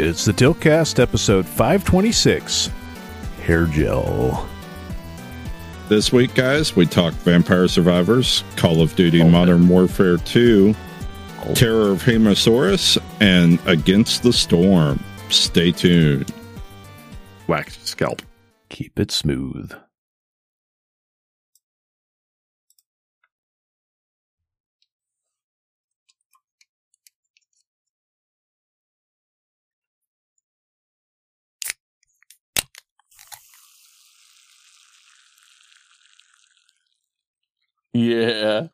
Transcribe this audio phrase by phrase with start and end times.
[0.00, 2.68] It's the Tiltcast episode 526
[3.44, 4.48] Hair Gel.
[5.88, 10.74] This week, guys, we talk Vampire Survivors, Call of Duty oh, Modern Warfare 2,
[11.54, 14.98] Terror of Hemasaurus, and Against the Storm.
[15.28, 16.34] Stay tuned.
[17.46, 18.20] Wax scalp.
[18.70, 19.72] Keep it smooth.
[37.94, 38.66] Yeah.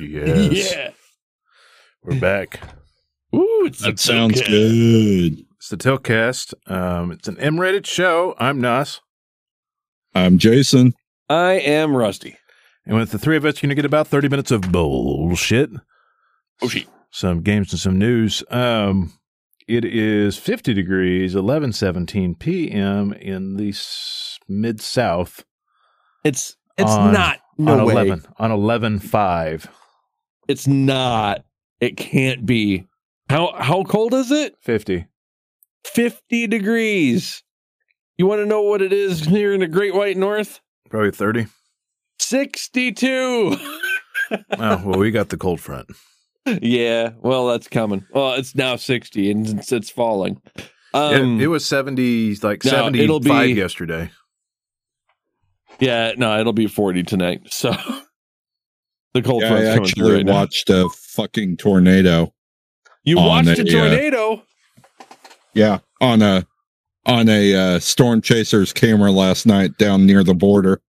[0.00, 0.72] Yes.
[0.74, 0.90] Yeah.
[2.02, 2.60] We're back.
[3.34, 4.48] Ooh, it's That sounds Tiltcast.
[4.48, 5.44] good.
[5.56, 6.54] It's the Tiltcast.
[6.70, 8.34] Um, it's an M rated show.
[8.38, 9.00] I'm Nas.
[10.14, 10.94] I'm Jason.
[11.28, 12.38] I am Rusty.
[12.86, 15.70] And with the three of us, you're going to get about 30 minutes of bullshit,
[16.62, 16.86] Oh, shit.
[17.10, 18.42] some games, and some news.
[18.50, 19.12] Um,
[19.68, 23.12] it is 50 degrees, 11:17 p.m.
[23.12, 25.44] in the s- mid South
[26.24, 27.92] It's it's On- not no on way.
[27.94, 29.66] 11 on 11:5.
[30.48, 31.44] It's not.
[31.80, 32.86] It can't be.
[33.28, 34.56] How how cold is it?
[34.62, 35.06] 50.
[35.84, 37.42] 50 degrees.
[38.18, 40.60] You want to know what it is here in the Great White North?
[40.90, 41.46] Probably 30.
[42.18, 43.56] 62.
[44.30, 45.88] oh, well, we got the cold front.
[46.62, 48.04] yeah, well, that's coming.
[48.12, 50.40] Well, it's now 60 and it's, it's falling.
[50.94, 54.10] Um, it, it was 70, like no, 75 it'll be- yesterday.
[55.80, 57.42] Yeah, no, it'll be 40 tonight.
[57.52, 57.70] So
[59.14, 60.32] the cold Yeah, I coming through actually right now.
[60.32, 62.32] watched a fucking tornado.
[63.04, 64.42] You watched a a, uh, tornado?
[65.54, 66.46] Yeah, on a
[67.06, 70.80] on a uh, storm chaser's camera last night down near the border.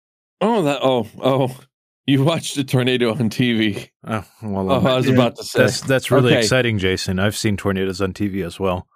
[0.42, 0.80] Oh, that.
[0.82, 1.60] Oh, oh.
[2.08, 3.90] You watched a tornado on TV.
[4.06, 5.14] Oh, well, Oh, I was yeah.
[5.14, 5.60] about to say.
[5.60, 6.40] that's that's really Okay.
[6.40, 7.20] exciting, Jason.
[7.20, 8.88] I've seen tornadoes on TV as well.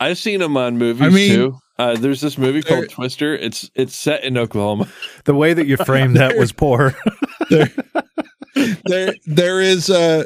[0.00, 1.58] I've seen them on movies I mean- too.
[1.78, 3.34] Uh, there's this movie There- called Twister.
[3.36, 4.88] It's it's set in Oklahoma.
[5.24, 6.94] The way that you framed that was poor.
[7.50, 7.70] there,
[8.86, 10.24] there there is uh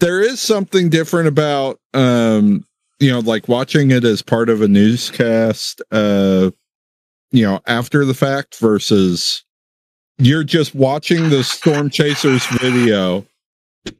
[0.00, 2.64] there is something different about um
[3.00, 6.50] you know like watching it as part of a newscast uh
[7.32, 9.44] you know after the fact versus
[10.18, 13.26] you're just watching the storm chasers video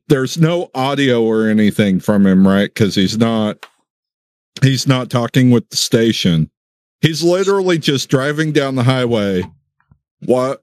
[0.08, 3.66] there's no audio or anything from him right because he's not
[4.62, 6.50] he's not talking with the station
[7.04, 9.42] he's literally just driving down the highway
[10.24, 10.62] what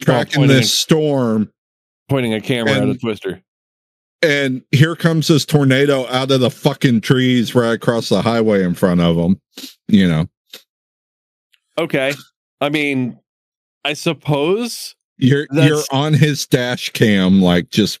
[0.00, 1.52] tracking this storm
[2.08, 3.42] Pointing a camera at a And- Twister.
[4.22, 8.74] and here comes this tornado out of the fucking trees right across the highway in
[8.74, 9.40] front of him
[9.88, 10.26] you know
[11.78, 12.12] Okay.
[12.60, 13.18] I mean,
[13.86, 14.94] I suppose.
[15.16, 18.00] you're you're on his dash cam like just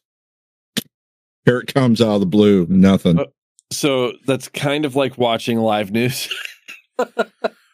[1.46, 3.24] here it comes out of the blue nothing Uh,
[3.72, 6.28] So that's kind of like watching live news.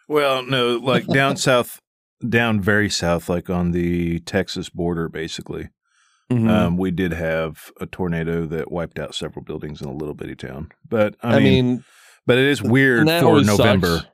[0.09, 1.81] well, no, like down south,
[2.27, 5.69] down very south, like on the Texas border, basically.
[6.31, 6.51] Mhm.
[6.51, 10.35] Um, we did have a tornado that wiped out several buildings in a little bitty
[10.35, 10.73] town.
[10.89, 11.85] But I, I, mean, mean,
[12.27, 13.99] but it is weird for November.
[13.99, 14.07] sucks.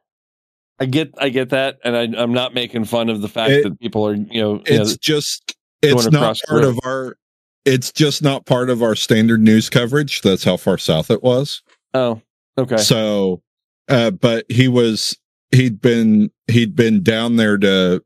[0.78, 3.62] I get, I get that, and I, I'm not making fun of the fact It-
[3.64, 7.16] that people are, you know, you know, it's just it's not part of our
[7.64, 11.62] it's just not part of our standard news coverage that's how far south it was
[11.94, 12.20] oh,
[12.58, 13.42] okay, So,
[13.88, 15.16] uh, but he was
[15.50, 18.02] he'd been he'd been down there to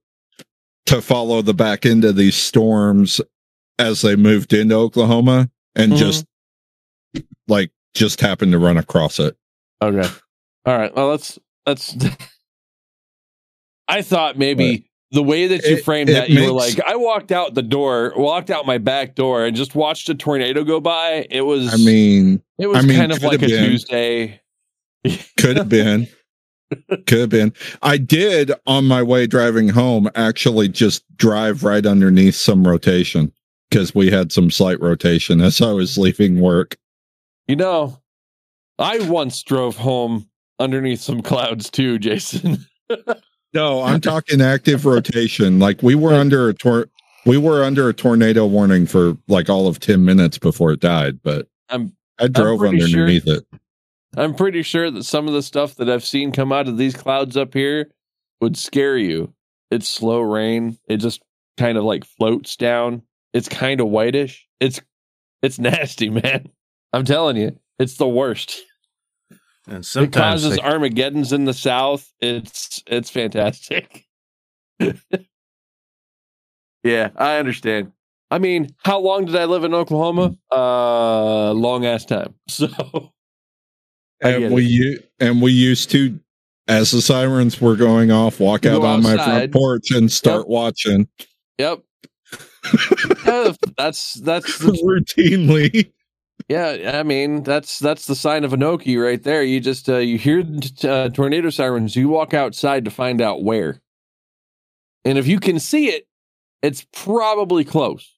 [0.86, 3.20] to follow the back end of these storms
[3.78, 5.96] as they moved into Oklahoma, and Mhm.
[5.98, 6.24] just
[7.48, 9.36] like just happened to run across it.
[9.82, 10.08] Okay.
[10.64, 10.94] All right.
[10.94, 11.96] Well, let's let's.
[13.88, 17.30] I thought maybe the way that you framed it that, you were like, I walked
[17.30, 21.26] out the door, walked out my back door, and just watched a tornado go by.
[21.30, 21.72] It was.
[21.72, 23.64] I mean, it was I mean, kind of like a been.
[23.70, 24.40] Tuesday.
[25.38, 26.08] Could have been.
[27.06, 27.52] Could have been.
[27.82, 33.32] I did on my way driving home actually just drive right underneath some rotation
[33.70, 36.76] because we had some slight rotation as I was leaving work.
[37.46, 38.00] You know,
[38.78, 42.66] I once drove home underneath some clouds too, Jason.
[43.54, 45.58] No, I'm talking active rotation.
[45.58, 46.90] Like we were under a tor-
[47.24, 51.20] we were under a tornado warning for like all of 10 minutes before it died,
[51.22, 53.46] but I'm I drove sure- underneath it.
[54.16, 56.94] I'm pretty sure that some of the stuff that I've seen come out of these
[56.94, 57.90] clouds up here
[58.40, 59.32] would scare you.
[59.70, 60.78] It's slow rain.
[60.88, 61.22] It just
[61.56, 63.02] kind of like floats down.
[63.32, 64.46] It's kind of whitish.
[64.60, 64.80] It's
[65.42, 66.48] it's nasty, man.
[66.92, 68.62] I'm telling you, it's the worst.
[69.68, 72.10] And It causes they- Armageddon's in the south.
[72.20, 74.04] It's it's fantastic.
[76.82, 77.92] yeah, I understand.
[78.30, 80.36] I mean, how long did I live in Oklahoma?
[80.52, 82.34] Uh long ass time.
[82.48, 83.12] So
[84.20, 86.18] and we u- and we used to
[86.68, 91.08] as the sirens were going off walk out on my front porch and start watching.
[91.58, 91.82] Yep.
[93.24, 95.92] Yeah, that's that's the routinely.
[96.48, 99.42] Yeah, I mean that's that's the sign of an Okie right there.
[99.42, 100.44] You just uh, you hear
[100.84, 103.80] uh, tornado sirens, you walk outside to find out where,
[105.04, 106.06] and if you can see it,
[106.62, 108.16] it's probably close.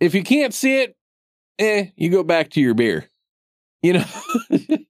[0.00, 0.96] If you can't see it,
[1.58, 3.08] eh, you go back to your beer,
[3.82, 4.04] you know,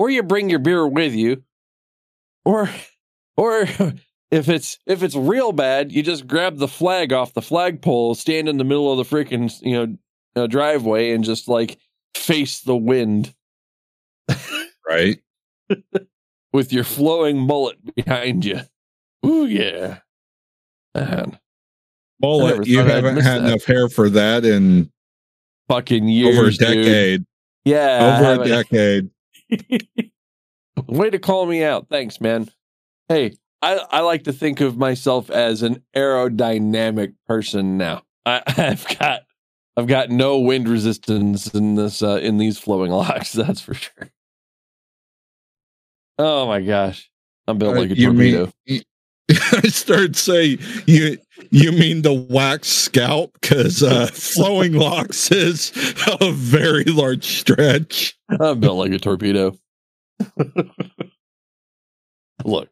[0.00, 1.42] or you bring your beer with you,
[2.46, 2.70] or
[3.36, 3.62] or
[4.30, 8.48] if it's if it's real bad, you just grab the flag off the flagpole, stand
[8.48, 11.78] in the middle of the freaking you know uh, driveway, and just like
[12.14, 13.34] face the wind.
[14.88, 15.20] Right.
[16.52, 18.62] With your flowing mullet behind you.
[19.24, 19.98] Ooh yeah,
[20.94, 21.38] man,
[22.20, 23.48] mullet you haven't had that.
[23.48, 24.90] enough hair for that in
[25.68, 26.58] fucking years, over a dude.
[26.58, 27.24] decade.
[27.66, 29.10] Yeah, over a decade
[30.86, 31.88] Way to call me out.
[31.88, 32.48] Thanks, man.
[33.08, 38.02] Hey, I, I like to think of myself as an aerodynamic person now.
[38.24, 39.22] I, I've got
[39.76, 43.32] I've got no wind resistance in this uh, in these flowing locks.
[43.32, 44.10] That's for sure.
[46.18, 47.10] Oh my gosh,
[47.46, 48.34] I'm built Uh, like a you mean-
[48.66, 48.84] torpedo.
[49.30, 51.16] I started saying you
[51.50, 55.72] you mean the wax scalp because uh, flowing locks is
[56.20, 58.18] a very large stretch.
[58.28, 59.56] I'm built like a torpedo.
[62.44, 62.68] Look,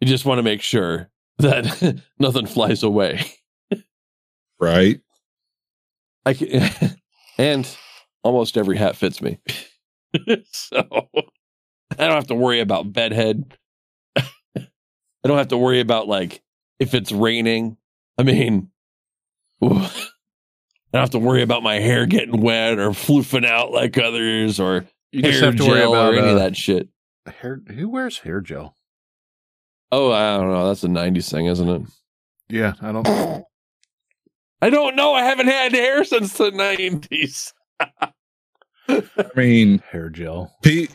[0.00, 3.24] you just want to make sure that nothing flies away.
[4.60, 5.00] Right?
[6.24, 6.70] I can,
[7.38, 7.76] and
[8.22, 9.38] almost every hat fits me.
[10.52, 11.08] so
[11.92, 13.56] I don't have to worry about bedhead.
[14.16, 16.42] I don't have to worry about like
[16.82, 17.76] if it's raining.
[18.18, 18.70] I mean,
[19.64, 19.78] ooh, I
[20.92, 24.84] don't have to worry about my hair getting wet or floofing out like others or
[25.12, 26.88] You hair just have to worry gel about or any uh, of that shit.
[27.40, 27.60] hair.
[27.68, 28.76] Who wears hair gel?
[29.90, 30.66] Oh, I don't know.
[30.68, 31.82] That's a '90s thing, isn't it?
[32.48, 33.06] Yeah, I don't.
[34.62, 35.12] I don't know.
[35.14, 37.52] I haven't had hair since the '90s.
[38.88, 39.02] I
[39.36, 40.54] mean, hair gel.
[40.62, 40.86] pe-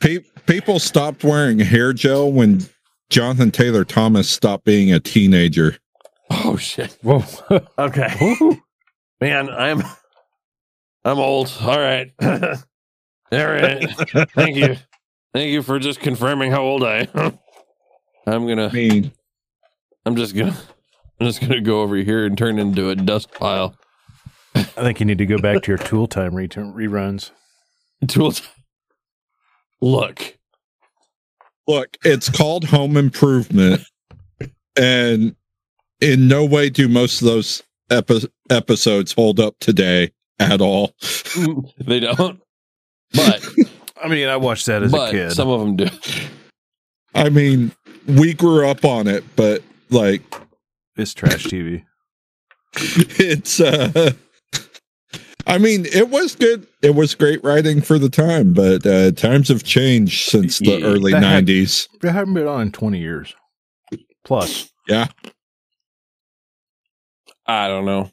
[0.00, 2.64] pe- people stopped wearing hair gel when
[3.14, 5.76] Jonathan Taylor Thomas stopped being a teenager.
[6.30, 6.98] Oh shit.
[7.00, 7.22] Whoa.
[7.78, 8.36] Okay.
[9.20, 9.84] Man, I'm
[11.04, 11.56] I'm old.
[11.60, 12.10] All right.
[12.20, 12.34] All
[13.30, 13.88] right.
[14.34, 14.76] Thank you.
[15.32, 17.38] Thank you for just confirming how old I am.
[18.26, 19.12] I'm gonna mean,
[20.04, 20.56] I'm just gonna
[21.20, 23.76] I'm just gonna go over here and turn into a dust pile.
[24.56, 27.30] I think you need to go back to your tool time return, reruns.
[28.08, 28.42] Tools.
[29.80, 30.36] Look.
[31.66, 33.82] Look, it's called Home Improvement,
[34.76, 35.34] and
[36.00, 40.94] in no way do most of those epi- episodes hold up today at all.
[41.78, 42.40] They don't.
[43.12, 43.46] But
[44.02, 45.32] I mean, I watched that as a kid.
[45.32, 45.86] some of them do.
[47.14, 47.72] I mean,
[48.06, 50.22] we grew up on it, but like
[50.96, 51.84] it's trash TV.
[52.76, 54.12] it's uh
[55.46, 56.66] I mean, it was good.
[56.82, 60.86] It was great writing for the time, but uh times have changed since the Yeah,
[60.86, 61.88] early that had- 90s.
[62.00, 63.34] They haven't been on in twenty years
[64.24, 64.70] plus.
[64.88, 65.06] Yeah.
[67.46, 68.10] I don't know.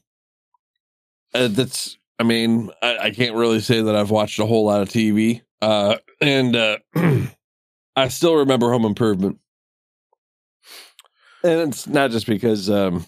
[1.34, 1.98] Uh, that's.
[2.20, 5.42] I mean, I, I can't really say that I've watched a whole lot of TV.
[5.62, 6.78] Uh, and uh,
[7.96, 9.40] I still remember Home Improvement,
[11.44, 13.06] and it's not just because um,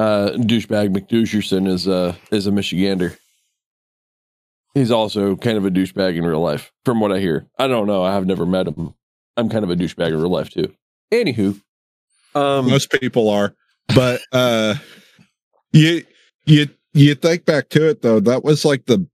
[0.00, 3.18] uh, douchebag McDoucherson is uh is a Michigander.
[4.72, 7.46] He's also kind of a douchebag in real life, from what I hear.
[7.58, 8.02] I don't know.
[8.02, 8.94] I have never met him.
[9.36, 10.72] I'm kind of a douchebag in real life too.
[11.12, 11.60] Anywho,
[12.34, 13.54] um, Most people are.
[13.94, 14.76] But uh
[15.72, 16.04] you
[16.46, 19.06] you you think back to it though, that was like the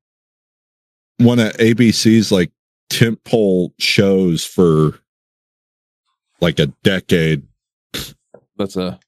[1.19, 2.53] one of ABC's like
[2.91, 5.01] tentpole shows for
[6.41, 7.43] like a decade.
[8.57, 9.01] That's a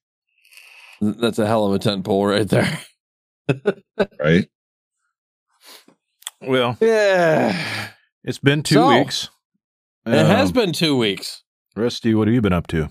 [1.01, 2.79] that's a hell of a tent pole right there.
[4.19, 4.47] Right?
[6.41, 7.89] Well, Yeah,
[8.23, 9.29] it's been two So, weeks.
[10.05, 11.43] it has Um, been two weeks.
[11.75, 12.89] Rusty, what have you been up to?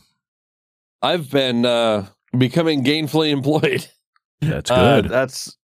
[1.00, 3.88] I've been uh becoming gainfully employed.
[4.40, 5.10] That's Uh, good.
[5.10, 5.56] that's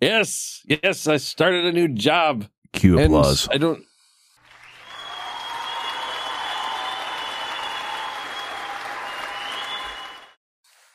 [0.00, 1.06] yes, yes.
[1.06, 2.46] I started a new job.
[2.72, 3.48] Cue and applause.
[3.50, 3.82] I don't.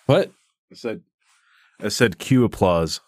[0.06, 0.32] What?
[0.72, 1.02] I said,
[1.82, 3.02] I said cue applause.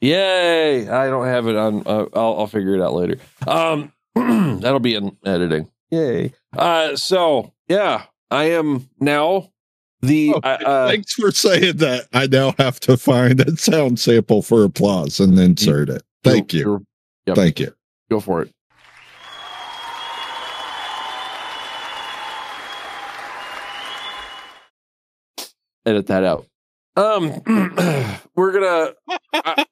[0.00, 0.88] Yay!
[0.88, 1.82] I don't have it on.
[1.84, 3.16] Uh, I'll, I'll figure it out later.
[3.46, 5.68] Um, that'll be in editing.
[5.90, 6.32] Yay!
[6.56, 9.50] Uh, so yeah, I am now
[10.00, 12.06] The Oh, uh, uh, Thanks for saying that.
[12.12, 16.04] I now have to find a sound sample for applause and insert it.
[16.22, 16.62] Thank you.
[16.62, 16.82] Sure.
[17.26, 17.36] Yep.
[17.36, 17.74] Thank you.
[18.08, 18.52] Go for it.
[25.88, 26.46] Edit that out.
[26.96, 27.40] Um,
[28.36, 28.92] we're gonna.
[29.32, 29.64] I,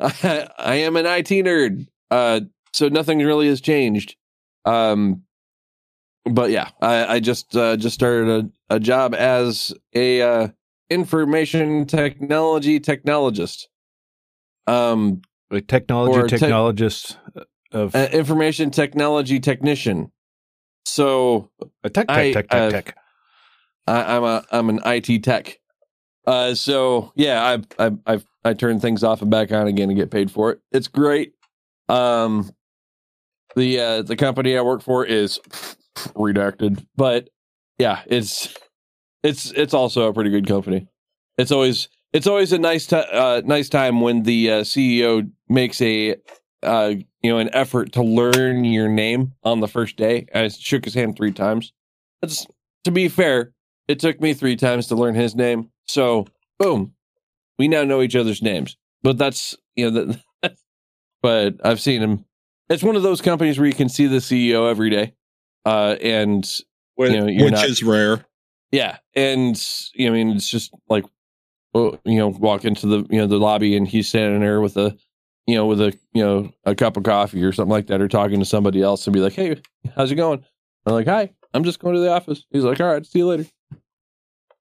[0.00, 2.40] I, I am an IT nerd, uh,
[2.72, 4.14] so nothing really has changed.
[4.64, 5.22] Um,
[6.24, 10.48] but yeah, I, I just uh, just started a, a job as a uh,
[10.88, 13.64] information technology technologist.
[14.68, 17.16] Um, A technology Or tech- technologist
[17.72, 20.12] of uh, information technology technician.
[20.84, 21.50] So
[21.82, 22.96] a tech I, tech tech uh, tech tech.
[23.86, 25.58] I, I'm a I'm an IT tech.
[26.26, 29.98] Uh, so yeah, I I I I turn things off and back on again and
[29.98, 30.60] get paid for it.
[30.72, 31.34] It's great.
[31.88, 32.50] Um,
[33.54, 35.38] the uh, the company I work for is
[36.14, 37.28] redacted, but
[37.78, 38.54] yeah, it's
[39.22, 40.88] it's it's also a pretty good company.
[41.38, 45.80] It's always it's always a nice ti uh, nice time when the uh, CEO makes
[45.80, 46.16] a
[46.62, 50.26] uh, you know an effort to learn your name on the first day.
[50.34, 51.72] I shook his hand three times.
[52.20, 52.46] That's
[52.84, 53.52] to be fair.
[53.88, 55.70] It took me three times to learn his name.
[55.86, 56.26] So
[56.58, 56.94] boom,
[57.58, 58.76] we now know each other's names.
[59.02, 60.04] But that's you know
[60.42, 60.56] that.
[61.22, 62.24] but I've seen him.
[62.68, 65.14] It's one of those companies where you can see the CEO every day,
[65.64, 66.44] uh, and
[66.96, 68.26] Which, You know, which not- is rare.
[68.72, 69.56] yeah, and
[69.94, 71.04] you know, I mean, it's just like,
[71.74, 74.96] you know, walk into the you know the lobby and he's standing there with a,
[75.46, 78.08] you know, with a you know a cup of coffee or something like that, or
[78.08, 79.60] talking to somebody else and be like, "Hey,
[79.94, 80.42] how's it going?"
[80.86, 83.26] I'm like, "Hi, I'm just going to the office." He's like, "All right, see you
[83.28, 83.46] later."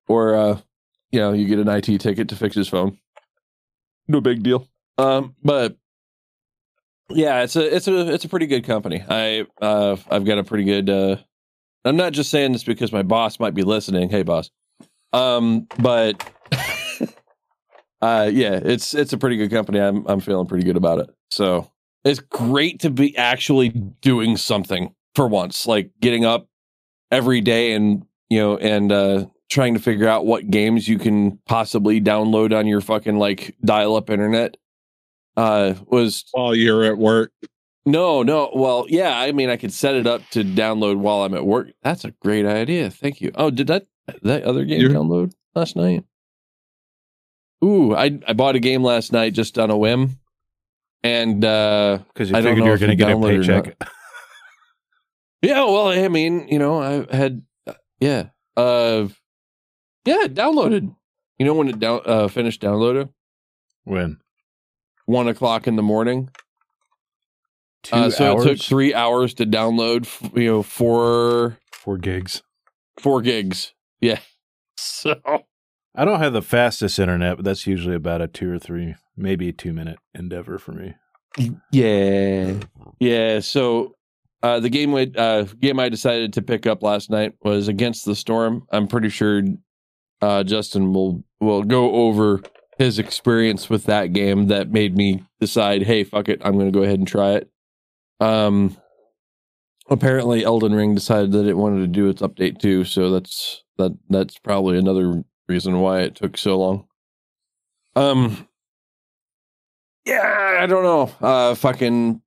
[0.08, 0.60] Or, uh,
[1.12, 3.00] you know, you get an IT ticket to fix his phone.
[4.08, 4.68] No big deal.
[4.98, 5.78] Um, but
[7.10, 9.04] yeah, it's a it's a it's a pretty good company.
[9.08, 11.18] I uh I've got a pretty good uh
[11.84, 14.10] I'm not just saying this because my boss might be listening.
[14.10, 14.50] Hey boss.
[15.14, 16.28] Um but
[18.02, 19.80] uh yeah, it's it's a pretty good company.
[19.80, 21.10] I'm I'm feeling pretty good about it.
[21.30, 21.70] So,
[22.04, 26.48] it's great to be actually doing something for once, like getting up
[27.12, 31.38] every day and, you know, and uh trying to figure out what games you can
[31.46, 34.58] possibly download on your fucking like dial-up internet.
[35.38, 37.32] Uh was While you're at work.
[37.86, 38.52] no, no.
[38.56, 39.18] Well, yeah.
[39.18, 41.68] I mean, I could set it up to download while I'm at work.
[41.84, 42.90] That's a great idea.
[42.90, 43.32] Thank you.
[43.36, 43.88] Oh, did that
[44.24, 46.04] that other game You- download last night?
[47.64, 50.20] Ooh, I I bought a game last night just on a whim,
[51.04, 53.16] and uh Because you I don't figured know you were going to you get a
[53.16, 53.90] downloaded or paycheck.
[55.42, 55.64] yeah.
[55.64, 59.08] Well, I mean, you know, I had uh, yeah, uh,
[60.06, 60.96] yeah, it downloaded.
[61.40, 63.10] You know when it down uh, finished downloading
[63.84, 64.18] When
[65.06, 66.30] one o'clock in the morning.
[67.84, 70.04] two Uh, so hours, it took three hours to download.
[70.06, 72.42] f- You know, four four gigs.
[73.00, 73.74] four gigs.
[74.02, 74.20] Yeah.
[74.78, 75.16] So
[75.96, 79.48] I don't have the fastest internet, but that's usually about a two or three, maybe
[79.50, 80.94] a two minute endeavor for me.
[81.72, 82.56] yeah,
[83.00, 83.40] yeah.
[83.40, 83.96] So
[84.44, 88.04] uh, the game we, uh, game I decided to pick up last night was Against
[88.06, 88.68] the Storm.
[88.70, 89.42] I'm pretty sure
[90.22, 92.42] uh, Justin will will go over
[92.78, 96.78] his experience with that game that made me decide, hey, fuck it, I'm going to
[96.78, 97.50] go ahead and try it.
[98.20, 98.76] Um,
[99.90, 103.92] apparently Elden Ring decided that it wanted to do its update too, so that's that
[104.10, 106.88] that's probably another reason why it took so long.
[107.96, 108.48] Um
[110.06, 111.12] yeah, I don't know.
[111.22, 112.22] Uh fucking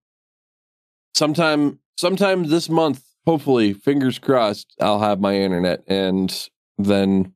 [1.14, 7.34] sometime sometime this month, hopefully, fingers crossed, I'll have my internet and then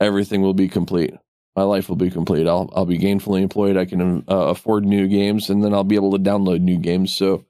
[0.00, 1.14] everything will be complete.
[1.54, 2.46] My life will be complete.
[2.46, 3.76] I'll I'll be gainfully employed.
[3.76, 7.16] I can uh, afford new games and then I'll be able to download new games.
[7.16, 7.44] So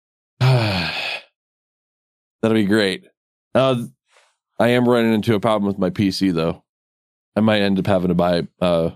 [0.40, 0.94] that'll
[2.42, 3.06] be great.
[3.54, 3.84] Uh,
[4.58, 6.62] I am running into a problem with my PC though.
[7.36, 8.90] I might end up having to buy, uh,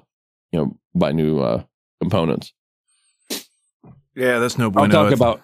[0.53, 1.63] you know, buy new uh,
[2.01, 2.53] components.
[4.15, 5.43] Yeah, that's no I'll talk It's- about.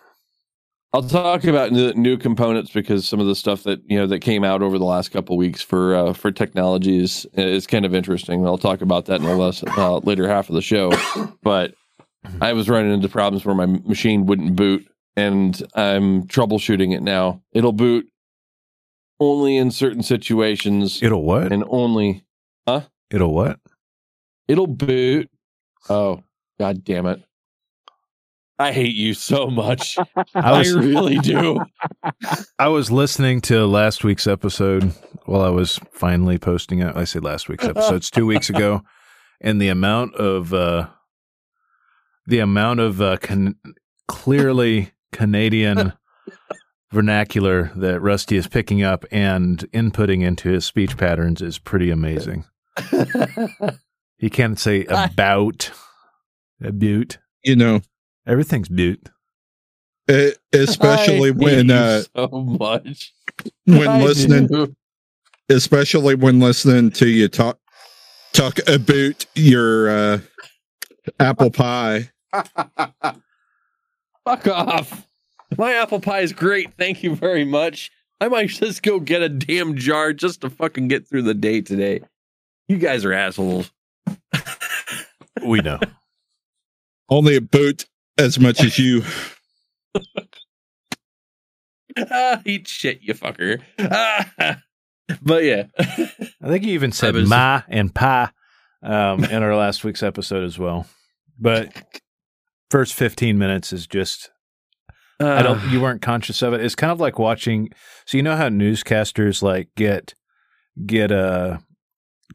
[0.93, 4.21] I'll talk about the new components because some of the stuff that you know that
[4.21, 8.45] came out over the last couple weeks for uh, for technologies is kind of interesting.
[8.45, 10.93] I'll talk about that in the less, uh, later half of the show.
[11.43, 11.75] But
[12.41, 17.41] I was running into problems where my machine wouldn't boot, and I'm troubleshooting it now.
[17.53, 18.09] It'll boot
[19.21, 21.53] only in certain situations, It'll what?
[21.53, 22.25] and only
[22.67, 22.83] huh?
[23.13, 23.61] It'll what?
[24.49, 25.31] It'll boot.
[25.89, 26.25] Oh,
[26.59, 27.23] god damn it.
[28.61, 29.97] I hate you so much.
[30.17, 31.65] I I really do.
[32.59, 34.93] I was listening to last week's episode
[35.25, 36.95] while I was finally posting it.
[36.95, 37.95] I say last week's episode.
[37.95, 38.83] It's two weeks ago,
[39.41, 40.89] and the amount of uh,
[42.27, 43.57] the amount of uh, can-
[44.09, 45.95] clearly Canadian
[46.93, 52.45] vernacular that Rusty is picking up and inputting into his speech patterns is pretty amazing.
[54.19, 55.71] He can't say about,
[56.61, 57.17] about.
[57.43, 57.81] You know,
[58.31, 59.09] Everything's butte.
[60.11, 63.13] e- especially I when hate you uh, so much
[63.65, 64.75] when I listening, do.
[65.49, 67.59] especially when listening to you talk
[68.33, 70.21] talk about your uh,
[71.19, 72.11] apple pie.
[74.25, 75.07] Fuck off.
[75.59, 76.73] My apple pie is great.
[76.79, 77.91] Thank you very much.
[78.21, 81.61] I might just go get a damn jar just to fucking get through the day
[81.63, 82.03] today.
[82.69, 83.73] You guys are assholes.
[85.45, 85.79] We know.
[87.09, 87.87] Only a boot
[88.21, 89.03] as much as you.
[91.99, 93.61] ah, eat shit, you fucker.
[93.79, 94.61] Ah,
[95.23, 95.65] but yeah.
[95.79, 98.33] I think you even said was- ma and pa
[98.83, 100.87] um, in our last week's episode as well.
[101.39, 101.73] But
[102.71, 104.31] first 15 minutes is just
[105.19, 106.63] I don't you weren't conscious of it.
[106.65, 107.71] It's kind of like watching
[108.07, 110.15] so you know how newscasters like get
[110.87, 111.59] get uh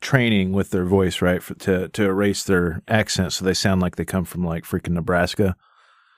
[0.01, 1.41] training with their voice, right?
[1.41, 4.89] For, to to erase their accent so they sound like they come from like freaking
[4.93, 5.55] Nebraska.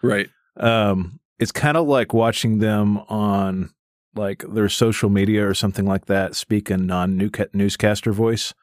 [0.02, 0.30] Right.
[0.58, 3.70] Um it's kind of like watching them on
[4.16, 8.54] like their social media or something like that speak in non newscaster voice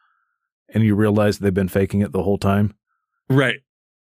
[0.69, 2.75] and you realize they've been faking it the whole time
[3.29, 3.61] Right.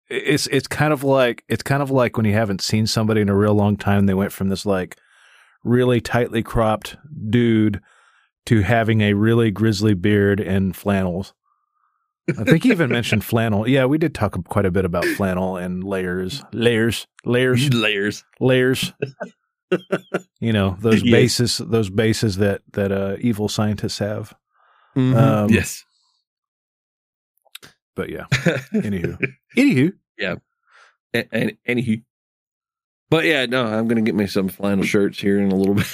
[0.10, 3.28] it's it's kind of like it's kind of like when you haven't seen somebody in
[3.30, 4.98] a real long time they went from this like
[5.64, 6.96] really tightly cropped
[7.30, 7.82] dude
[8.46, 11.34] to having a really grizzly beard and flannels
[12.38, 15.58] i think he even mentioned flannel yeah we did talk quite a bit about flannel
[15.58, 18.24] and layers layers layers Layers.
[18.40, 18.94] layers
[20.40, 21.12] you know those Yes.
[21.12, 24.34] bases those bases that that uh evil scientists have
[24.96, 25.16] Mhm.
[25.16, 25.86] Um, yes.
[27.96, 28.26] but yeah
[28.74, 29.18] anywho
[29.58, 29.94] anywho
[31.14, 32.04] A- and anywho.
[33.10, 35.88] But yeah, no, I'm gonna get me some flannel shirts here in a little bit.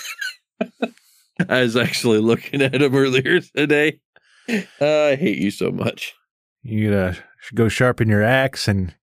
[1.49, 3.99] I was actually looking at them earlier today.
[4.81, 6.15] I hate you so much.
[6.63, 8.95] You uh, should go sharpen your axe and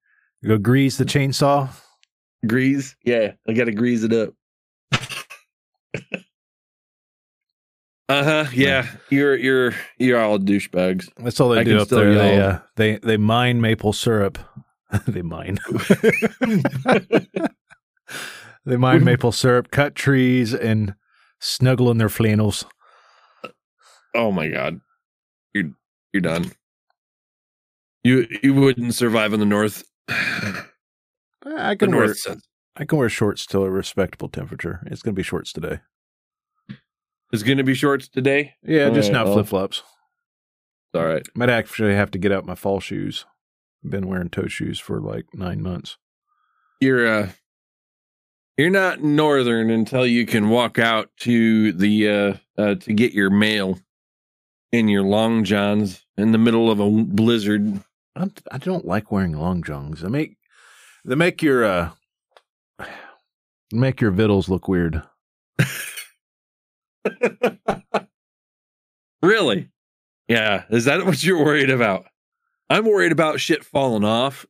[0.44, 1.68] go grease the chainsaw.
[2.46, 2.96] Grease?
[3.04, 4.35] Yeah, I gotta grease it up.
[8.09, 8.44] uh huh.
[8.52, 11.09] Yeah, you're you're you're all douchebags.
[11.16, 12.14] That's all they I do up there.
[12.14, 14.38] They uh, they they mine maple syrup.
[15.07, 15.59] they mine.
[18.64, 20.94] they mine maple syrup, cut trees, and
[21.40, 22.64] snuggle in their flannels.
[24.14, 24.80] Oh my god,
[25.55, 25.71] you're
[26.12, 26.53] you're done.
[28.03, 29.85] You you wouldn't survive in the north.
[30.09, 32.47] I can wear sense.
[32.77, 34.83] I can wear shorts to a respectable temperature.
[34.87, 35.81] It's gonna be shorts today.
[37.33, 38.55] It's gonna be shorts today.
[38.62, 39.35] Yeah, just Alright, not well.
[39.35, 39.83] flip flops.
[40.95, 41.27] All right.
[41.35, 43.25] Might actually have to get out my fall shoes.
[43.85, 45.97] I've been wearing toe shoes for like nine months.
[46.81, 47.29] you're uh
[48.57, 53.31] you're not northern until you can walk out to the uh, uh to get your
[53.31, 53.79] mail
[54.75, 57.81] in your long johns in the middle of a blizzard
[58.17, 60.01] I'm, I don't like wearing long johns.
[60.01, 60.37] They make
[61.05, 61.91] they make your uh
[63.73, 65.03] make your vittles look weird.
[69.23, 69.69] really
[70.29, 72.07] yeah is that what you're worried about
[72.69, 74.45] i'm worried about shit falling off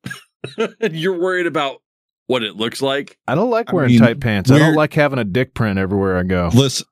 [0.90, 1.80] you're worried about
[2.26, 4.50] what it looks like I don't like I wearing mean, tight pants.
[4.50, 6.50] I don't like having a dick print everywhere I go.
[6.54, 6.86] Listen,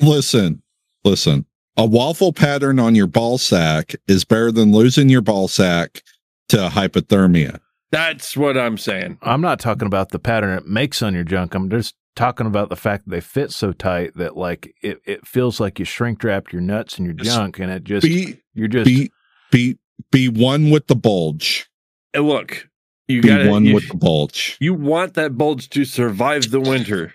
[0.00, 0.62] listen,
[1.04, 1.46] listen.
[1.76, 6.02] A waffle pattern on your ball sack is better than losing your ball sack
[6.48, 7.60] to hypothermia.
[7.90, 11.54] that's what i'm saying I'm not talking about the pattern it makes on your junk.
[11.54, 15.26] I'm just talking about the fact that they fit so tight that like it, it
[15.26, 18.40] feels like you shrink wrapped your nuts and your Just junk and it just Be
[18.54, 19.10] you're just be
[19.50, 19.76] be
[20.10, 21.68] be one with the bulge.
[22.14, 22.68] and look
[23.08, 24.56] you Be gotta one you, with the bulge.
[24.60, 27.12] you want that bulge to survive the winter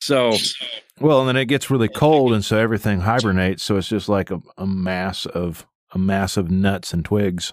[0.00, 0.34] so
[0.98, 4.30] well and then it gets really cold and so everything hibernates so it's just like
[4.30, 7.52] a, a mass of a mass of nuts and twigs.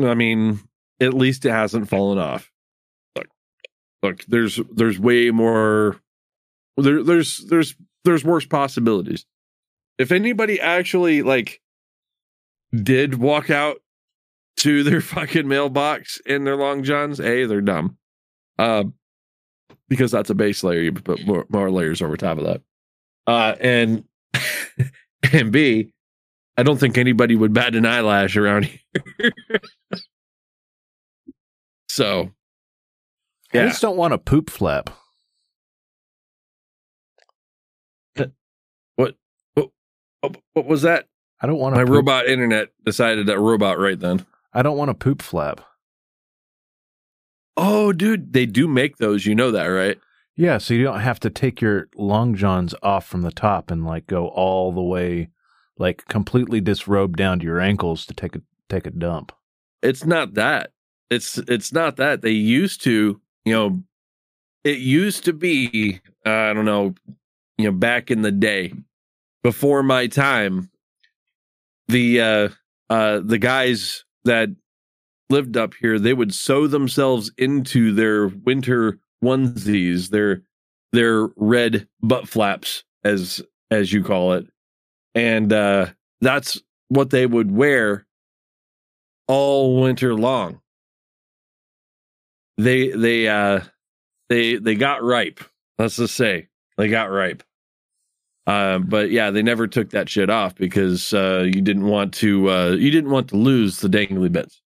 [0.00, 0.60] I mean,
[1.00, 2.50] at least it hasn't fallen off.
[3.16, 3.26] Look,
[4.02, 6.00] look, there's there's way more.
[6.76, 9.26] There, there's there's there's worse possibilities.
[9.98, 11.60] If anybody actually like
[12.72, 13.78] did walk out
[14.58, 17.98] to their fucking mailbox in their long johns, a they're dumb,
[18.58, 18.84] uh,
[19.88, 20.80] because that's a base layer.
[20.80, 22.62] You put more, more layers over top of that,
[23.26, 24.04] uh, and
[25.32, 25.92] and b,
[26.56, 29.32] I don't think anybody would bat an eyelash around here.
[31.88, 32.30] so,
[33.52, 33.64] yeah.
[33.64, 34.90] I just don't want a poop flap.
[40.20, 41.06] what, what was that?
[41.40, 44.26] I don't want My poop, robot internet decided that robot right then.
[44.52, 45.60] I don't want a poop flap.
[47.60, 49.26] Oh, dude, they do make those.
[49.26, 49.98] You know that, right?
[50.36, 53.84] Yeah, so you don't have to take your long johns off from the top and
[53.84, 55.30] like go all the way,
[55.76, 59.32] like completely disrobe down to your ankles to take a take a dump.
[59.82, 60.70] It's not that.
[61.10, 62.22] It's it's not that.
[62.22, 63.82] They used to, you know,
[64.62, 66.94] it used to be, uh, I don't know,
[67.56, 68.72] you know, back in the day,
[69.42, 70.70] before my time,
[71.88, 72.48] the uh
[72.90, 74.50] uh the guys that
[75.30, 80.42] lived up here, they would sew themselves into their winter onesies, their
[80.92, 84.46] their red butt flaps, as as you call it,
[85.14, 85.86] and uh,
[86.20, 88.06] that's what they would wear
[89.26, 90.60] all winter long.
[92.56, 93.60] They they uh
[94.28, 95.40] they they got ripe.
[95.78, 97.42] Let's just say they got ripe.
[98.46, 102.50] Uh, but yeah, they never took that shit off because uh, you didn't want to
[102.50, 104.62] uh, you didn't want to lose the dangly bits.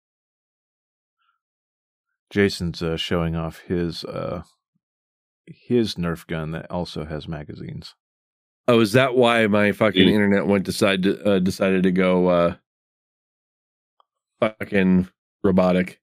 [2.30, 4.42] Jason's uh, showing off his uh,
[5.46, 7.94] his Nerf gun that also has magazines.
[8.66, 12.54] Oh, is that why my fucking internet went decide to, uh, decided to go uh,
[14.40, 15.08] fucking
[15.42, 16.00] robotic?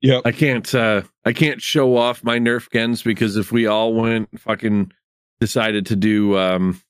[0.00, 0.22] Yep.
[0.24, 4.40] I can't uh, I can't show off my Nerf guns because if we all went
[4.40, 4.92] fucking
[5.40, 6.80] decided to do um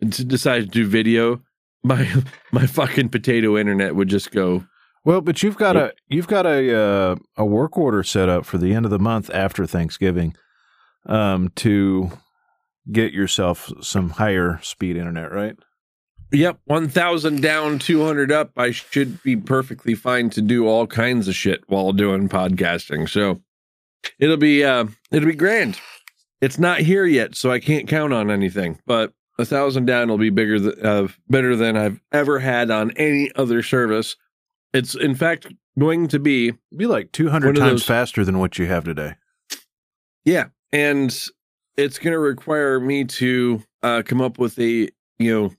[0.00, 1.42] to decide to do video,
[1.82, 2.08] my
[2.52, 4.64] my fucking potato internet would just go.
[5.04, 8.56] Well, but you've got a you've got a uh, a work order set up for
[8.56, 10.34] the end of the month after Thanksgiving,
[11.06, 12.10] um, to
[12.90, 15.56] get yourself some higher speed internet, right?
[16.32, 18.52] Yep, one thousand down, two hundred up.
[18.56, 23.08] I should be perfectly fine to do all kinds of shit while doing podcasting.
[23.08, 23.42] So
[24.18, 25.78] it'll be uh it'll be grand.
[26.40, 28.78] It's not here yet, so I can't count on anything.
[28.86, 32.90] But a thousand down will be bigger, th- uh, better than I've ever had on
[32.92, 34.16] any other service.
[34.74, 35.46] It's in fact
[35.78, 39.14] going to be Be like 200 times those- faster than what you have today.
[40.24, 41.16] Yeah, and
[41.76, 45.50] it's going to require me to uh, come up with a you know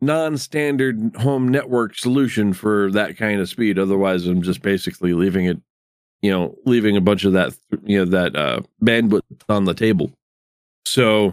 [0.00, 3.78] non-standard home network solution for that kind of speed.
[3.78, 5.58] Otherwise, I'm just basically leaving it,
[6.20, 10.12] you know, leaving a bunch of that you know that uh, bandwidth on the table.
[10.84, 11.32] So,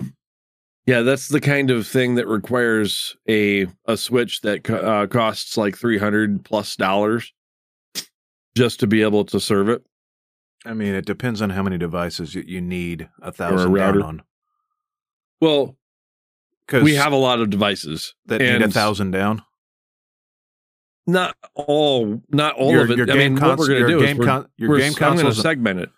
[0.85, 5.77] yeah, that's the kind of thing that requires a a switch that uh, costs like
[5.77, 7.31] three hundred plus dollars
[8.55, 9.83] just to be able to serve it.
[10.65, 13.99] I mean, it depends on how many devices you, you need a thousand router.
[13.99, 14.21] down on.
[15.39, 15.77] Well,
[16.67, 19.41] Because we have a lot of devices that need a thousand down.
[21.07, 22.97] not all not all Your- of it.
[22.97, 24.81] your I mean, game what we're going to do game is we're, con- your we're-
[24.81, 25.89] game I'm going to segment it.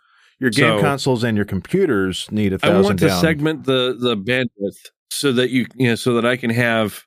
[0.42, 3.96] Your game So- consoles and your computers need a thousand I want to segment the
[3.98, 7.06] the bandwidth so that you you know so that I can have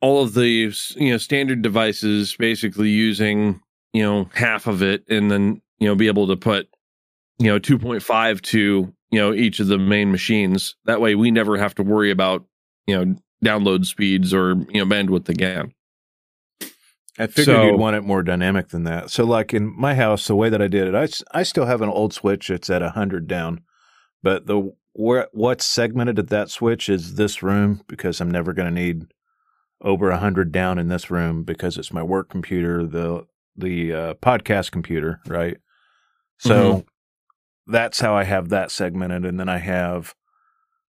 [0.00, 3.60] all of the you know standard devices basically using
[3.92, 6.68] you know half of it, and then you know be able to put
[7.38, 8.58] you know 2.5 to
[9.10, 10.76] you know each of the main machines.
[10.84, 12.44] That way, we never have to worry about
[12.86, 15.72] you know download speeds or you know bandwidth again.
[17.18, 19.10] I figured So- you'd want it more dynamic than that.
[19.10, 21.82] So, like in my house, the way that I did it, I, I still have
[21.82, 22.48] an old switch.
[22.50, 23.60] It's at hundred down,
[24.22, 28.72] but the where what's segmented at that switch is this room because I'm never going
[28.74, 29.06] to need
[29.80, 34.70] over hundred down in this room because it's my work computer, the the uh, podcast
[34.70, 35.58] computer, right?
[36.38, 36.84] So
[37.66, 40.14] that's how I have that segmented, and then I have.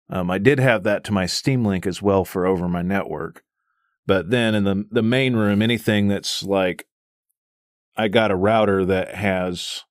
[0.10, 3.44] Um, I did have that to my Steam Link as well for over my network.
[4.06, 6.88] But then in the the main room, anything that's like,
[7.96, 9.84] I got a router that has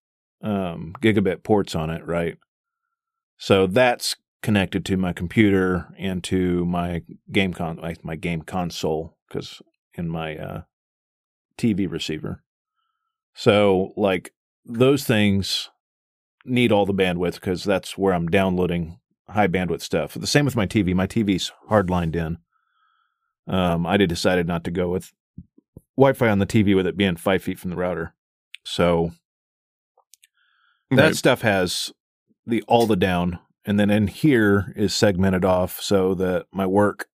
[0.42, 2.36] um, gigabit ports on it, right?
[3.36, 9.60] So that's connected to my computer and to my game con my, game console because
[9.94, 10.62] in my uh,
[11.58, 12.42] TV receiver.
[13.34, 14.32] So like
[14.64, 15.70] those things
[16.44, 20.14] need all the bandwidth because that's where I'm downloading high bandwidth stuff.
[20.14, 20.94] The same with my TV.
[20.94, 22.38] My TV's hard lined in.
[23.46, 25.12] Um, I did decided not to go with
[25.96, 28.14] Wi-Fi on the TV with it being five feet from the router.
[28.64, 29.12] So
[30.90, 31.16] that Right.
[31.16, 31.92] stuff has
[32.46, 37.08] the all the down, and then in here is segmented off so that my work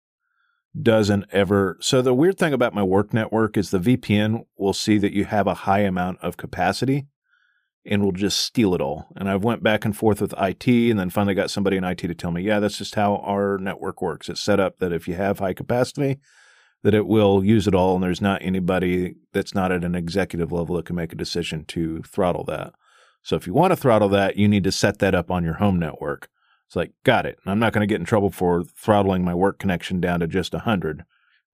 [0.80, 1.78] doesn't ever.
[1.80, 5.24] So the weird thing about my work network is the VPN will see that you
[5.24, 7.06] have a high amount of capacity
[7.86, 9.06] and we'll just steal it all.
[9.16, 11.98] And I've went back and forth with IT and then finally got somebody in IT
[11.98, 14.28] to tell me, yeah, that's just how our network works.
[14.28, 16.18] It's set up that if you have high capacity,
[16.82, 20.52] that it will use it all and there's not anybody that's not at an executive
[20.52, 22.72] level that can make a decision to throttle that.
[23.22, 25.54] So if you want to throttle that, you need to set that up on your
[25.54, 26.28] home network.
[26.66, 27.38] It's like, got it.
[27.46, 30.52] I'm not going to get in trouble for throttling my work connection down to just
[30.52, 31.04] 100.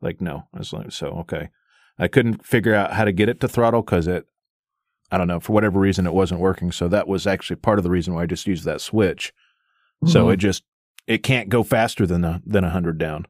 [0.00, 0.48] Like, no.
[0.54, 1.50] I was like, so, okay.
[1.98, 4.26] I couldn't figure out how to get it to throttle because it,
[5.12, 6.72] I don't know for whatever reason it wasn't working.
[6.72, 9.32] So that was actually part of the reason why I just used that switch.
[10.06, 10.32] So Mhm.
[10.34, 10.64] it just
[11.06, 13.26] it can't go faster than a, than hundred down.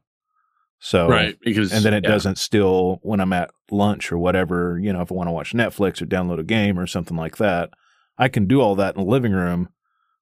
[0.79, 2.09] So right because and then it yeah.
[2.09, 5.53] doesn't still when I'm at lunch or whatever, you know, if I want to watch
[5.53, 7.69] Netflix or download a game or something like that,
[8.17, 9.69] I can do all that in the living room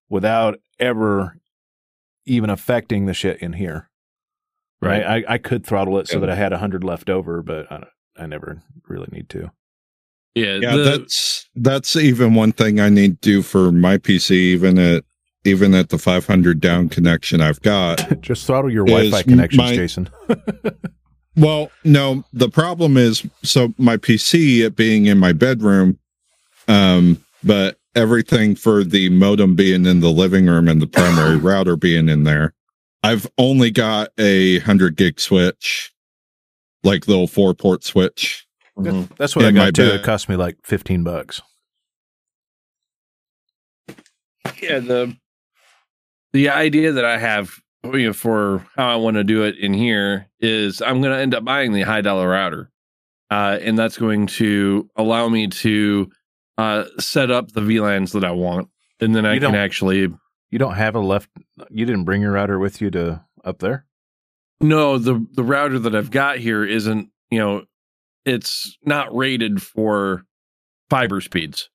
[0.10, 1.38] without ever
[2.26, 3.90] even affecting the shit in here.
[4.82, 5.04] Right.
[5.04, 6.22] I, I could throttle it so Yeah.
[6.22, 7.84] that I had a hundred left over, but I,
[8.18, 9.52] I never really need to.
[10.36, 14.32] Yeah, Yeah, the- that's that's even one thing I need to do for my PC,
[14.32, 15.04] even at
[15.44, 18.22] even at the 500 down connection I've got.
[18.22, 20.10] Just throttle your Wi-Fi connections, my- Jason.
[21.38, 25.98] Well, no, the problem is so my PC it being in my bedroom,
[26.68, 31.78] um, but everything for the modem being in the living room and the primary router
[31.78, 32.54] being in there.
[33.04, 35.94] I've only got a hundred gig switch,
[36.84, 38.46] like little four port switch.
[38.86, 39.16] Mhm.
[39.18, 39.86] That's what I In my got too.
[39.90, 39.96] bed.
[40.00, 41.42] It cost me like fifteen bucks.
[44.62, 45.16] yeah the
[46.34, 47.52] the idea that i have
[47.84, 51.20] you know, for how i want to do it in here is i'm going to
[51.20, 52.70] end up buying the high dollar router
[53.32, 56.10] uh, and that's going to allow me to
[56.58, 58.68] uh, set up the vlans that i want
[59.00, 60.10] and then i You can don't- actually
[60.52, 61.30] You don't have a left.
[61.70, 63.86] You didn't bring your router with you to up there.
[64.60, 67.64] no the the router that i've got here isn't you know
[68.26, 70.24] it's not rated for
[70.90, 71.70] fiber speeds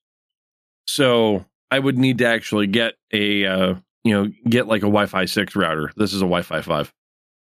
[0.87, 5.25] so i would need to actually get a uh, you know get like a wi-fi
[5.25, 6.93] 6 router this is a wi-fi 5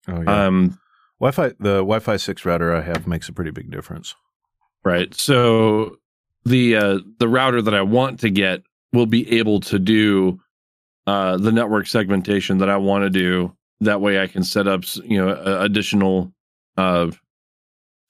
[0.07, 0.45] Oh yeah.
[0.47, 0.77] um
[1.21, 1.53] Wi-Fi.
[1.59, 4.15] The Wi-Fi six router I have makes a pretty big difference.
[4.83, 5.95] right so
[6.43, 10.41] the uh the router that i want to get will be able to do
[11.07, 14.83] uh the network segmentation that i want to do that way i can set up
[15.05, 15.29] you know
[15.61, 16.33] additional
[16.75, 17.09] uh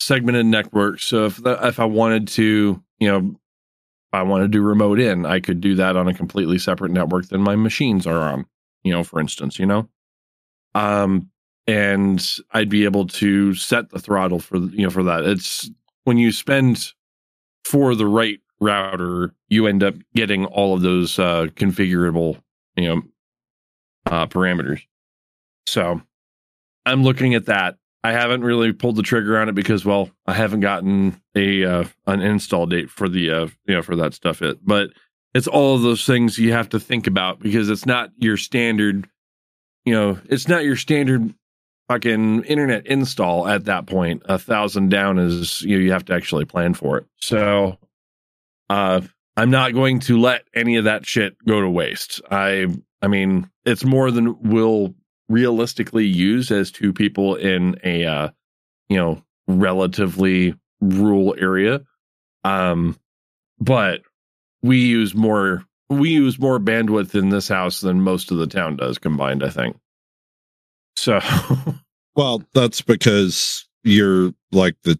[0.03, 0.99] segmented network.
[0.99, 4.99] So if the, if i wanted to you know if i want to do remote
[4.99, 8.45] in i could do that on a completely separate network than my machines are on
[8.83, 9.87] you know for instance you know?
[10.75, 11.29] Um
[11.67, 15.25] and i'd be able to set the throttle for you know for that.
[15.25, 15.69] It's
[16.03, 16.91] when you spend
[17.63, 22.41] for the right router you end up getting all of those uh configurable
[22.75, 23.01] you know
[24.07, 24.81] uh parameters.
[25.65, 26.01] So
[26.85, 30.33] i'm looking at that i haven't really pulled the trigger on it because well i
[30.33, 34.41] haven't gotten a uh an install date for the uh you know for that stuff
[34.41, 34.57] yet.
[34.63, 34.89] But
[35.33, 39.07] it's all of those things you have to think about because it's not your standard
[39.85, 41.33] you know it's not your standard
[41.89, 44.23] fucking internet install at that point.
[44.25, 47.05] A thousand down is you know you have to actually plan for it.
[47.17, 47.77] So
[48.69, 49.01] uh
[49.35, 52.21] i'm not going to let any of that shit go to waste.
[52.29, 52.67] I
[53.01, 54.93] i mean it's more than we'll
[55.33, 58.29] realistically use as two people in a uh
[58.89, 61.81] you know relatively rural area
[62.43, 62.97] um
[63.59, 64.01] but
[64.61, 68.75] we use more we use more bandwidth in this house than most of the town
[68.75, 69.75] does combined i think
[70.95, 71.19] so
[72.15, 74.99] Well, that's because you're like the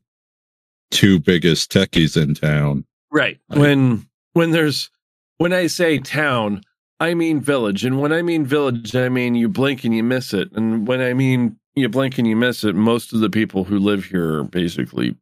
[0.89, 2.85] two biggest techies in town.
[3.11, 3.59] right Right.
[3.59, 4.89] when when there's
[5.37, 6.63] when i say town
[6.99, 10.33] i mean village and when i mean village i mean you blink and you miss
[10.33, 13.63] it and when i mean you blink and you miss it most of the people
[13.63, 15.15] who live here are basically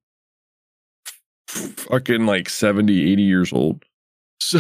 [1.48, 3.84] fucking like 70 80 years old
[4.40, 4.60] so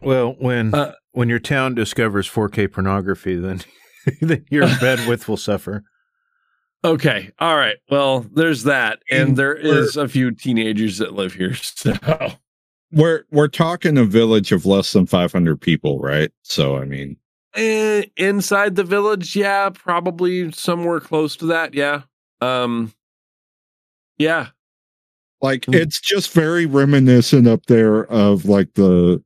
[0.00, 3.60] Well, when Uh, when your town discovers 4K pornography, then
[4.20, 5.82] then your bandwidth will suffer.
[6.84, 11.54] okay all right well there's that and there is a few teenagers that live here
[11.62, 11.92] so
[12.94, 16.30] We're we're talking a village of less than 500 people, right?
[16.42, 17.16] So I mean,
[17.56, 21.72] Eh, inside the village, yeah, probably somewhere close to that.
[21.74, 22.02] Yeah.
[22.40, 22.92] Um.
[24.18, 24.48] Yeah.
[25.42, 25.74] like Hmm.
[25.74, 29.22] it's just very reminiscent up there of like the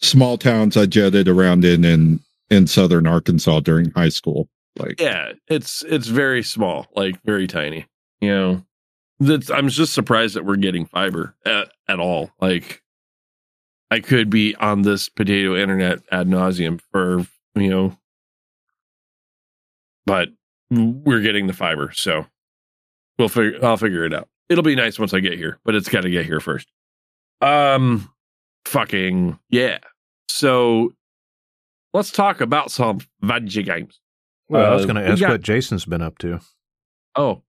[0.00, 4.48] small towns I jetted around in in in southern Arkansas during high school.
[4.78, 5.32] Like, Yeah.
[5.48, 7.86] It's it's very small, like very tiny.
[8.20, 8.62] You know,
[9.20, 12.30] that's I'm just surprised that we're getting fiber at, at all.
[12.40, 12.82] Like,
[13.90, 17.96] I could be on this potato internet ad nauseum for you know,
[20.06, 20.28] but
[20.70, 22.26] we're getting the fiber, so
[23.18, 23.58] we'll figure.
[23.64, 24.28] I'll figure it out.
[24.48, 26.68] It'll be nice once I get here, but it's got to get here first.
[27.40, 28.10] Um,
[28.66, 29.78] fucking yeah.
[30.28, 30.92] So
[31.94, 34.00] let's talk about some video games.
[34.48, 36.40] Well, I was Uh, going to ask got- what Jason's been up to.
[37.16, 37.42] Oh,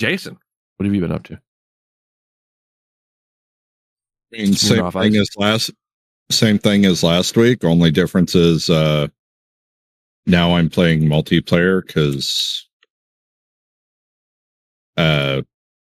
[0.00, 0.38] Jason,
[0.76, 1.40] what have you been up to?
[4.32, 5.20] I mean, same off thing ice.
[5.20, 5.70] as last
[6.30, 7.64] same thing as last week.
[7.64, 9.08] Only difference is uh
[10.26, 12.68] now I'm playing multiplayer because
[14.96, 15.42] uh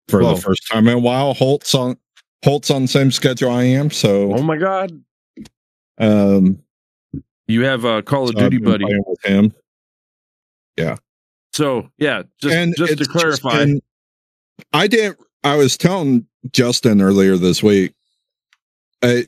[0.09, 0.35] for Whoa.
[0.35, 1.97] the first time in a while, Holt's on
[2.45, 4.93] Holt's on the same schedule I am, so Oh my god.
[5.99, 6.59] um,
[7.47, 8.85] You have a Call of so Duty buddy.
[9.07, 9.55] with him.
[10.77, 10.97] Yeah.
[11.55, 13.65] So yeah, just and just to clarify.
[13.65, 13.81] been-
[14.73, 15.19] I didn't.
[15.43, 17.95] I was telling Justin earlier this week.
[19.05, 19.27] I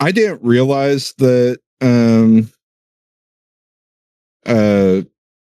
[0.00, 2.50] I didn't realize that um
[4.46, 5.02] uh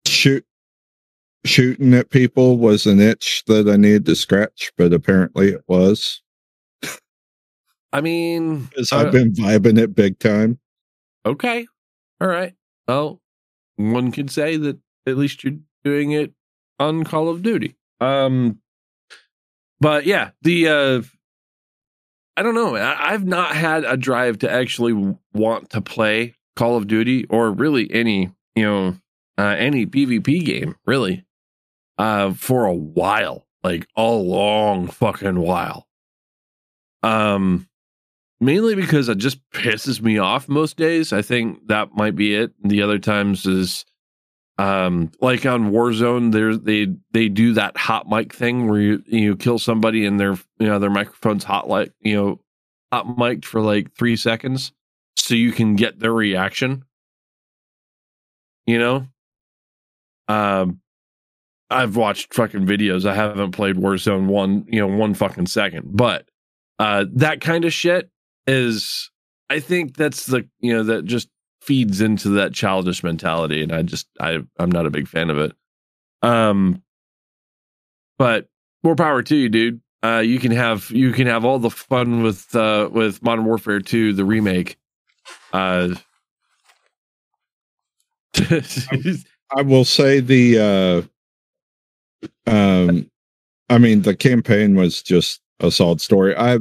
[0.06, 0.46] shoot
[1.46, 6.22] shooting at people was an itch that I needed to scratch, but apparently it was
[7.94, 10.60] I mean, because I've been vibing it big time.
[11.26, 11.66] okay,
[12.20, 12.54] all right.
[12.88, 13.22] Well,
[13.78, 16.34] one could say that at least you're doing it
[16.78, 17.78] on Call of Duty.
[18.02, 18.60] Um,
[19.80, 21.02] but yeah, the uh,
[22.38, 22.76] I don't know.
[22.76, 27.52] I, I've not had a drive to actually want to play Call of Duty or
[27.52, 28.96] really any you know
[29.38, 31.26] uh, any PvP game really
[31.98, 35.88] uh, for a while, like a long fucking while.
[37.04, 37.68] Um,
[38.40, 41.14] mainly because it just pisses me off most days.
[41.14, 42.54] I think that might be it.
[42.64, 43.86] The other times is
[44.58, 49.36] um like on Warzone there they they do that hot mic thing where you you
[49.36, 52.40] kill somebody and their you know their microphone's hot like you know
[52.92, 54.72] hot mic'd for like 3 seconds
[55.18, 56.84] so you can get their reaction.
[58.66, 59.08] You know?
[60.28, 60.82] Um
[61.70, 63.06] I've watched fucking videos.
[63.06, 65.98] I haven't played Warzone one, you know, one fucking second.
[65.98, 66.30] But
[66.80, 68.10] uh that kind of shit
[68.48, 69.12] is
[69.50, 71.30] I think that's the you know that just
[71.66, 75.38] feeds into that childish mentality and I just I I'm not a big fan of
[75.38, 75.54] it.
[76.22, 76.84] Um
[78.18, 78.48] but
[78.84, 79.82] more power to you, dude.
[80.04, 83.80] Uh you can have you can have all the fun with uh with Modern Warfare
[83.80, 84.78] 2 the remake.
[85.52, 85.96] Uh
[89.56, 91.08] I will say the
[92.48, 93.10] uh um
[93.70, 96.36] I mean the campaign was just a solid story.
[96.36, 96.60] I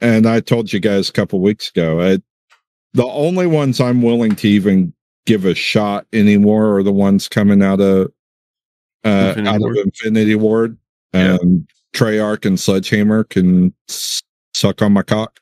[0.00, 2.18] and I told you guys a couple weeks ago, I,
[2.94, 4.92] the only ones I'm willing to even
[5.26, 8.10] give a shot anymore are the ones coming out of
[9.04, 9.76] uh Infinity out Ward.
[9.78, 10.78] of Infinity Ward.
[11.14, 11.38] Yeah.
[11.42, 14.22] Um Treyarch and Sledgehammer can s-
[14.54, 15.40] suck on my cock.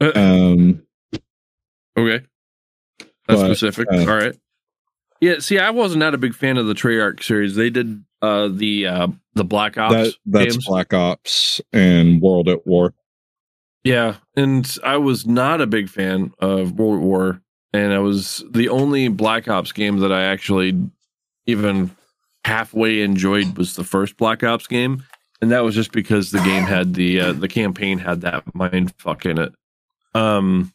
[0.00, 0.82] Um
[1.96, 2.24] Okay.
[3.28, 3.88] That's But, specific.
[3.92, 4.36] uh, All right.
[5.20, 7.54] Yeah, see, I wasn't not a big fan of the Treyarch series.
[7.54, 10.66] They did uh the uh the Black Ops that that's games.
[10.66, 12.94] Black Ops and World at War.
[13.84, 17.40] Yeah, and I was not a big fan of World War,
[17.72, 20.78] and I was the only Black Ops game that I actually
[21.46, 21.90] even
[22.44, 25.04] halfway enjoyed was the first Black Ops game,
[25.40, 28.92] and that was just because the game had the uh, the campaign had that mind
[28.98, 29.54] fuck in it.
[30.14, 30.72] Um,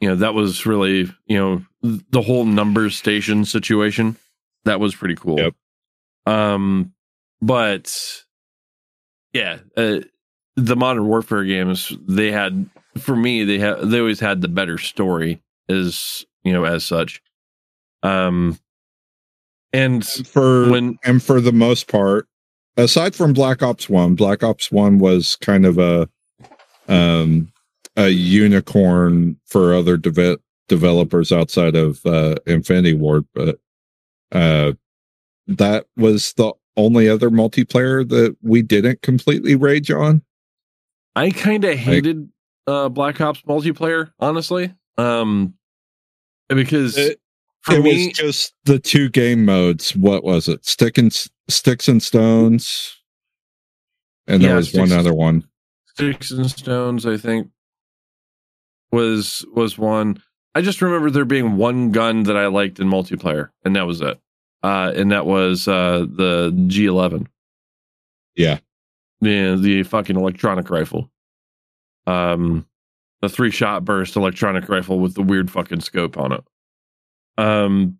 [0.00, 4.16] you know that was really you know the whole numbers station situation
[4.64, 5.38] that was pretty cool.
[5.38, 5.54] Yep.
[6.26, 6.94] Um,
[7.40, 8.22] but
[9.32, 10.00] yeah, uh,
[10.56, 14.78] the modern warfare games they had for me they had they always had the better
[14.78, 17.20] story as you know as such.
[18.02, 18.58] Um,
[19.72, 22.28] and For when and for the most part,
[22.76, 26.08] aside from Black Ops One, Black Ops One was kind of a
[26.86, 27.50] um
[27.96, 30.38] a unicorn for other deve-
[30.68, 33.58] developers outside of uh Infinity Ward, but
[34.32, 34.72] uh
[35.46, 40.22] that was the only other multiplayer that we didn't completely rage on.
[41.16, 42.28] I kind of hated
[42.66, 44.74] uh, Black Ops multiplayer, honestly.
[44.98, 45.54] Um,
[46.48, 47.20] because It-
[47.62, 49.96] for it me, was just the two game modes.
[49.96, 50.66] What was it?
[50.66, 51.10] Stick and
[51.48, 52.94] sticks and stones.
[54.26, 55.44] And there Yeah, was one other one.
[55.94, 57.48] Sticks and Stones, I think,
[58.92, 60.22] was was one.
[60.54, 64.00] I just remember there being one gun that I liked in multiplayer, and that was
[64.00, 64.20] it.
[64.62, 67.26] Uh, and that was uh, the G11.
[68.36, 68.58] Yeah.
[69.24, 71.10] The the fucking electronic rifle.
[72.06, 72.66] Um,
[73.22, 76.44] the three shot burst electronic rifle with the weird fucking scope on it.
[77.36, 77.98] Um,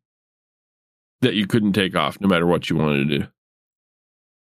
[1.23, 3.27] that you couldn't take off no matter what you wanted to do.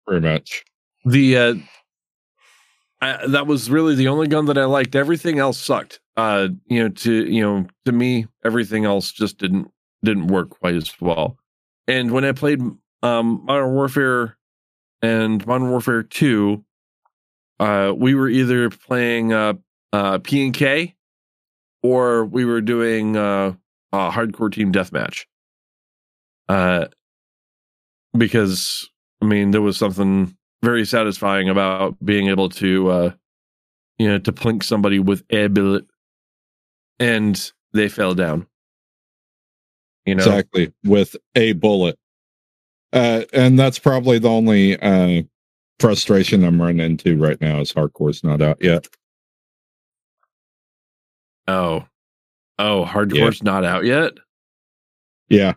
[0.06, 0.64] Pretty much.
[1.04, 1.54] The uh,
[3.00, 4.94] I, that was really the only gun that I liked.
[4.94, 6.00] Everything else sucked.
[6.16, 9.70] Uh, you know, to you know, to me, everything else just didn't
[10.04, 11.36] didn't work quite as well.
[11.86, 12.60] And when I played
[13.02, 14.37] um, Modern Warfare
[15.02, 16.64] and Modern Warfare Two,
[17.60, 19.54] uh, we were either playing uh,
[19.92, 20.94] uh, P and K,
[21.82, 23.54] or we were doing uh,
[23.92, 25.24] a hardcore team deathmatch.
[26.48, 26.86] Uh,
[28.16, 28.88] because
[29.20, 33.12] I mean, there was something very satisfying about being able to, uh,
[33.98, 35.86] you know, to plink somebody with a bullet,
[36.98, 38.46] and they fell down.
[40.06, 40.72] You know, Exactly.
[40.84, 41.98] With a bullet.
[42.92, 45.22] Uh, and that's probably the only uh,
[45.78, 48.86] frustration I'm running into right now is hardcore's not out yet.
[51.46, 51.84] Oh,
[52.58, 54.12] oh, hardcore's not out yet.
[55.28, 55.54] Yeah.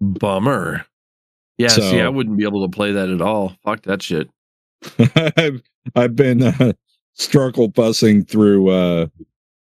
[0.00, 0.84] Bummer.
[1.58, 3.54] Yeah, So- see, I wouldn't be able to play that at all.
[3.64, 4.28] Fuck that shit.
[5.36, 5.62] I've
[5.94, 6.72] I've been uh,
[7.14, 9.06] struggle bussing through uh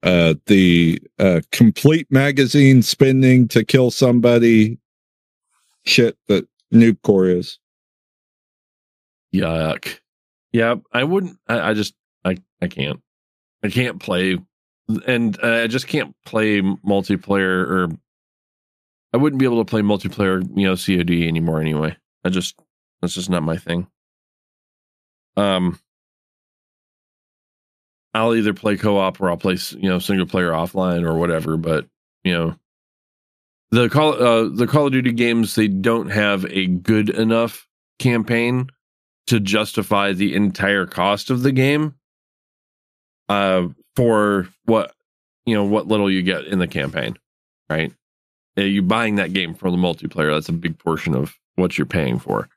[0.02, 4.78] uh the uh complete magazine spending to kill somebody
[5.84, 7.58] shit that noob core is.
[9.34, 10.00] Yuck.
[10.52, 11.38] Yeah, I wouldn't.
[11.48, 11.94] I, I just,
[12.24, 13.00] I, I can't.
[13.64, 14.38] I can't play,
[15.06, 17.88] and uh, I just can't play multiplayer, or
[19.12, 21.60] I wouldn't be able to play multiplayer, you know, COD anymore.
[21.60, 22.60] Anyway, I just
[23.00, 23.86] that's just not my thing.
[25.36, 25.78] Um,
[28.14, 31.56] I'll either play co-op or I'll play, you know, single player offline or whatever.
[31.56, 31.86] But
[32.22, 32.56] you know,
[33.74, 37.66] the call uh, the Call of Duty games they don't have a good enough
[37.98, 38.68] campaign
[39.26, 41.94] to justify the entire cost of the game
[43.28, 44.92] uh for what
[45.46, 47.16] you know what little you get in the campaign
[47.70, 47.92] right?
[48.56, 51.86] Uh, you buying that game for the multiplayer that's a big portion of what you're
[51.86, 52.48] paying for.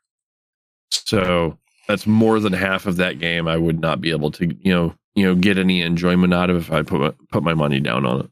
[0.91, 1.57] So
[1.87, 4.93] that's more than half of that game i would not be able to you know
[5.15, 8.21] you know get any enjoyment out of if i put put my money down on
[8.21, 8.29] it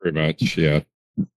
[0.00, 0.80] Pretty much, yeah.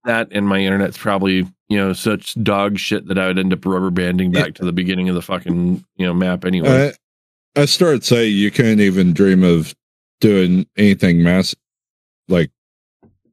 [0.04, 3.64] that and my internet's probably you know such dog shit that i would end up
[3.66, 6.92] rubber banding back to the beginning of the fucking you know map anyway I
[7.56, 9.74] I started to say you can't even dream of
[10.20, 11.54] doing anything mass
[12.28, 12.50] like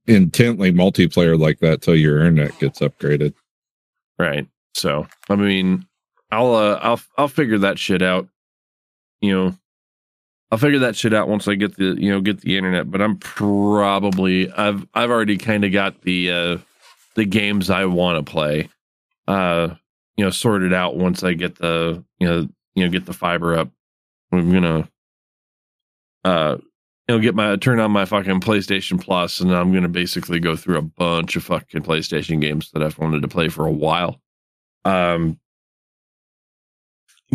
[0.08, 3.34] intently multiplayer like that till your internet gets upgraded.
[4.20, 4.48] Right.
[4.76, 5.88] So, I mean,
[6.32, 8.28] I'll uh, I'll I'll figure that shit out.
[9.22, 9.56] You know,
[10.52, 12.91] I'll figure that shit out once I get the you know get the internet.
[12.91, 16.58] But I'm probably I've I've already kind of got the uh
[17.16, 18.70] the games I want to play,
[19.28, 19.76] uh,
[20.18, 23.58] you know, sorted out once I get the you know you know get the fiber
[23.58, 23.70] up.
[24.34, 24.89] I'm gonna
[26.26, 26.58] uh
[27.08, 30.58] you know get my turn on my fucking PlayStation Plus, and I'm gonna basically go
[30.58, 34.20] through a bunch of fucking PlayStation games that I've wanted to play for a while
[34.84, 35.39] um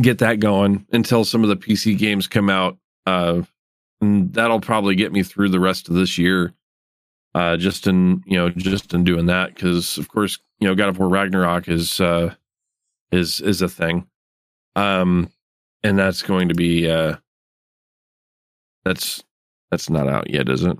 [0.00, 2.76] get that going until some of the PC games come out
[3.06, 3.42] uh
[4.00, 6.52] and that'll probably get me through the rest of this year
[7.34, 10.88] uh just in you know just in doing that cuz of course you know God
[10.88, 12.34] of War Ragnarok is uh
[13.12, 14.06] is is a thing
[14.74, 15.30] um
[15.82, 17.16] and that's going to be uh
[18.84, 19.22] that's
[19.70, 20.76] that's not out yet is it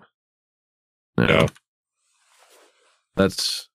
[1.19, 1.47] No.
[3.15, 3.69] that's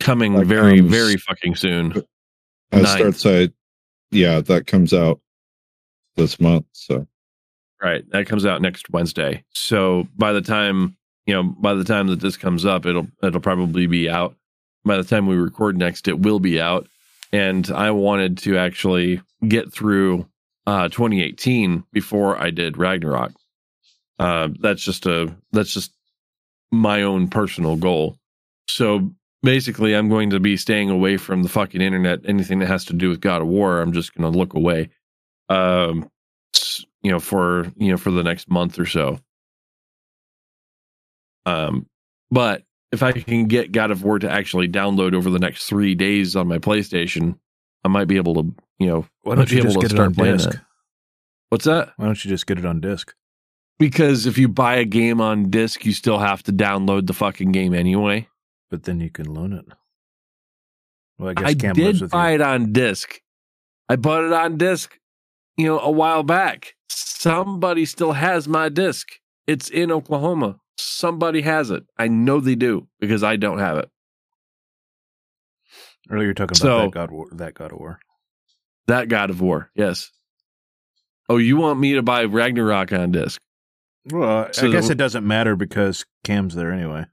[0.00, 2.02] coming That very comes- very fucking soon
[2.72, 2.88] I Ninth.
[2.88, 3.50] start to say,
[4.12, 5.20] yeah, that comes out
[6.16, 6.66] this month.
[6.70, 7.04] So
[7.82, 8.04] Right.
[8.10, 9.42] That comes out next Wednesday.
[9.54, 13.40] So by the time, you know, by the time that this comes up, it'll it'll
[13.40, 14.36] probably be out.
[14.84, 16.88] By the time we record next, it will be out.
[17.32, 20.26] And I wanted to actually get through
[20.66, 23.32] uh 2018 before I did Ragnarok.
[24.18, 25.92] Uh that's just a that's just
[26.70, 28.16] my own personal goal.
[28.68, 29.10] So
[29.42, 32.20] basically I'm going to be staying away from the fucking internet.
[32.26, 34.90] Anything that has to do with God of War, I'm just gonna look away.
[35.48, 36.10] Um
[37.02, 39.18] you know for you know for the next month or so
[41.46, 41.86] um
[42.30, 45.94] but if i can get god of war to actually download over the next three
[45.94, 47.36] days on my playstation
[47.84, 50.50] i might be able to you know Why don't you just get it on disc?
[50.50, 50.60] that.
[51.48, 53.14] what's that Why don't you just get it on disc?
[53.78, 57.52] because if you buy a game on disc you still have to download the fucking
[57.52, 58.28] game anyway
[58.70, 59.64] But then you can loan it.
[61.18, 62.34] Well, I guess i Cam lives did buy you.
[62.36, 63.20] it on disc
[63.88, 64.98] i bought it on disc
[65.56, 66.74] you know a while back.
[66.88, 69.08] Somebody still has my disc.
[69.46, 70.56] It's in oklahoma.
[70.78, 71.84] Somebody has it.
[71.98, 73.90] I know they do because i don't have it.
[76.10, 78.00] Earlier, you were talking So- about that God, War, that God of War.
[78.86, 80.10] that god of war yes.
[81.28, 83.40] Oh you want me to buy ragnarok on disc?
[84.10, 87.04] Well, So I guess it doesn't matter because Cam's there anyway.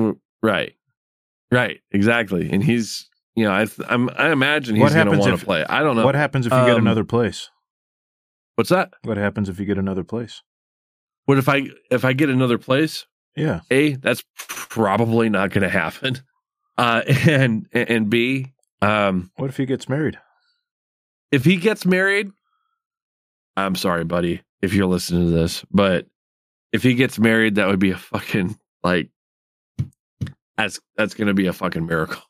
[0.00, 0.74] Mm, right.
[1.50, 2.50] Right exactly.
[2.50, 5.64] And he's you know i th- I'm, i imagine he's going to want to play
[5.68, 7.50] i don't know What happens if you get Um, another place?
[8.56, 10.42] what's that What happens if you get another place?
[11.26, 13.06] what if i if i get another place
[13.36, 13.60] Yeah.
[13.70, 16.18] A, that's probably not going to happen.
[16.76, 20.18] Uh, and and B, um, What if he gets married?
[21.30, 22.32] if he gets married,
[23.56, 26.06] I'm sorry, buddy, if you're listening to this, but
[26.72, 29.08] if he gets married, that would be a fucking like
[30.56, 32.22] that's that's going to be a fucking miracle.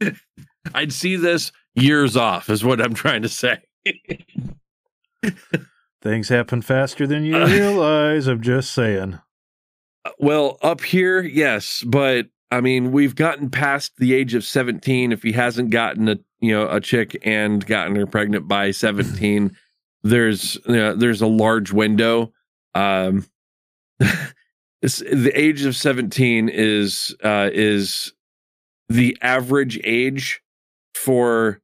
[0.74, 3.58] I'd see this years off, is what I'm trying to say.
[6.02, 8.26] Things happen faster than you realize.
[8.26, 9.18] I'm just saying.
[10.18, 15.12] Well, up here, yes, but I mean, we've gotten past the age of 17.
[15.12, 19.56] If he hasn't gotten a you know a chick and gotten her pregnant by 17,
[20.02, 22.32] there's you know, there's a large window.
[22.74, 23.26] Um,
[23.98, 28.12] the age of 17 is uh, is
[28.88, 30.40] the average age
[30.94, 31.60] for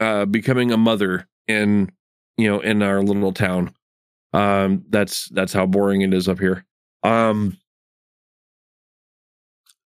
[0.00, 1.90] uh, becoming a mother in
[2.36, 3.72] you know in our little town.
[4.32, 6.64] Um, that's that's how boring it is up here.
[7.02, 7.58] Um,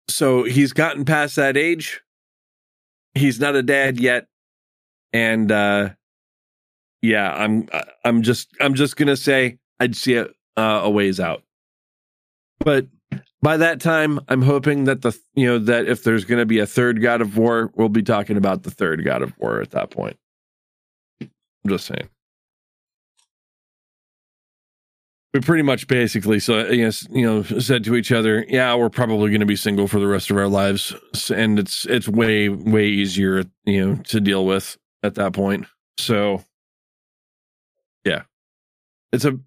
[0.09, 2.01] so he's gotten past that age.
[3.15, 4.27] He's not a dad yet,
[5.13, 5.91] and uh,
[7.03, 7.69] yeah, I'm
[8.05, 11.43] I'm just I'm just gonna say I'd see it uh, a ways out.
[12.59, 12.87] But
[13.43, 16.61] by that time, I'm hoping that the you know that if there's going to be
[16.61, 19.73] a third God of War, we'll be talking about the third God of War at
[19.73, 20.17] that point.
[21.21, 21.29] I'm
[21.69, 22.09] just saying.
[25.35, 29.31] We pretty much basically so yes you know said to each other, yeah, we're probably
[29.31, 30.95] going to be single for the rest of our lives,
[31.35, 35.67] and it's it's way way easier you know to deal with at that point.
[35.99, 36.45] So,
[38.05, 38.23] yeah,
[39.13, 39.39] it's a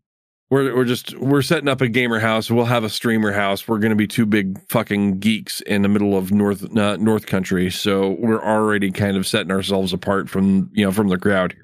[0.49, 2.51] we're we're just we're setting up a gamer house.
[2.51, 3.67] We'll have a streamer house.
[3.67, 7.25] We're going to be two big fucking geeks in the middle of North uh, North
[7.25, 7.71] Country.
[7.71, 11.55] So we're already kind of setting ourselves apart from you know from the crowd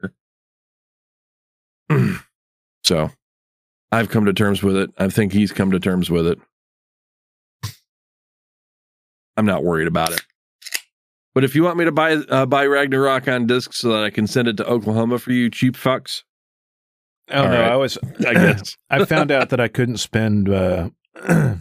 [1.90, 2.20] here.
[2.84, 3.12] so
[3.92, 4.90] I've come to terms with it.
[4.98, 6.40] I think he's come to terms with it.
[9.38, 10.22] I'm not worried about it.
[11.34, 14.10] But if you want me to buy uh, buy Ragnarok on disc so that I
[14.10, 16.24] can send it to Oklahoma for you cheap fucks,
[17.32, 17.72] Oh All no, right.
[17.72, 17.98] I was.
[18.28, 18.78] I guess.
[18.90, 20.90] I found out that I couldn't spend uh,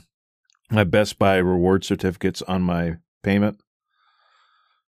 [0.71, 3.61] my Best Buy reward certificates on my payment,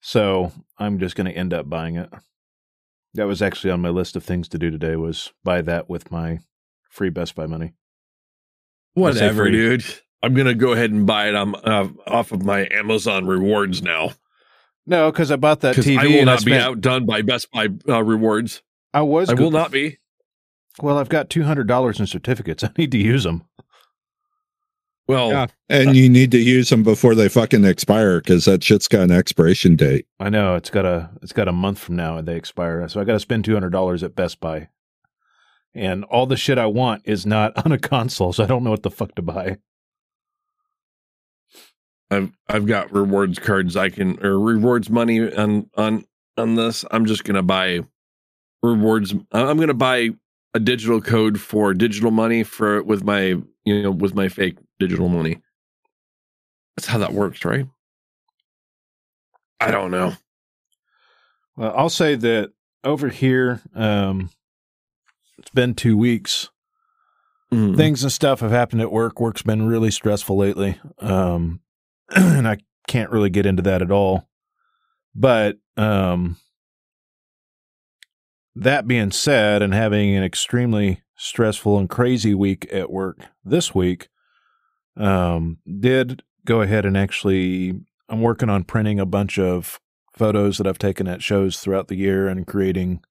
[0.00, 2.10] so I'm just going to end up buying it.
[3.14, 4.96] That was actually on my list of things to do today.
[4.96, 6.38] Was buy that with my
[6.88, 7.74] free Best Buy money.
[8.94, 9.84] Whatever, dude.
[10.22, 14.10] I'm gonna go ahead and buy it on uh, off of my Amazon rewards now
[14.86, 16.62] No, because I bought that TV I will and not I be spent.
[16.62, 18.62] outdone by Best Buy uh, rewards.
[18.92, 19.30] I was.
[19.30, 19.98] I go- will not be.
[20.80, 22.64] Well, I've got two hundred dollars in certificates.
[22.64, 23.44] I need to use them.
[25.08, 25.46] Well, Yeah.
[25.68, 29.00] And uh, you need to use them before they fucking expire because that shit's got
[29.02, 30.06] an expiration date.
[30.20, 32.88] I know it's got a it's got a month from now and they expire.
[32.88, 34.68] So I got to spend two hundred dollars at Best Buy,
[35.74, 38.70] and all the shit I want is not on a console, so I don't know
[38.70, 39.58] what the fuck to buy.
[42.10, 46.04] I've I've got rewards cards I can or rewards money on on
[46.36, 46.84] on this.
[46.90, 47.80] I'm just gonna buy
[48.62, 49.12] rewards.
[49.32, 50.10] I'm gonna buy
[50.54, 55.08] a digital code for digital money for with my you know with my fake digital
[55.08, 55.40] money.
[56.76, 57.66] That's how that works, right?
[59.60, 60.14] I don't know.
[61.56, 62.52] Well, I'll say that
[62.84, 64.30] over here, um,
[65.38, 66.48] it's been two weeks.
[67.52, 67.76] Mm.
[67.76, 69.20] Things and stuff have happened at work.
[69.20, 71.60] Work's been really stressful lately, um,
[72.10, 74.28] and I can't really get into that at all.
[75.14, 76.36] But um,
[78.54, 84.08] that being said, and having an extremely stressful and crazy week at work this week,
[84.96, 89.80] um, did go ahead and actually, I'm working on printing a bunch of
[90.12, 93.02] photos that I've taken at shows throughout the year and creating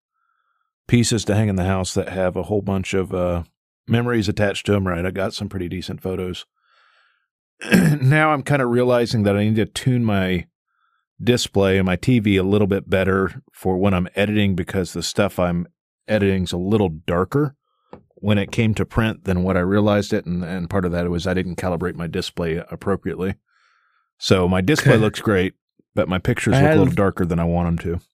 [0.88, 3.44] pieces to hang in the house that have a whole bunch of uh,
[3.88, 4.88] memories attached to them.
[4.88, 6.46] Right, I got some pretty decent photos.
[8.02, 10.48] now I'm kind of realizing that I need to tune my
[11.22, 15.40] display and my TV a little bit better for when I'm editing because the stuff
[15.40, 15.68] I'm
[16.08, 17.56] editing is a little darker
[18.16, 21.10] when it came to print than what I realized it, and, and part of that
[21.10, 23.36] was I didn't calibrate my display appropriately.
[24.18, 25.54] So my display looks great,
[25.96, 28.06] but my pictures I look a little darker than I want them to.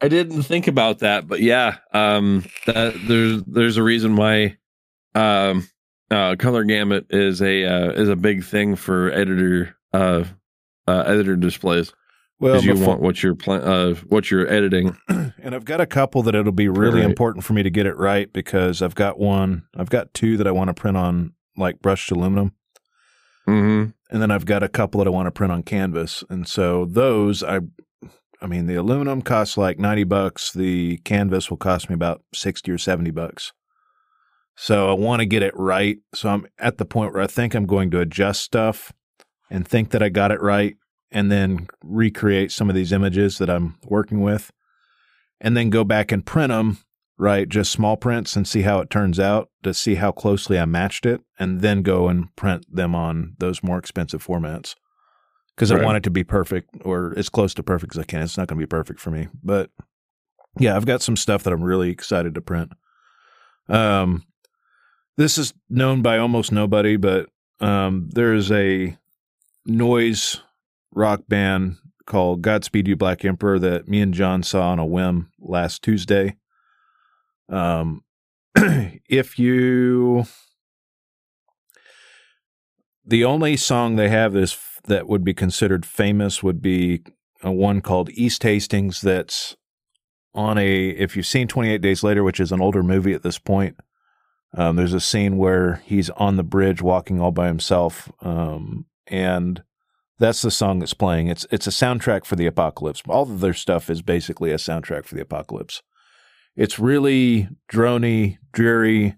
[0.00, 4.56] I didn't think about that, but yeah, um, that there's there's a reason why
[5.14, 5.68] um,
[6.10, 10.24] uh, color gamut is a uh, is a big thing for editor uh,
[10.88, 11.92] uh, editor displays
[12.42, 14.96] Well, because you before- want what you're pla- uh, what you're editing.
[15.08, 17.08] and I've got a couple that it'll be really Right.
[17.08, 20.46] important for me to get it right because I've got one, I've got two that
[20.46, 22.52] I want to print on like brushed aluminum,
[23.48, 23.90] Mm-hmm.
[24.10, 26.22] and then I've got a couple that I want to print on canvas.
[26.30, 27.60] And so those, I,
[28.40, 30.52] I mean, the aluminum costs like ninety bucks.
[30.52, 33.52] The canvas will cost me about sixty or seventy bucks.
[34.56, 35.98] So I want to get it right.
[36.14, 38.92] So I'm at the point where I think I'm going to adjust stuff
[39.50, 40.76] and think that I got it right,
[41.12, 44.50] and then recreate some of these images that I'm working with,
[45.40, 46.78] and then go back and print them
[47.18, 50.64] right, just small prints and see how it turns out to see how closely I
[50.64, 54.74] matched it, and then go and print them on those more expensive formats.
[55.54, 58.22] Because I want it to be perfect or as close to perfect as I can.
[58.22, 59.70] It's not going to be perfect for me, but
[60.58, 62.72] yeah, I've got some stuff that I'm really excited to print.
[63.68, 64.24] Um,
[65.18, 67.28] this is known by almost nobody, but
[67.60, 68.96] um, there's a
[69.66, 70.40] noise
[70.92, 71.76] rock band
[72.06, 76.36] called Godspeed You Black Emperor that me and John saw on a whim last Tuesday.
[77.48, 78.04] Um,
[78.56, 80.24] if you,
[83.04, 87.02] the only song they have is that would be considered famous would be
[87.42, 89.00] a one called East Hastings.
[89.00, 89.56] That's
[90.34, 90.88] on a.
[90.90, 93.76] If you've seen Twenty Eight Days Later, which is an older movie at this point,
[94.54, 99.62] um, there's a scene where he's on the bridge walking all by himself, um, and
[100.18, 101.28] that's the song that's playing.
[101.28, 103.02] It's it's a soundtrack for the apocalypse.
[103.08, 105.82] All of their stuff is basically a soundtrack for the apocalypse.
[106.54, 109.16] It's really drony, dreary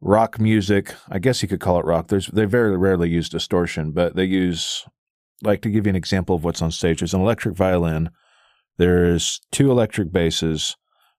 [0.00, 0.94] rock music.
[1.08, 2.08] I guess you could call it rock.
[2.08, 4.84] There's they very rarely use distortion, but they use
[5.42, 7.00] like to give you an example of what's on stage.
[7.00, 8.10] There's an electric violin.
[8.78, 10.76] There's two electric basses.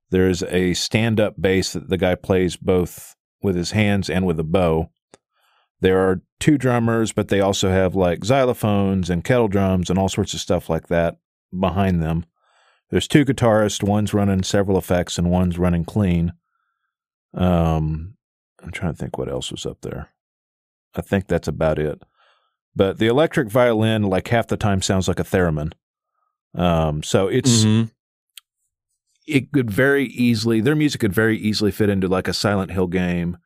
[0.09, 4.43] There's a stand-up bass that the guy plays both with his hands and with a
[4.43, 4.89] bow.
[5.83, 10.07] There are two drummers, but they also have like xylophones and kettle drums and all
[10.07, 11.17] sorts of stuff like that
[11.57, 12.25] behind them.
[12.89, 16.31] There's two guitarists, one's running several effects and one's running clean.
[17.33, 18.15] Um,
[18.63, 20.07] I'm trying to think what else was up there.
[20.95, 22.01] I think that's about it.
[22.73, 25.73] But the electric violin, like half the time, sounds like a theremin.
[26.55, 27.91] Um, so it's Mhm.
[29.27, 32.87] it could very easily their music could very easily fit into like a Silent Hill
[32.87, 33.37] game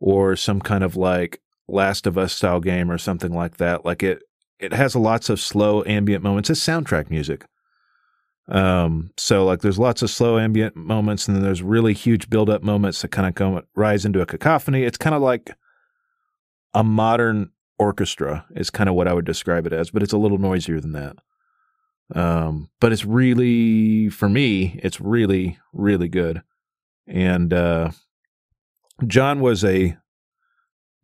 [0.00, 3.84] or some kind of like Last of Us style game or something like that.
[3.84, 4.22] Like it
[4.58, 6.50] it has lots of slow ambient moments.
[6.50, 7.44] It's soundtrack music.
[8.48, 12.48] Um, so like there's lots of slow ambient moments and then there's really huge build
[12.48, 14.84] up moments that kind of come rise into a cacophony.
[14.84, 15.54] It's kind of like
[16.72, 20.18] a modern orchestra is kind of what I would describe it as, but it's a
[20.18, 21.16] little noisier than that.
[22.14, 26.42] Um, but it's really, for me, it's really, really good.
[27.06, 27.90] And uh,
[29.06, 29.96] John was a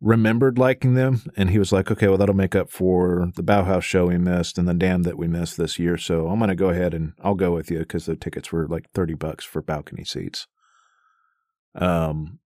[0.01, 3.83] remembered liking them, and he was like, "Okay, well, that'll make up for the Bauhaus
[3.83, 5.97] show we missed and the Damned that we missed this year.
[5.97, 8.67] So I'm going to go ahead and I'll go with you because the tickets were
[8.67, 10.47] like thirty bucks for balcony seats."
[11.75, 12.39] Um,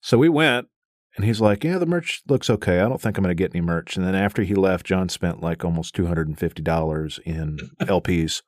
[0.00, 0.68] so we went,
[1.16, 2.80] and he's like, "Yeah, the merch looks okay.
[2.80, 5.08] I don't think I'm going to get any merch." And then after he left, John
[5.08, 8.42] spent like almost two hundred and fifty dollars in LPs.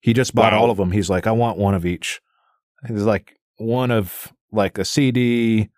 [0.00, 0.60] He just bought Wow.
[0.60, 0.92] all of them.
[0.92, 2.20] He's like, "I want one of each."
[2.86, 5.68] He's like one of like a CD,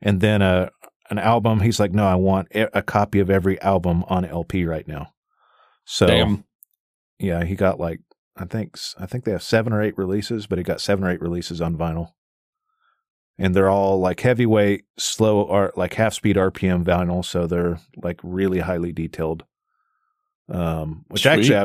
[0.00, 0.70] and then a
[1.10, 1.60] an album.
[1.60, 5.12] He's like, "No, I want a copy of every album on LP right now."
[5.84, 6.44] So Damn.
[7.18, 8.00] yeah, he got like
[8.36, 11.10] I think I think they have seven or eight releases, but he got seven or
[11.10, 12.08] eight releases on vinyl,
[13.38, 18.20] and they're all like heavyweight, slow art, like half speed RPM vinyl, so they're like
[18.22, 19.44] really highly detailed.
[20.48, 21.30] Um, which Sweet.
[21.30, 21.56] actually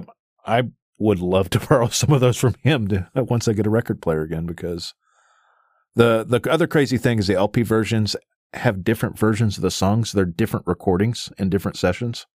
[0.46, 0.64] I, I
[1.00, 4.02] would love to borrow some of those from him to, once I get a record
[4.02, 4.94] player again because
[5.96, 8.16] the the other crazy thing is the LP versions
[8.54, 10.12] have different versions of the songs.
[10.12, 12.26] They're different recordings and different sessions.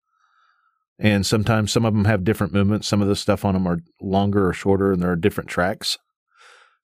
[0.99, 2.87] And sometimes some of them have different movements.
[2.87, 5.99] Some of the stuff on them are longer or shorter, and there are different tracks.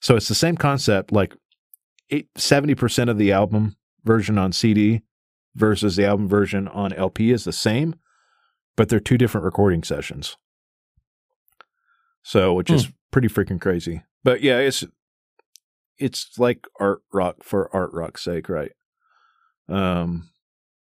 [0.00, 1.12] So it's the same concept.
[1.12, 1.34] Like
[2.10, 5.02] eight, 70% of the album version on CD
[5.54, 7.94] versus the album version on LP is the same,
[8.76, 10.36] but they're two different recording sessions.
[12.22, 12.90] So, which is hmm.
[13.10, 14.02] pretty freaking crazy.
[14.22, 14.84] But yeah, it's
[15.98, 18.72] it's like art rock for art rock's sake, right?
[19.70, 20.28] Um,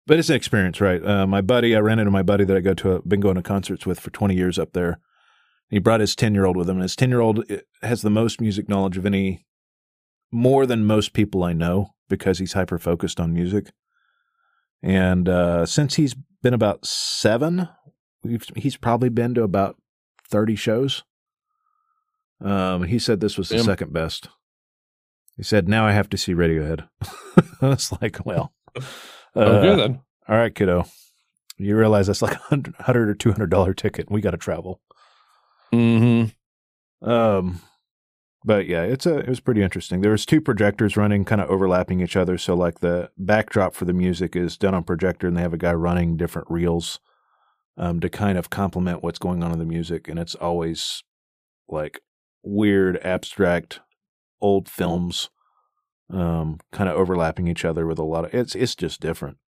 [0.07, 1.05] but it's an experience, right?
[1.05, 3.35] Uh, my buddy, I ran into my buddy that I go to, a, been going
[3.35, 5.01] to concerts with for 20 years up there.
[5.69, 7.45] He brought his 10 year old with him, and his 10 year old
[7.83, 9.45] has the most music knowledge of any,
[10.31, 13.71] more than most people I know because he's hyper focused on music.
[14.83, 17.69] And uh, since he's been about seven,
[18.23, 19.77] we've, he's probably been to about
[20.31, 21.05] 30 shows.
[22.41, 23.65] Um, he said this was the Damn.
[23.65, 24.29] second best.
[25.37, 26.89] He said, now I have to see Radiohead.
[27.61, 28.53] I was like, well,
[29.37, 30.01] uh, okay then.
[30.29, 30.85] all right, kiddo.
[31.57, 34.11] You realize that's like a hundred or two hundred dollar ticket.
[34.11, 34.81] We got to travel.
[35.73, 37.09] Mm-hmm.
[37.09, 37.61] Um,
[38.45, 40.01] but yeah, it's a it was pretty interesting.
[40.01, 42.39] There was two projectors running, kind of overlapping each other.
[42.39, 45.59] So like the backdrop for the music is done on projector, and they have a
[45.59, 47.01] guy running different reels,
[47.77, 50.09] um, to kind of complement what's going on in the music.
[50.09, 51.03] And it's always
[51.69, 52.01] like
[52.43, 53.81] weird, abstract,
[54.41, 55.31] old films,
[56.11, 59.39] um, kind of overlapping each other with a lot of it's it's just different.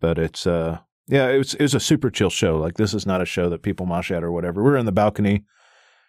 [0.00, 0.78] But it's uh
[1.08, 2.58] yeah, it was it was a super chill show.
[2.58, 4.62] Like this is not a show that people mosh at or whatever.
[4.62, 5.44] We were in the balcony.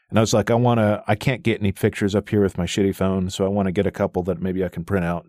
[0.10, 2.56] And I was like, I want to, I can't get any pictures up here with
[2.56, 3.32] my shitty phone.
[3.32, 5.26] So I want to get a couple that maybe I can print out,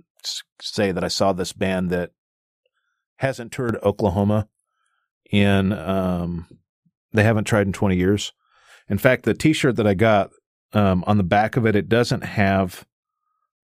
[0.60, 2.10] say that I saw this band that
[3.16, 4.46] hasn't toured Oklahoma
[5.30, 6.48] in, um,
[7.14, 8.32] they haven't tried in 20 years.
[8.86, 10.28] In fact, the t shirt that I got,
[10.74, 12.84] um, on the back of it, it doesn't have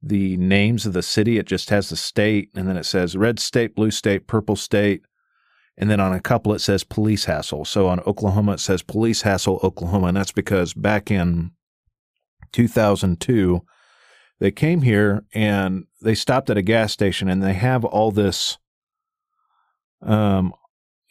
[0.02, 1.38] the names of the city.
[1.38, 2.50] It just has the state.
[2.54, 5.02] And then it says red state, blue state, purple state.
[5.76, 7.64] And then on a couple, it says police hassle.
[7.64, 10.08] So on Oklahoma, it says police hassle, Oklahoma.
[10.08, 11.52] And that's because back in
[12.52, 13.62] 2002,
[14.40, 18.58] they came here and they stopped at a gas station and they have all this,
[20.02, 20.52] um,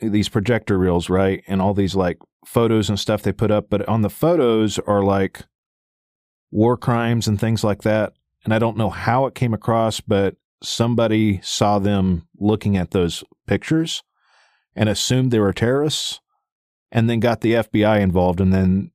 [0.01, 1.43] these projector reels, right?
[1.47, 3.69] And all these like photos and stuff they put up.
[3.69, 5.45] But on the photos are like
[6.51, 8.13] war crimes and things like that.
[8.49, 13.23] And I don't know how it came across, but somebody saw them looking at those
[13.45, 14.01] pictures
[14.75, 16.19] and assumed they were terrorists
[16.91, 18.89] and then got the FBI involved and then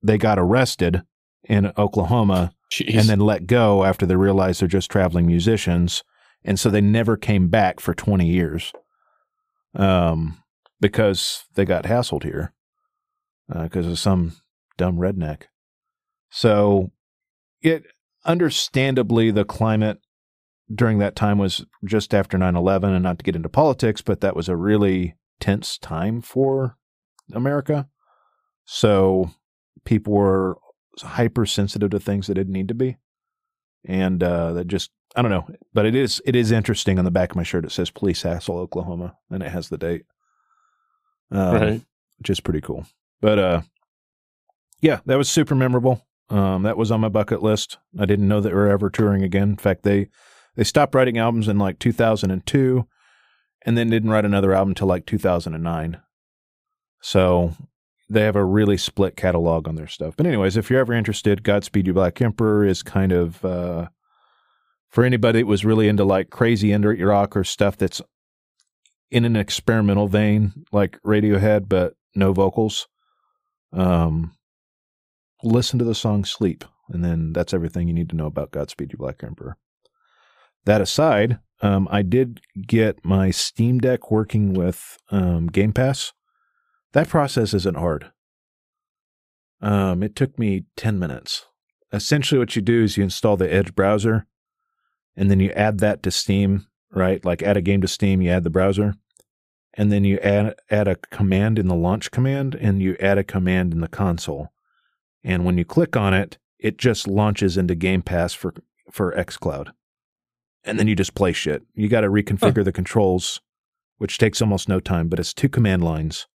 [0.00, 1.02] they got arrested
[1.42, 2.96] in Oklahoma Jeez.
[2.96, 6.04] and then let go after they realized they're just traveling musicians
[6.44, 8.72] and so they never came back for 20 years
[9.74, 10.40] um
[10.80, 12.52] because they got hassled here
[13.48, 14.36] because of some
[14.76, 15.46] dumb redneck
[16.30, 16.92] so
[17.60, 17.86] it
[18.24, 19.98] understandably the climate
[20.74, 24.36] during that time was just after 9/11 and not to get into politics but that
[24.36, 26.76] was a really tense time for
[27.32, 27.88] America.
[28.64, 29.30] So
[29.84, 30.58] people were
[31.00, 32.96] hypersensitive to things that didn't need to be.
[33.86, 37.10] And uh, that just I don't know but it is it is interesting on the
[37.10, 37.64] back of my shirt.
[37.64, 40.04] It says police hassle Oklahoma and it has the date.
[41.30, 41.82] Um, right.
[42.18, 42.86] which is pretty cool.
[43.20, 43.60] But uh
[44.80, 48.40] yeah that was super memorable um that was on my bucket list I didn't know
[48.40, 50.08] we were ever touring again in fact they
[50.56, 52.86] they stopped writing albums in like 2002
[53.66, 56.00] and then didn't write another album until like 2009
[57.00, 57.54] so
[58.08, 60.14] they have a really split catalog on their stuff.
[60.16, 63.88] But anyways, if you're ever interested, Godspeed You Black Emperor is kind of uh,
[64.90, 68.00] for anybody that was really into like crazy indie rock or stuff that's
[69.10, 72.88] in an experimental vein, like Radiohead, but no vocals.
[73.72, 74.32] Um,
[75.44, 78.92] listen to the song "Sleep," and then that's everything you need to know about Godspeed
[78.92, 79.56] You Black Emperor.
[80.64, 86.12] That aside, um, I did get my Steam Deck working with um, Game Pass.
[86.92, 88.10] That process isn't hard.
[89.60, 91.46] Um, it took me 10 minutes.
[91.92, 94.26] Essentially, what you do is you install the Edge browser
[95.16, 97.24] and then you add that to Steam, right?
[97.24, 98.94] Like add a game to Steam, you add the browser,
[99.74, 103.24] and then you add, add a command in the launch command and you add a
[103.24, 104.52] command in the console.
[105.24, 108.54] And when you click on it, it just launches into Game Pass for,
[108.92, 109.70] for xCloud.
[110.64, 111.62] And then you just play shit.
[111.74, 112.62] You got to reconfigure huh.
[112.64, 113.40] the controls,
[113.98, 116.26] which takes almost no time, but it's two command lines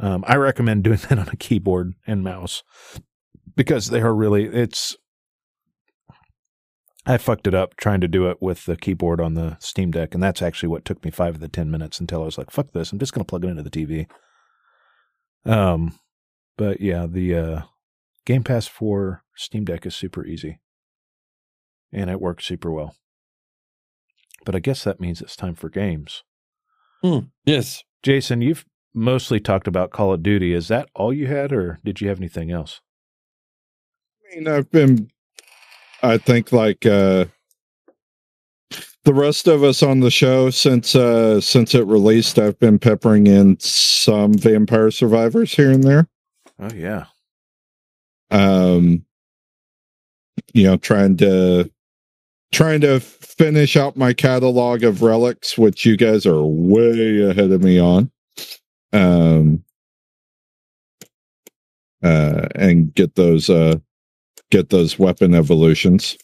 [0.00, 2.62] um, I recommend doing that on a keyboard and mouse
[3.54, 4.96] because they are really, it's,
[7.06, 10.14] I fucked it up trying to do it with the keyboard on the Steam Deck,
[10.14, 12.50] and that's actually what took me five of the 10 minutes until I was like,
[12.50, 14.06] fuck this, I'm just going to plug it into the TV.
[15.44, 15.98] Um,
[16.56, 17.62] but yeah, the uh,
[18.26, 20.60] Game Pass for Steam Deck is super easy,
[21.92, 22.94] and it works super well.
[24.44, 26.22] But I guess that means it's time for games.
[27.02, 27.18] Hmm.
[27.44, 27.82] Yes.
[28.02, 28.64] Jason, you've
[28.94, 30.52] mostly talked about Call of Duty.
[30.52, 32.80] Is that all you had, or did you have anything else?
[34.32, 35.10] I mean, I've been,
[36.02, 37.26] I think, like uh,
[39.04, 42.38] the rest of us on the show since uh, since it released.
[42.38, 46.08] I've been peppering in some Vampire Survivors here and there.
[46.58, 47.06] Oh yeah.
[48.30, 49.04] Um,
[50.54, 51.70] you know, trying to
[52.52, 57.62] trying to finish out my catalog of relics, which you guys are way ahead of
[57.62, 58.10] me on
[58.92, 59.64] um,
[62.02, 63.76] uh, and get those uh,
[64.50, 66.16] get those weapon evolutions.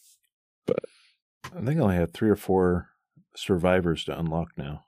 [0.67, 0.81] But
[1.57, 2.89] I think I only have three or four
[3.37, 4.85] survivors to unlock now.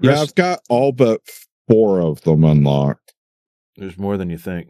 [0.00, 1.20] Yeah, I've got all but
[1.68, 3.14] four of them unlocked.
[3.78, 4.68] There's more than you think.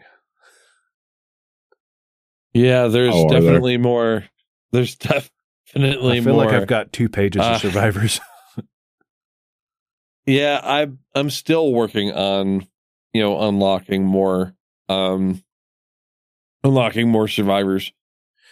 [2.53, 3.83] Yeah, there's oh, definitely there?
[3.83, 4.25] more.
[4.73, 4.97] There's
[5.75, 6.13] definitely more.
[6.13, 6.45] I feel more.
[6.45, 8.21] like I've got two pages uh, of survivors.
[10.29, 12.67] Yeah, I I'm still working on
[13.15, 14.55] you know unlocking more
[14.91, 15.43] um
[16.63, 17.91] unlocking more survivors.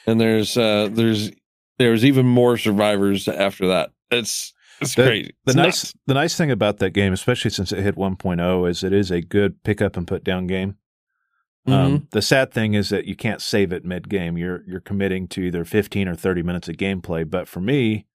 [0.06, 1.32] And there's uh there's
[1.76, 3.90] there's even more survivors after that.
[4.10, 5.34] It's it's the, crazy.
[5.44, 5.94] The it's nice nuts.
[6.06, 9.20] the nice thing about that game, especially since it hit 1.0, is it is a
[9.20, 10.76] good pick up and put down game.
[11.66, 11.72] Mm-hmm.
[11.72, 14.38] Um, the sad thing is that you can't save it mid game.
[14.38, 17.28] You're you're committing to either 15 or 30 minutes of gameplay.
[17.28, 18.06] But for me,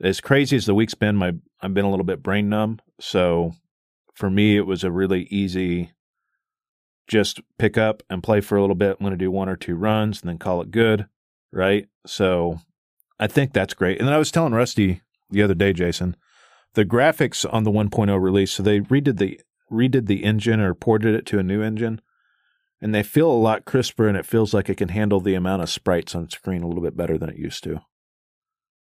[0.00, 2.80] as crazy as the week's been, my I've been a little bit brain numb.
[3.00, 3.54] So
[4.14, 5.92] for me, it was a really easy
[7.08, 8.96] just pick up and play for a little bit.
[8.98, 11.06] I'm going to do one or two runs and then call it good.
[11.52, 11.88] Right.
[12.06, 12.60] So
[13.18, 13.98] I think that's great.
[13.98, 16.16] And then I was telling Rusty the other day, Jason,
[16.74, 21.14] the graphics on the 1.0 release, so they redid the redid the engine or ported
[21.14, 22.00] it to a new engine
[22.80, 25.62] and they feel a lot crisper and it feels like it can handle the amount
[25.62, 27.80] of sprites on screen a little bit better than it used to.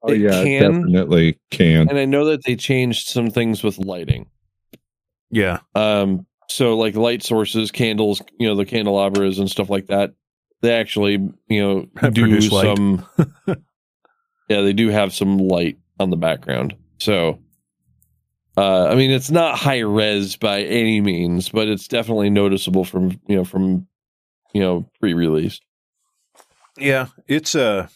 [0.04, 0.82] Oh It yeah, it can.
[0.82, 1.90] definitely can.
[1.90, 4.30] and I know that they changed some things with lighting.
[5.30, 5.60] Yeah.
[5.76, 10.14] Um, so like light sources, candles, you know, the candelabras and stuff like that.
[10.62, 11.14] They actually,
[11.48, 11.62] you
[12.02, 13.06] know, do some.
[14.50, 16.76] yeah, they do have some light on the background.
[17.00, 17.40] So,
[18.58, 23.20] uh, I mean, it's not high res by any means, but it's definitely noticeable from
[23.28, 23.88] you know from
[24.54, 25.60] you know pre-release.
[26.78, 27.90] Yeah, it's a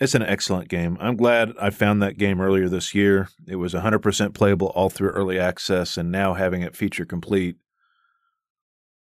[0.00, 0.96] it's an excellent game.
[1.00, 3.28] I'm glad I found that game earlier this year.
[3.46, 7.56] It was 100% playable all through early access and now having it feature complete.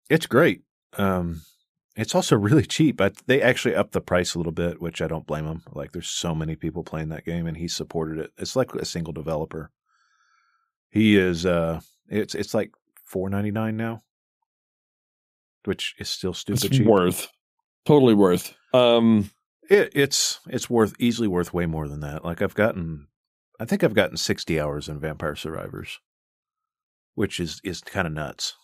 [0.09, 0.61] It's great.
[0.97, 1.41] Um
[1.95, 2.99] it's also really cheap.
[3.01, 5.63] I, they actually upped the price a little bit, which I don't blame them.
[5.73, 8.31] Like there's so many people playing that game and he supported it.
[8.37, 9.71] It's like a single developer.
[10.89, 12.71] He is uh it's it's like
[13.11, 14.01] 4.99 now.
[15.65, 16.87] Which is still stupid It's cheap.
[16.87, 17.29] worth,
[17.85, 18.53] totally worth.
[18.73, 19.31] Um,
[19.69, 22.25] It, it's it's worth easily worth way more than that.
[22.25, 23.07] Like I've gotten,
[23.61, 25.99] I think I've gotten sixty hours in Vampire Survivors,
[27.15, 28.55] which is is kind of nuts.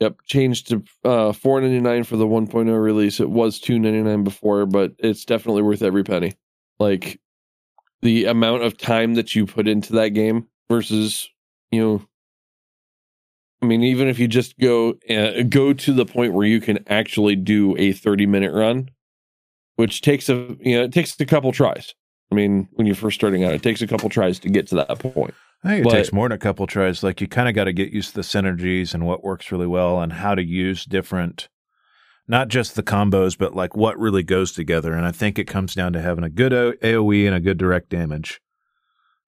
[0.00, 3.20] Yep, changed to uh, four ninety nine for the 1.0 release.
[3.20, 6.34] It was two ninety nine before, but it's definitely worth every penny.
[6.80, 7.20] Like
[8.02, 11.28] the amount of time that you put into that game versus
[11.70, 12.02] you know,
[13.62, 16.84] I mean, even if you just go uh, go to the point where you can
[16.88, 18.90] actually do a thirty minute run,
[19.76, 21.94] which takes a you know it takes a couple tries.
[22.32, 24.74] I mean, when you're first starting out, it takes a couple tries to get to
[24.74, 25.34] that point.
[25.64, 27.02] I think it But- takes more than a couple tries.
[27.02, 29.66] Like you kind of got to get used to the synergies and what works really
[29.66, 31.48] well and how to use different,
[32.28, 34.92] not just the combos, but like what really goes together.
[34.92, 37.56] And I think it comes down to having a good O- AOE and a good
[37.58, 38.40] direct damage.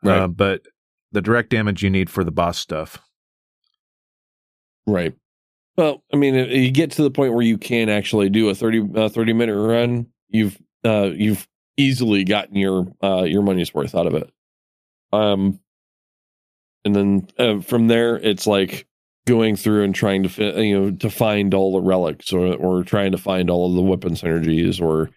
[0.02, 0.18] Right.
[0.20, 0.62] Uh, but
[1.10, 2.98] the direct damage you need for the boss stuff.
[4.86, 5.14] Right.
[5.76, 8.88] Well, I mean, you get to the point where you can actually do a 30,
[8.94, 14.06] uh, 30 minute run, you've uh, you've easily gotten your uh, your money's worth out
[14.06, 14.30] of it.
[15.12, 15.60] Um,
[16.86, 18.86] and then uh, from there, it's like
[19.26, 23.12] going through and trying to you know, to find all the relics, or or trying
[23.12, 25.10] to find all of the weapon synergies, or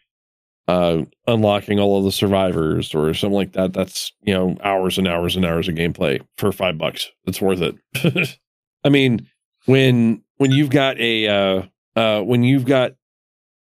[0.67, 3.73] uh, unlocking all of the survivors, or something like that.
[3.73, 7.09] That's you know hours and hours and hours of gameplay for five bucks.
[7.25, 8.37] It's worth it.
[8.83, 9.27] I mean,
[9.65, 11.61] when when you've got a uh,
[11.95, 12.93] uh, when you've got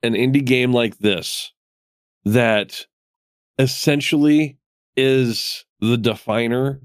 [0.01, 1.53] an indie game like this
[2.25, 2.85] that
[3.57, 4.57] essentially
[4.95, 6.81] is the definer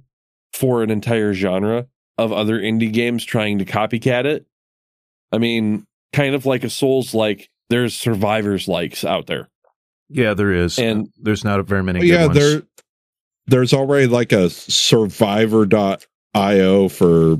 [0.54, 1.86] for an entire genre
[2.16, 4.46] of other indie games trying to copycat it.
[5.32, 9.48] I mean, kind of like a Souls like there's survivors likes out there.
[10.08, 10.78] Yeah, there is.
[10.78, 11.98] And- there's not very many.
[11.98, 12.38] Oh, good yeah, ones.
[12.38, 12.62] there
[13.46, 14.48] there's already like a
[15.44, 17.36] survivor.io for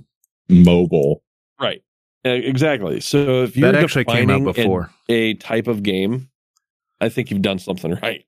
[0.48, 1.22] mobile.
[1.60, 1.82] Right.
[2.24, 3.00] Exactly.
[3.00, 4.90] So if you're that actually came out defining an- before.
[5.08, 6.30] a type of game,
[7.00, 8.24] I think you've done something right.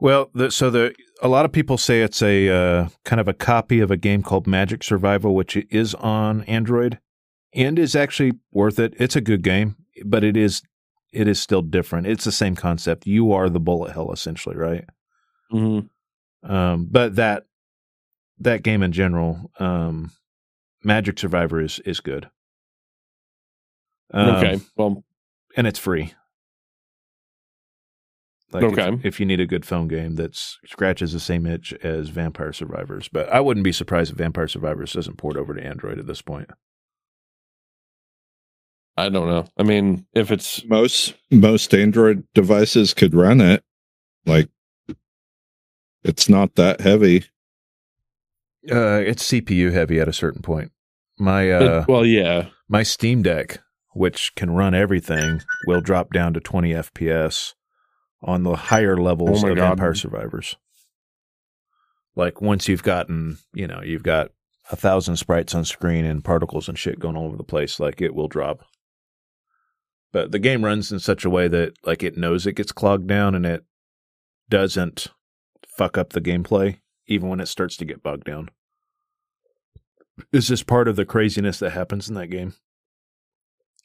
[0.00, 3.32] Well, the, so the a lot of people say it's a uh, kind of a
[3.32, 6.98] copy of a game called Magic Survival, which is on Android,
[7.54, 8.94] and is actually worth it.
[8.98, 10.62] It's a good game, but it is
[11.12, 12.06] it is still different.
[12.06, 13.06] It's the same concept.
[13.06, 14.84] You are the bullet hell, essentially, right?
[15.52, 16.50] Mm-hmm.
[16.50, 17.46] Um, but that
[18.38, 20.12] that game in general, um,
[20.84, 22.28] Magic Survivor is is good.
[24.12, 24.60] Um, okay.
[24.76, 25.04] Well,
[25.56, 26.14] and it's free.
[28.52, 28.88] Like Okay.
[28.94, 32.52] If, if you need a good phone game that scratches the same itch as Vampire
[32.52, 36.06] Survivors, but I wouldn't be surprised if Vampire Survivors doesn't port over to Android at
[36.06, 36.50] this point.
[38.96, 39.46] I don't know.
[39.56, 43.62] I mean, if it's Most most Android devices could run it.
[44.26, 44.48] Like
[46.02, 47.24] it's not that heavy.
[48.70, 50.72] Uh, it's CPU heavy at a certain point.
[51.18, 52.48] My uh, well, yeah.
[52.68, 53.60] my Steam Deck,
[53.92, 57.54] which can run everything, will drop down to 20 FPS
[58.22, 59.68] on the higher levels Oh of God.
[59.68, 60.56] Vampire Survivors.
[62.16, 64.30] Like once you've gotten, you know, you've got
[64.70, 68.00] a thousand sprites on screen and particles and shit going all over the place, like
[68.02, 68.64] it will drop.
[70.12, 73.06] But the game runs in such a way that like it knows it gets clogged
[73.06, 73.64] down and it
[74.48, 75.08] doesn't
[75.66, 78.50] fuck up the gameplay even when it starts to get bogged down.
[80.32, 82.54] Is this part of the craziness that happens in that game?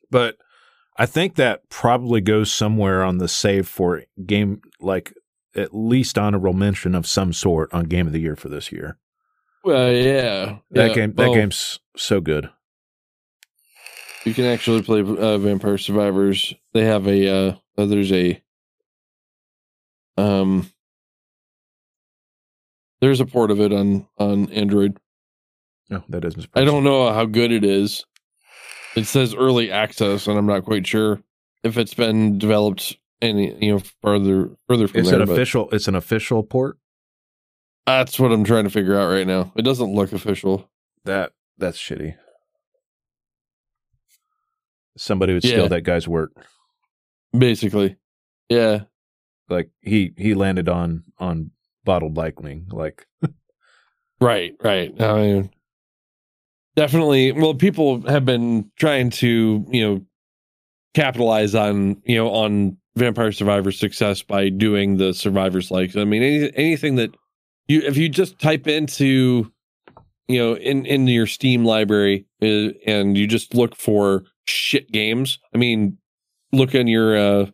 [0.10, 0.38] But
[0.96, 5.14] I think that probably goes somewhere on the save for game, like
[5.56, 8.98] at least honorable mention of some sort on Game of the Year for this year.
[9.64, 10.58] Well, yeah.
[10.72, 10.94] That Yeah.
[10.94, 12.50] game, that Well, game's so good.
[14.26, 16.54] You can actually play uh, Vampire Survivors.
[16.74, 18.42] They have a uh, uh, there's a
[20.18, 20.70] um
[23.02, 24.98] there's a port of it on on Android.
[25.90, 26.48] No, that doesn't.
[26.54, 28.06] I don't know how good it is.
[28.96, 31.22] It says early access, and I'm not quite sure
[31.64, 35.22] if it's been developed any you know further further from It's there.
[35.22, 35.70] an official.
[35.72, 36.78] It's an official port.
[37.86, 39.52] that's what I'm trying to figure out right now.
[39.56, 40.70] It doesn't look official.
[41.06, 42.16] That that's shitty.
[44.98, 45.68] Somebody would steal Yeah.
[45.70, 46.32] that guy's work.
[47.36, 47.96] Basically,
[48.50, 48.82] yeah,
[49.50, 51.50] Like he he landed on on
[51.84, 52.68] bottled lightning.
[52.70, 53.08] Like
[54.22, 55.02] right, right.
[55.02, 55.50] I mean,
[56.76, 57.32] definitely.
[57.32, 60.06] Well, people have been trying to you know
[60.94, 66.24] capitalize on you know on Vampire Survivor's success by doing the survivors like I mean,
[66.24, 67.16] any, anything that
[67.68, 69.52] you if you just type into
[70.28, 75.40] you know in in your Steam library uh, and you just look for shit games.
[75.54, 75.98] I mean,
[76.52, 77.46] look in your uh,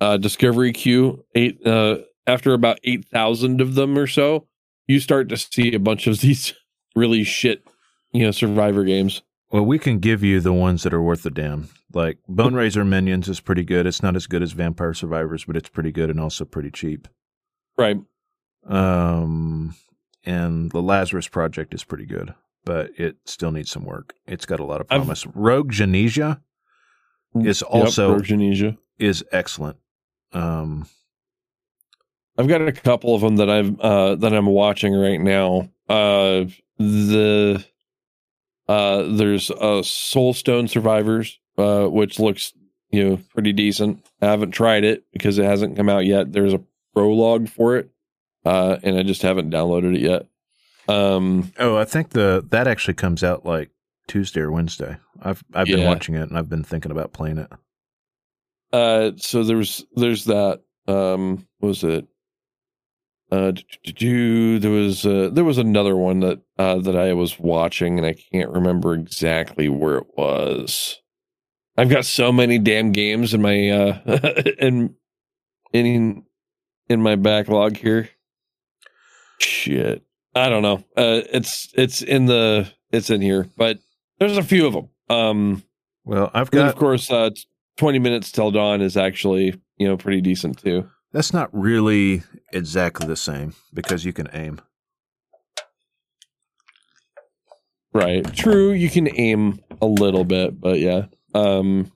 [0.00, 1.24] uh, discovery queue.
[1.34, 4.48] Eight uh, after about eight thousand of them or so,
[4.86, 6.54] you start to see a bunch of these
[6.96, 7.64] really shit
[8.14, 9.20] you know survivor games.
[9.50, 11.68] Well, we can give you the ones that are worth a damn.
[11.92, 13.86] Like Boneraiser Minions is pretty good.
[13.86, 17.06] It's not as good as Vampire Survivors, but it's pretty good and also pretty cheap.
[17.76, 17.98] Right.
[18.66, 19.74] Um,
[20.24, 22.34] and the Lazarus Project is pretty good,
[22.64, 24.14] but it still needs some work.
[24.26, 25.26] It's got a lot of I've- promise.
[25.34, 26.40] Rogue Genesia
[27.36, 28.76] is Yep, also Rogue Genesia.
[28.98, 29.76] is excellent.
[30.32, 30.86] Um,
[32.38, 35.68] I've got a couple of them that I've uh that I'm watching right now.
[35.88, 36.46] Uh
[36.78, 37.64] the
[38.68, 42.52] uh there's uh Soulstone Survivors uh which looks
[42.90, 44.04] you know pretty decent.
[44.22, 46.32] I haven't tried it because it hasn't come out yet.
[46.32, 46.62] There's a
[46.94, 47.90] prologue for it.
[48.44, 50.26] Uh and I just haven't downloaded it yet.
[50.88, 53.70] Um oh, I think the that actually comes out like
[54.06, 54.96] Tuesday or Wednesday.
[55.22, 55.86] I've I've been Yeah.
[55.88, 57.50] watching it and I've been thinking about playing it.
[58.72, 62.06] uh so there's there's that um what was it
[63.34, 63.52] uh
[64.60, 68.14] there was uh there was another one that uh that I was watching and I
[68.14, 71.00] can't remember exactly where it was.
[71.76, 74.00] I've got so many damn games in my uh
[74.58, 74.94] in
[75.72, 76.24] in
[76.88, 78.08] in my backlog here.
[79.40, 80.04] Shit.
[80.34, 80.84] I don't know.
[80.96, 83.78] Uh it's it's in the it's in here, but
[84.18, 84.88] there's a few of them.
[85.08, 85.62] Um
[86.04, 87.30] Well, I've and got of course, uh,
[87.76, 90.88] 20 minutes till dawn is actually, you know, pretty decent too.
[91.14, 94.60] That's not really exactly the same because you can aim.
[97.92, 98.24] Right.
[98.34, 98.72] True.
[98.72, 101.06] You can aim a little bit, but yeah.
[101.32, 101.92] Um,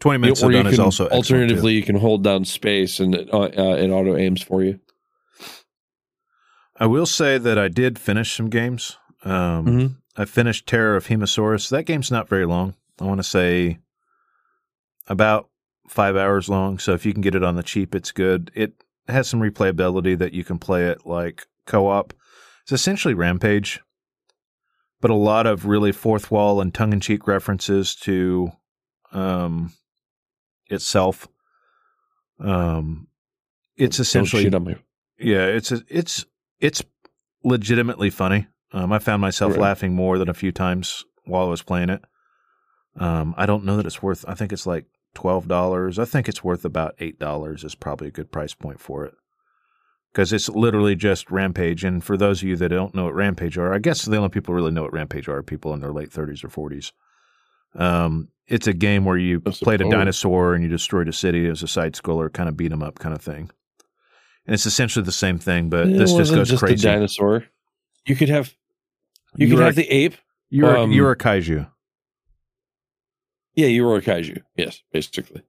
[0.00, 3.14] Twenty minutes or you done is can- also alternatively, you can hold down space and
[3.14, 4.80] it, uh, uh, it auto aims for you.
[6.76, 8.96] I will say that I did finish some games.
[9.24, 9.96] Um, Mhm.
[10.16, 11.68] I finished Terror of Hemasaurus.
[11.68, 12.74] That game's not very long.
[13.00, 13.80] I want to say
[15.08, 15.47] about
[15.88, 16.78] five hours long.
[16.78, 18.50] So if you can get it on the cheap, it's good.
[18.54, 18.72] It
[19.08, 22.12] has some replayability that you can play it like co-op.
[22.62, 23.80] It's essentially Rampage,
[25.00, 28.50] but a lot of really fourth wall and tongue-in-cheek references to
[29.12, 29.72] um,
[30.66, 31.26] itself.
[32.38, 33.08] Um,
[33.76, 34.76] it's essentially shit on me.
[35.18, 36.24] yeah, it's a, it's
[36.60, 36.82] it's
[37.44, 38.46] legitimately funny.
[38.72, 39.60] Um, I found myself Right.
[39.62, 42.04] laughing more than a few times while I was playing it.
[42.96, 44.24] Um, I don't know that it's worth.
[44.28, 44.84] I think it's like
[45.18, 45.98] twelve dollars.
[45.98, 47.64] I think it's worth about eight dollars.
[47.64, 49.14] Is probably a good price point for it
[50.12, 51.82] because it's literally just Rampage.
[51.82, 54.28] And for those of you that don't know what Rampage are, I guess the only
[54.28, 56.92] people who really know what Rampage are, are people in their late thirties or forties.
[57.74, 61.46] Um, it's a game where you I played a dinosaur and you destroyed a city
[61.48, 63.50] as a side scroller, kind of beat 'em up kind of thing.
[64.46, 66.82] And it's essentially the same thing, but It this just goes just crazy.
[66.82, 67.44] dinosaur.
[68.06, 68.54] You could have,
[69.36, 70.14] you, You could were- have the ape.
[70.48, 71.68] You're um, you're a kaiju.
[73.58, 74.40] Yeah, you were a kaiju.
[74.54, 75.42] Yes, basically.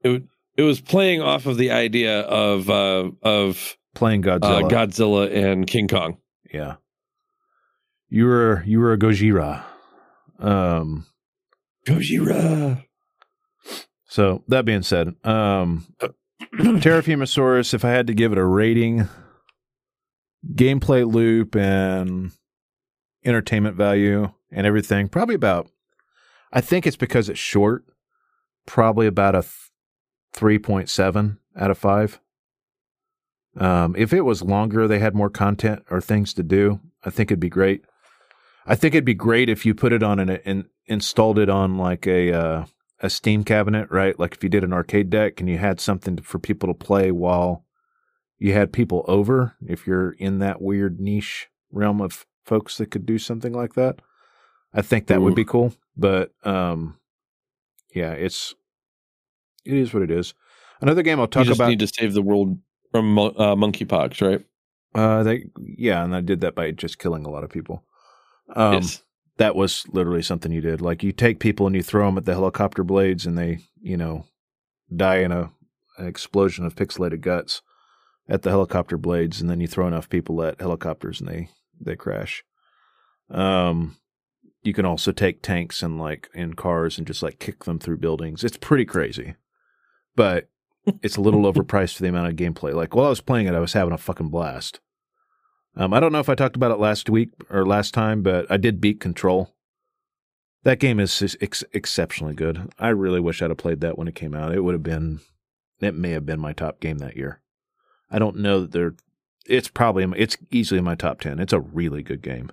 [0.00, 0.22] It
[0.56, 4.70] it was playing off of the idea of uh, of Playing uh, Godzilla.
[4.70, 6.16] Godzilla and King Kong.
[6.50, 6.76] Yeah.
[8.08, 9.62] You were you were a Gojira.
[10.38, 11.04] Um
[11.86, 12.82] Gojira.
[14.06, 15.86] so that being said, um
[16.80, 19.06] Terror of Hemasaurus, if I had to give it a rating,
[20.54, 22.30] gameplay loop and
[23.22, 25.68] entertainment value and everything, probably about
[26.52, 27.84] I think it's because it's short,
[28.66, 29.70] probably about a th-
[30.34, 32.20] 3.7 out of 5.
[33.56, 37.30] Um, if it was longer, they had more content or things to do, I think
[37.30, 37.84] it'd be great.
[38.66, 41.78] I think it'd be great if you put it on an and installed it on
[41.78, 42.64] like a uh,
[43.00, 44.18] a Steam cabinet, right?
[44.18, 47.10] Like if you did an arcade deck and you had something for people to play
[47.10, 47.64] while
[48.38, 49.56] you had people over.
[49.66, 54.00] If you're in that weird niche realm of folks that could do something like that,
[54.74, 55.72] I think that would be cool.
[55.96, 56.98] But um,
[57.94, 58.54] yeah, it's
[59.64, 60.34] it is what it is.
[60.80, 61.68] Another game I'll You talk just about.
[61.70, 62.58] need to save the world
[62.92, 64.44] from uh, monkeypox, right?
[64.94, 65.46] Uh, they
[65.76, 67.84] yeah, and I did that by just killing a lot of people.
[68.54, 69.02] Um, yes.
[69.36, 70.80] that was literally something you did.
[70.80, 73.96] Like you take people and you throw them at the helicopter blades, and they you
[73.96, 74.26] know
[74.94, 75.50] die in a
[75.98, 77.60] an explosion of pixelated guts
[78.28, 81.48] at the helicopter blades, and then you throw enough people at helicopters and they
[81.80, 82.44] they crash.
[83.30, 83.96] Um,
[84.68, 87.96] you can also take tanks and like in cars and just like kick them through
[87.96, 88.44] buildings.
[88.44, 89.34] It's pretty crazy,
[90.14, 90.50] but
[91.02, 92.74] it's a little overpriced for the amount of gameplay.
[92.74, 94.80] Like while I was playing it, I was having a fucking blast.
[95.74, 98.44] Um, I don't know if I talked about it last week or last time, but
[98.50, 99.54] I did beat Control.
[100.64, 102.70] That game is ex- exceptionally good.
[102.78, 104.54] I really wish I'd have played that when it came out.
[104.54, 105.20] It would have been,
[105.80, 107.40] it may have been my top game that year.
[108.10, 108.96] I don't know that they're.
[109.46, 111.38] It's probably it's easily in my top ten.
[111.38, 112.50] It's a really good game.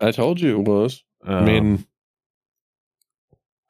[0.00, 1.02] I told you it was.
[1.24, 1.86] Um, I mean,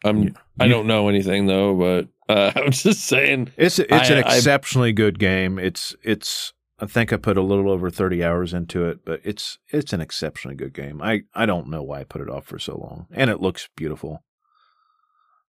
[0.04, 0.22] I'm.
[0.24, 3.50] you- I don't know anything though, but uh, I'm just saying.
[3.56, 5.58] it's it's I- an I- exceptionally good game.
[5.58, 6.52] It's it's.
[6.80, 10.00] I think I put a little over thirty hours into it, but it's it's an
[10.00, 11.00] exceptionally good game.
[11.02, 13.68] I I don't know why I put it off for so long, and it looks
[13.76, 14.24] beautiful.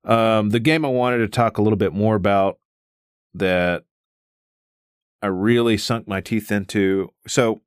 [0.03, 2.60] Um, the game I wanted to talk a little bit more about
[3.34, 3.84] that
[5.22, 7.12] I really sunk my teeth into.
[7.28, 7.62] So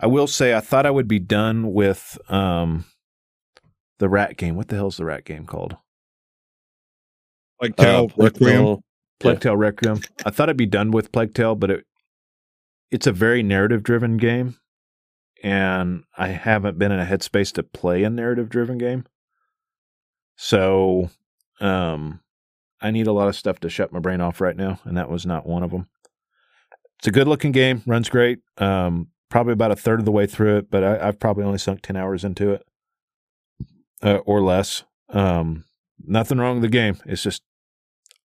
[0.00, 2.86] I will say I thought I would be done with um
[4.00, 4.56] the rat game.
[4.56, 5.76] What the hell's the rat game called?
[7.62, 8.78] Like uh, Tale Requiem.
[9.20, 10.00] Plague Tale Requiem.
[10.24, 11.86] I thought I'd be done with Plague Tale, but it
[12.90, 14.56] it's a very narrative driven game,
[15.44, 19.04] and I haven't been in a headspace to play a narrative driven game.
[20.36, 21.10] So,
[21.60, 22.20] um,
[22.80, 25.10] I need a lot of stuff to shut my brain off right now, and that
[25.10, 25.88] was not one of them.
[26.98, 28.40] It's a good looking game, runs great.
[28.56, 31.58] Um, probably about a third of the way through it, but I, I've probably only
[31.58, 32.66] sunk ten hours into it,
[34.02, 34.84] uh, or less.
[35.08, 35.64] Um,
[35.98, 36.98] nothing wrong with the game.
[37.06, 37.42] It's just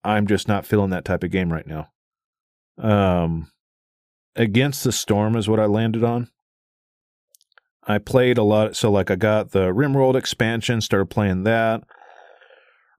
[0.03, 1.89] I'm just not feeling that type of game right now.
[2.77, 3.51] Um,
[4.35, 6.29] Against the Storm is what I landed on.
[7.87, 11.83] I played a lot, so like I got the RimWorld expansion, started playing that.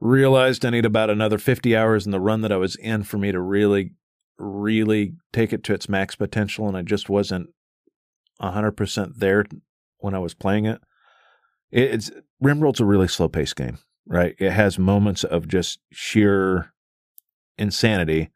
[0.01, 3.19] Realized I need about another 50 hours in the run that I was in for
[3.19, 3.93] me to really,
[4.39, 7.51] really take it to its max potential, and I just wasn't
[8.41, 9.45] 100% there
[9.99, 10.81] when I was playing it.
[11.77, 12.11] It it's
[12.43, 14.35] RimWorld's a really slow paced game, right?
[14.39, 16.73] It has moments of just sheer
[17.59, 18.31] insanity,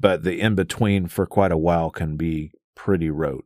[0.00, 3.44] but the in between for quite a while can be pretty rote.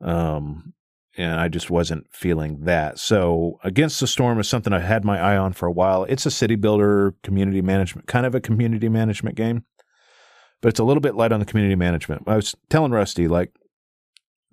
[0.00, 0.74] Um,
[1.16, 2.98] and I just wasn't feeling that.
[2.98, 6.04] So, Against the Storm is something I had my eye on for a while.
[6.04, 9.64] It's a city builder, community management, kind of a community management game,
[10.60, 12.22] but it's a little bit light on the community management.
[12.26, 13.52] I was telling Rusty, like,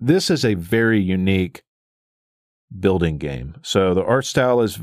[0.00, 1.62] this is a very unique
[2.76, 3.56] building game.
[3.62, 4.78] So, the art style is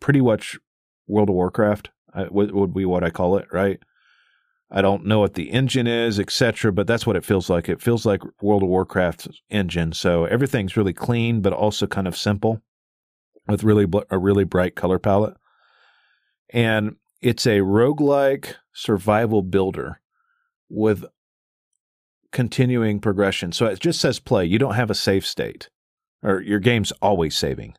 [0.00, 0.58] pretty much
[1.06, 3.80] World of Warcraft, uh, would, be what I call it, right?
[4.70, 7.68] I don't know what the engine is, etc., but that's what it feels like.
[7.68, 9.92] It feels like World of Warcraft's engine.
[9.92, 12.60] So everything's really clean, but also kind of simple,
[13.46, 15.36] with really bl- a really bright color palette.
[16.50, 20.00] And it's a roguelike survival builder
[20.68, 21.04] with
[22.30, 23.52] continuing progression.
[23.52, 24.44] So it just says play.
[24.44, 25.70] You don't have a save state,
[26.22, 27.74] or your game's always saving.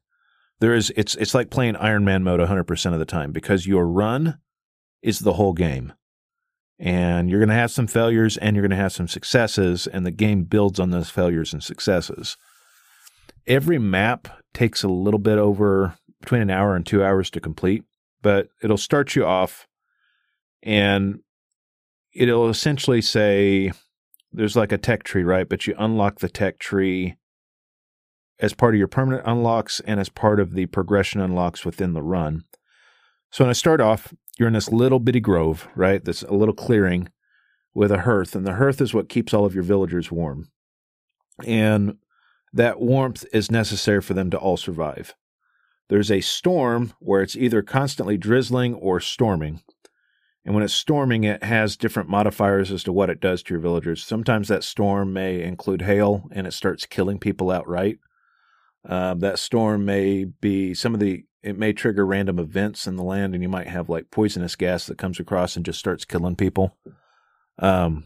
[0.59, 3.87] There is it's it's like playing Iron Man mode 100% of the time because your
[3.87, 4.39] run
[5.01, 5.93] is the whole game.
[6.77, 10.05] And you're going to have some failures and you're going to have some successes and
[10.05, 12.37] the game builds on those failures and successes.
[13.47, 17.83] Every map takes a little bit over between an hour and two hours to complete
[18.21, 19.67] but it'll start you off
[20.63, 21.19] and
[22.13, 23.71] it'll essentially say
[24.31, 25.47] there's like a tech tree right?
[25.47, 27.17] But you unlock the tech tree
[28.39, 32.03] as part of your permanent unlocks and as part of the progression unlocks within the
[32.03, 32.43] run
[33.31, 36.03] so when i start off you're in this little bitty grove, right?
[36.03, 37.09] This a little clearing
[37.75, 40.49] with a hearth, and the hearth is what keeps all of your villagers warm.
[41.45, 41.97] And
[42.53, 45.13] that warmth is necessary for them to all survive.
[45.89, 49.61] There's a storm where it's either constantly drizzling or storming.
[50.45, 53.61] And when it's storming, it has different modifiers as to what it does to your
[53.61, 54.03] villagers.
[54.03, 57.99] Sometimes that storm may include hail and it starts killing people outright.
[58.87, 63.03] Uh, that storm may be some of the it may trigger random events in the
[63.03, 66.35] land and you might have like poisonous gas that comes across and just starts killing
[66.35, 66.77] people.
[67.59, 68.05] Um,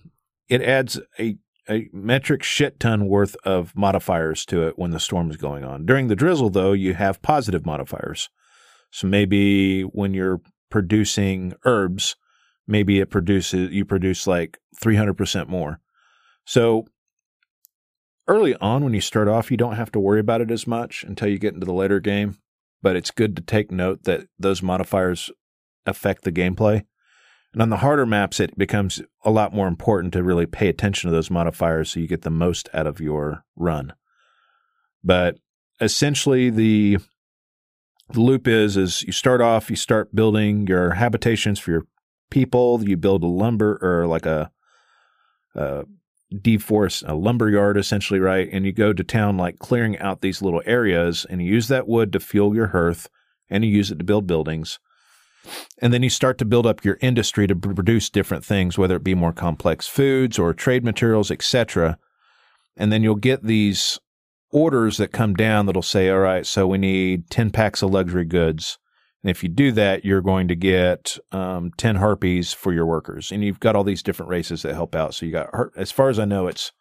[0.50, 1.38] it adds a,
[1.70, 5.86] a metric shit ton worth of modifiers to it when the storm is going on.
[5.86, 8.30] During the drizzle though you have positive modifiers.
[8.91, 12.16] So maybe when you're producing herbs
[12.68, 15.80] maybe it produces you produce like 300% more.
[16.45, 16.86] So
[18.28, 21.04] early on when you start off you don't have to worry about it as much
[21.04, 22.38] until you get into the later game
[22.84, 25.32] but it's good to take note that those modifiers
[25.86, 26.84] affect the gameplay.
[27.54, 31.10] And on the harder maps, it becomes a lot more important to really pay attention
[31.10, 33.94] to those modifiers so you get the most out of your run.
[35.04, 35.38] But
[35.80, 36.98] essentially, the
[38.10, 41.88] the loop is is you start off, you start building your habitations for your
[42.30, 42.84] people.
[42.84, 44.52] You build a lumber or like a,
[45.56, 45.86] a
[46.41, 48.49] deforest, a lumber yard essentially, right?
[48.51, 51.88] And you go to town like clearing out these little areas and you use that
[51.88, 53.10] wood to fuel your hearth
[53.49, 54.80] and you use it to build buildings.
[55.80, 59.03] And then you start to build up your industry to produce different things, whether it
[59.03, 61.97] be more complex foods or trade materials, etc.
[62.77, 63.99] And then you'll get these
[64.51, 68.26] orders that come down that'll say, all right, so we need 10 packs of luxury
[68.26, 68.77] goods.
[69.24, 73.32] And if you do that, you're going to get um, 10 harpies for your workers.
[73.32, 75.14] And you've got all these different races that help out.
[75.14, 76.74] So you got, as far as I know, it's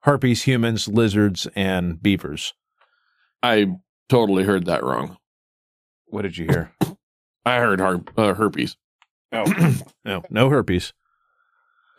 [0.00, 2.54] harpies, humans, lizards, and beavers.
[3.42, 3.76] I
[4.08, 5.16] totally heard that wrong.
[6.06, 6.72] What did you hear?
[7.44, 8.76] I heard har- uh, herpes.
[9.32, 9.44] Oh,
[10.04, 10.92] no, no herpes.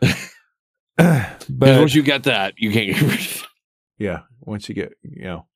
[0.00, 3.46] but once you get that, you can't get rid of.
[3.98, 5.46] Yeah, once you get, you know,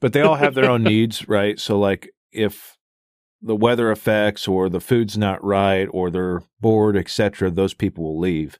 [0.00, 1.58] but they all have their own needs, right?
[1.60, 2.76] So, like, if
[3.44, 8.18] the weather affects or the food's not right or they're bored, etc., those people will
[8.18, 8.58] leave.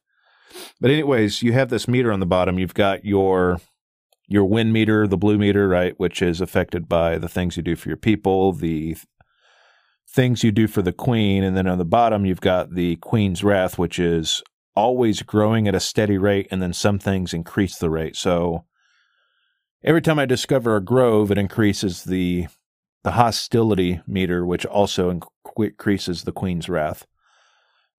[0.81, 2.59] But anyways, you have this meter on the bottom.
[2.59, 3.61] You've got your
[4.27, 7.77] your wind meter, the blue meter, right, which is affected by the things you do
[7.77, 8.97] for your people, the
[10.09, 13.45] things you do for the queen, and then on the bottom you've got the queen's
[13.45, 14.43] wrath, which is
[14.77, 18.17] always growing at a steady rate, and then some things increase the rate.
[18.17, 18.65] So
[19.83, 22.47] every time I discover a grove, it increases the
[23.05, 25.21] the hostility meter, which also
[25.57, 27.07] increases the queen's wrath.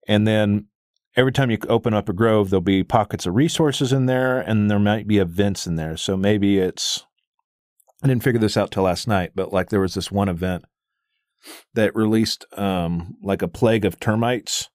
[0.07, 0.67] And then
[1.15, 4.69] every time you open up a grove, there'll be pockets of resources in there, and
[4.69, 5.95] there might be events in there.
[5.95, 7.05] So maybe it's
[8.03, 10.65] I didn't figure this out till last night, but like there was this one event
[11.73, 14.69] that released um, like a plague of termites,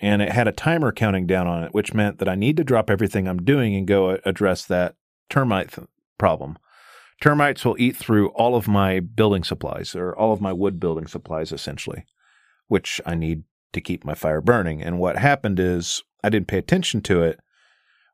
[0.00, 2.64] and it had a timer counting down on it, which meant that I need to
[2.64, 4.96] drop everything I'm doing and go address that
[5.28, 5.86] termite th-
[6.18, 6.58] problem.
[7.20, 11.06] Termites will eat through all of my building supplies or all of my wood building
[11.06, 12.06] supplies, essentially,
[12.68, 14.82] which I need to keep my fire burning.
[14.82, 17.38] And what happened is I didn't pay attention to it,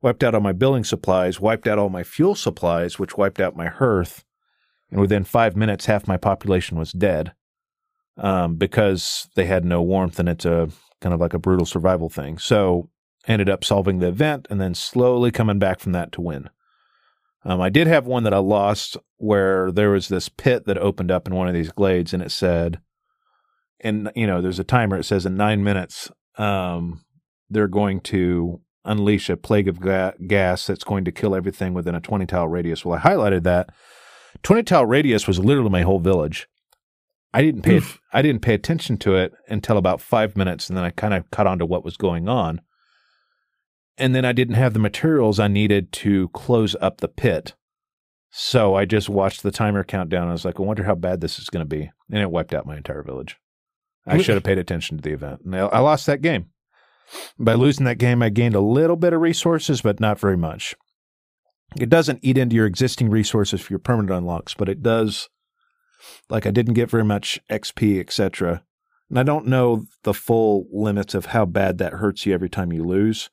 [0.03, 3.57] wiped out all my building supplies, wiped out all my fuel supplies, which wiped out
[3.57, 4.24] my hearth.
[4.91, 7.33] And within five minutes, half my population was dead
[8.19, 10.69] um, because they had no warmth and it's a
[11.01, 12.39] kind of like a brutal survival thing.
[12.39, 12.91] So
[13.27, 16.51] ended up solving the event and then slowly coming back from that to win.
[17.47, 21.12] Um, I did have one that I lost where there was this pit that opened
[21.12, 22.81] up in one of these glades and it said,
[23.81, 24.98] and you know, there's a timer.
[24.98, 27.05] It says in nine minutes, um,
[27.48, 31.94] they're going to unleash a plague of ga- gas that's going to kill everything within
[31.94, 32.85] a 20 tile radius.
[32.85, 33.70] Well, I highlighted that.
[34.43, 36.48] 20 tile radius was literally my whole village.
[37.32, 38.01] I didn't pay Oof.
[38.12, 41.31] I didn't pay attention to it until about five minutes, and then I kind of
[41.31, 42.60] caught on to what was going on.
[43.98, 47.55] And then I didn't have the materials I needed to close up the pit.
[48.31, 50.28] So I just watched the timer count down.
[50.28, 51.90] I was like, I wonder how bad this is going to be.
[52.10, 53.39] And it wiped out my entire village.
[54.06, 55.40] I should have paid attention to the event.
[55.44, 56.47] And I lost that game.
[57.39, 60.74] By losing that game, I gained a little bit of resources, but not very much.
[61.81, 65.28] It doesn't eat into your existing resources for your permanent unlocks, but it does
[66.28, 68.62] like I didn't get very much XP, etc.
[69.09, 72.73] And I don't know the full limits of how bad that hurts you every time
[72.73, 73.31] you lose.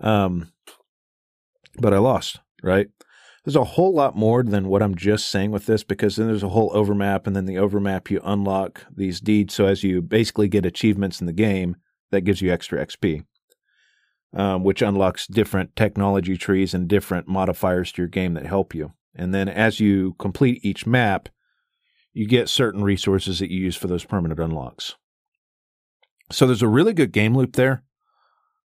[0.00, 0.52] Um,
[1.78, 2.88] but I lost, right?
[3.44, 6.42] There's a whole lot more than what I'm just saying with this because then there's
[6.42, 9.54] a whole overmap, and then the overmap you unlock these deeds.
[9.54, 11.76] So as you basically get achievements in the game,
[12.10, 13.24] that gives you extra XP,
[14.34, 18.92] um, which unlocks different technology trees and different modifiers to your game that help you.
[19.14, 21.28] And then as you complete each map,
[22.12, 24.94] you get certain resources that you use for those permanent unlocks.
[26.32, 27.82] So there's a really good game loop there.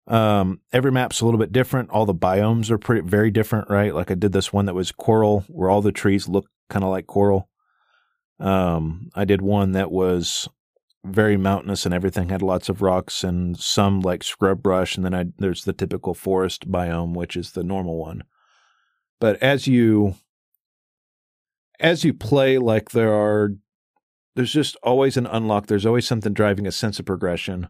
[0.09, 1.91] Um, every map's a little bit different.
[1.91, 3.93] All the biomes are pretty very different, right?
[3.93, 6.89] Like I did this one that was coral, where all the trees look kind of
[6.89, 7.49] like coral.
[8.39, 10.47] Um, I did one that was
[11.05, 15.13] very mountainous and everything had lots of rocks and some like scrub brush, and then
[15.13, 18.23] I, there's the typical forest biome, which is the normal one.
[19.19, 20.15] But as you
[21.79, 23.51] as you play, like there are,
[24.35, 25.67] there's just always an unlock.
[25.67, 27.69] There's always something driving a sense of progression.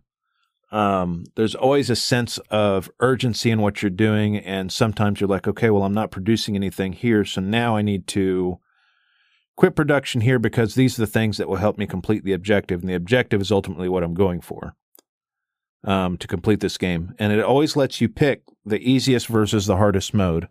[0.71, 5.47] Um, there's always a sense of urgency in what you're doing, and sometimes you're like,
[5.47, 8.59] okay, well, I'm not producing anything here, so now I need to
[9.55, 12.81] quit production here because these are the things that will help me complete the objective,
[12.81, 14.75] and the objective is ultimately what I'm going for
[15.83, 17.15] um, to complete this game.
[17.19, 20.49] And it always lets you pick the easiest versus the hardest mode.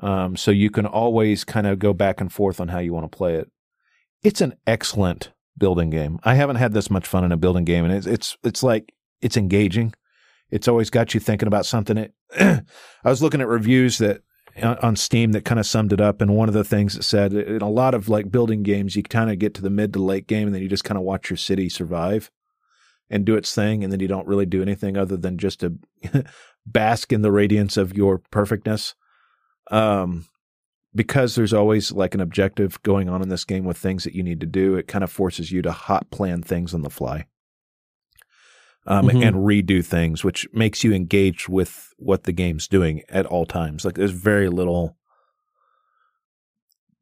[0.00, 3.10] Um, so you can always kind of go back and forth on how you want
[3.10, 3.50] to play it.
[4.22, 6.18] It's an excellent building game.
[6.22, 8.92] I haven't had this much fun in a building game, and it's it's it's like
[9.20, 9.94] it's engaging.
[10.50, 11.96] It's always got you thinking about something.
[11.98, 12.62] It, I
[13.04, 14.22] was looking at reviews that
[14.62, 17.32] on Steam that kind of summed it up, and one of the things that said
[17.34, 20.02] in a lot of like building games, you kind of get to the mid to
[20.02, 22.30] late game, and then you just kind of watch your city survive.
[23.08, 25.78] and do its thing, and then you don't really do anything other than just to
[26.66, 28.94] bask in the radiance of your perfectness.
[29.70, 30.26] Um,
[30.94, 34.22] because there's always like an objective going on in this game with things that you
[34.22, 37.26] need to do, it kind of forces you to hot plan things on the fly.
[38.88, 39.26] Um, Mhm.
[39.26, 43.84] and redo things, which makes you engaged with what the game's doing at all times.
[43.84, 44.96] Like there's very little,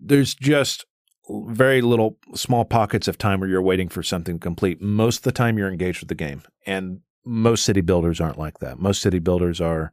[0.01, 0.87] there's just
[1.29, 4.81] very little small pockets of time where you're waiting for something to complete.
[4.81, 6.43] Most of the time you're engaged with the game.
[6.67, 8.79] And most city builders aren't like that.
[8.79, 9.93] Most city builders are,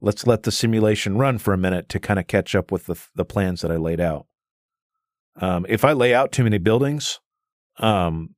[0.00, 2.96] let's let the simulation run for a minute to kind of catch up with the,
[3.14, 4.26] the plans that I laid out.
[5.36, 7.20] Um, if I lay out too many buildings,
[7.78, 8.34] um,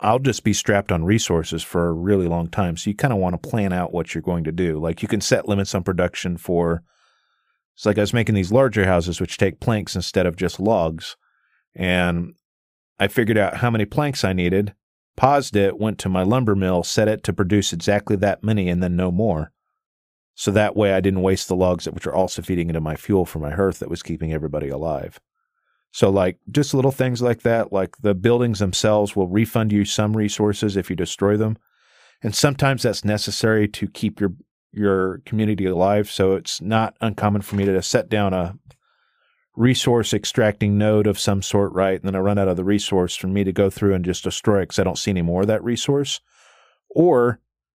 [0.00, 2.76] I'll just be strapped on resources for a really long time.
[2.76, 4.78] So you kind of want to plan out what you're going to do.
[4.78, 6.82] Like you can set limits on production for.
[7.74, 11.16] It's like I was making these larger houses, which take planks instead of just logs,
[11.74, 12.34] and
[13.00, 14.74] I figured out how many planks I needed,
[15.16, 18.80] paused it, went to my lumber mill, set it to produce exactly that many, and
[18.80, 19.50] then no more.
[20.36, 23.24] So that way I didn't waste the logs, which are also feeding into my fuel
[23.24, 25.18] for my hearth that was keeping everybody alive.
[25.94, 30.16] So, like, just little things like that, like the buildings themselves will refund you some
[30.16, 31.56] resources if you destroy them.
[32.20, 34.32] And sometimes that's necessary to keep your
[34.72, 36.10] your community alive.
[36.10, 38.58] So it's not uncommon for me to set down a
[39.54, 42.00] resource extracting node of some sort, right?
[42.00, 44.24] And then I run out of the resource for me to go through and just
[44.24, 46.20] destroy it because I don't see any more of that resource.
[46.90, 47.38] Or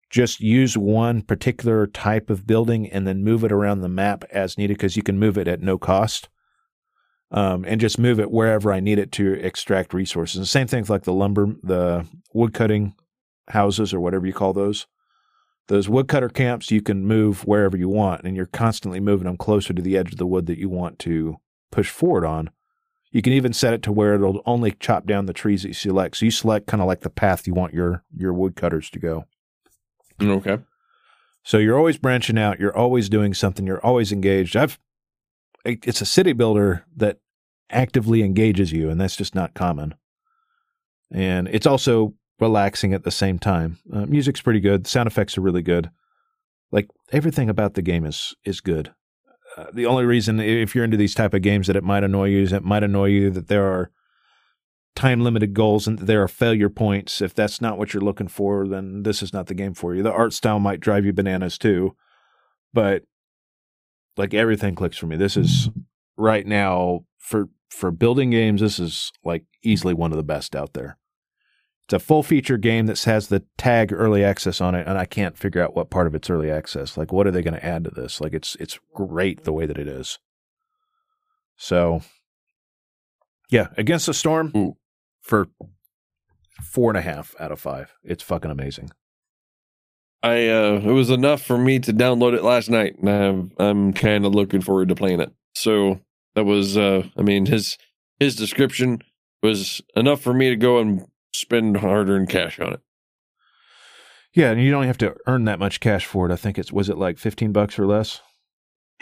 [0.09, 4.57] just use one particular type of building and then move it around the map as
[4.57, 6.29] needed because you can move it at no cost
[7.31, 10.39] um, and just move it wherever I need it to extract resources.
[10.39, 12.95] The same things like the lumber, the wood cutting
[13.49, 14.87] houses or whatever you call those.
[15.67, 19.73] Those woodcutter camps you can move wherever you want, and you're constantly moving them closer
[19.73, 21.37] to the edge of the wood that you want to
[21.71, 22.51] push forward on.
[23.11, 25.73] You can even set it to where it'll only chop down the trees that you
[25.73, 26.17] select.
[26.17, 29.25] So you select kind of like the path you want your your woodcutters to go.
[30.21, 30.59] Okay.
[31.43, 32.59] So you're always branching out.
[32.59, 33.65] You're always doing something.
[33.65, 34.55] You're always engaged.
[34.55, 34.79] I've
[35.65, 37.17] it's a city builder that
[37.69, 39.95] actively engages you, and that's just not common.
[41.11, 43.79] And it's also relaxing at the same time.
[43.91, 44.87] Uh, music's pretty good.
[44.87, 45.89] Sound effects are really good.
[46.71, 48.93] Like everything about the game is is good.
[49.57, 52.25] Uh, the only reason, if you're into these type of games, that it might annoy
[52.25, 53.89] you is it might annoy you that there are
[54.95, 57.21] time limited goals and there are failure points.
[57.21, 60.03] If that's not what you're looking for, then this is not the game for you.
[60.03, 61.95] The art style might drive you bananas too,
[62.73, 63.03] but
[64.17, 65.15] like everything clicks for me.
[65.15, 65.69] This is
[66.17, 68.61] right now for for building games.
[68.61, 70.97] This is like easily one of the best out there.
[71.85, 75.05] It's a full feature game that has the tag early access on it, and I
[75.05, 76.97] can't figure out what part of it's early access.
[76.97, 78.19] Like, what are they going to add to this?
[78.19, 80.17] Like, it's it's great the way that it is.
[81.57, 82.01] So,
[83.51, 84.77] yeah, against the storm Ooh.
[85.21, 85.47] for
[86.63, 87.93] four and a half out of five.
[88.03, 88.89] It's fucking amazing.
[90.25, 93.93] I uh it was enough for me to download it last night and I'm I'm
[93.93, 95.31] kind of looking forward to playing it.
[95.53, 95.99] So
[96.33, 97.77] that was uh I mean his
[98.19, 99.03] his description
[99.43, 102.79] was enough for me to go and spend hard-earned cash on it.
[104.33, 106.33] Yeah, and you don't have to earn that much cash for it.
[106.33, 108.19] I think it's was it like fifteen bucks or less.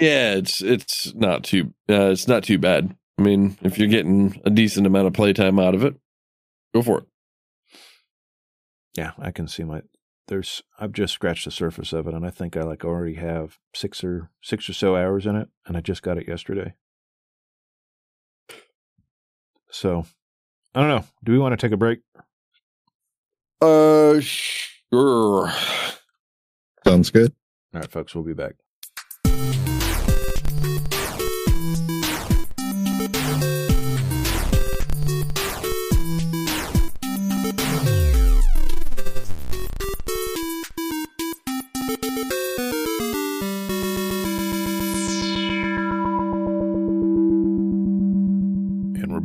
[0.02, 2.98] Yeah, it's it's not too uh, it's not too bad.
[3.18, 5.96] I mean, if you're getting a decent amount of playtime out of it,
[6.74, 7.06] go for it.
[8.98, 9.84] Yeah, I can see my
[10.28, 13.58] there's I've just scratched the surface of it and I think I like already have
[13.76, 16.76] six or six or so hours in it and I just got it yesterday.
[19.70, 20.06] So
[20.76, 21.06] I don't know.
[21.24, 22.00] Do we want to take a break?
[23.62, 25.52] Uh sure.
[26.86, 27.34] Sounds good.
[27.74, 28.56] All right, folks, we'll be back.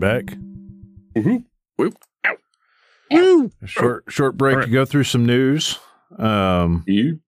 [0.08, 0.36] Back.
[1.16, 1.44] Mhm.
[1.76, 1.96] Whoop.
[3.10, 5.78] A short short break All to go through some news.
[6.18, 7.20] Um You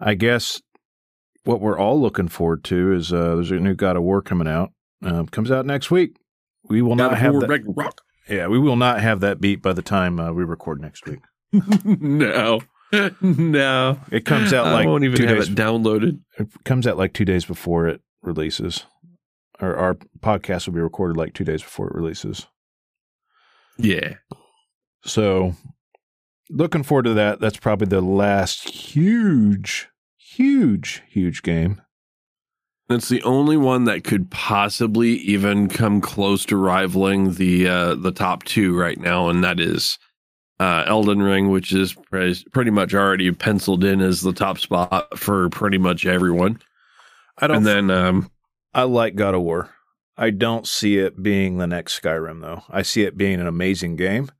[0.00, 0.60] I guess
[1.44, 4.48] what we're all looking forward to is uh, there's a new God of War coming
[4.48, 4.72] out.
[5.02, 6.16] Um, comes out next week.
[6.68, 7.48] We will not have that.
[7.48, 8.00] Ragnarok.
[8.28, 11.20] Yeah, we will not have that beat by the time uh, we record next week.
[11.84, 12.60] no.
[13.20, 14.00] no.
[14.10, 15.48] It comes out I like won't even two have days.
[15.48, 16.20] it downloaded.
[16.38, 18.84] It comes out like two days before it releases.
[19.60, 22.46] Our, our podcast will be recorded like two days before it releases.
[23.78, 24.14] Yeah.
[25.04, 25.54] So,
[26.50, 27.40] looking forward to that.
[27.40, 31.80] That's probably the last huge, huge, huge game.
[32.88, 38.12] That's the only one that could possibly even come close to rivaling the uh, the
[38.12, 39.98] top two right now, and that is
[40.60, 45.18] uh, Elden Ring, which is pre- pretty much already penciled in as the top spot
[45.18, 46.60] for pretty much everyone.
[47.38, 47.58] I don't.
[47.58, 48.30] And then, um,
[48.74, 49.70] I like God of War.
[50.16, 52.62] I don't see it being the next Skyrim, though.
[52.68, 54.30] I see it being an amazing game,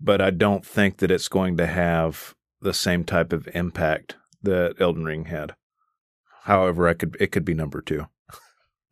[0.00, 4.76] but I don't think that it's going to have the same type of impact that
[4.80, 5.54] Elden Ring had.
[6.44, 8.06] However, I could it could be number two.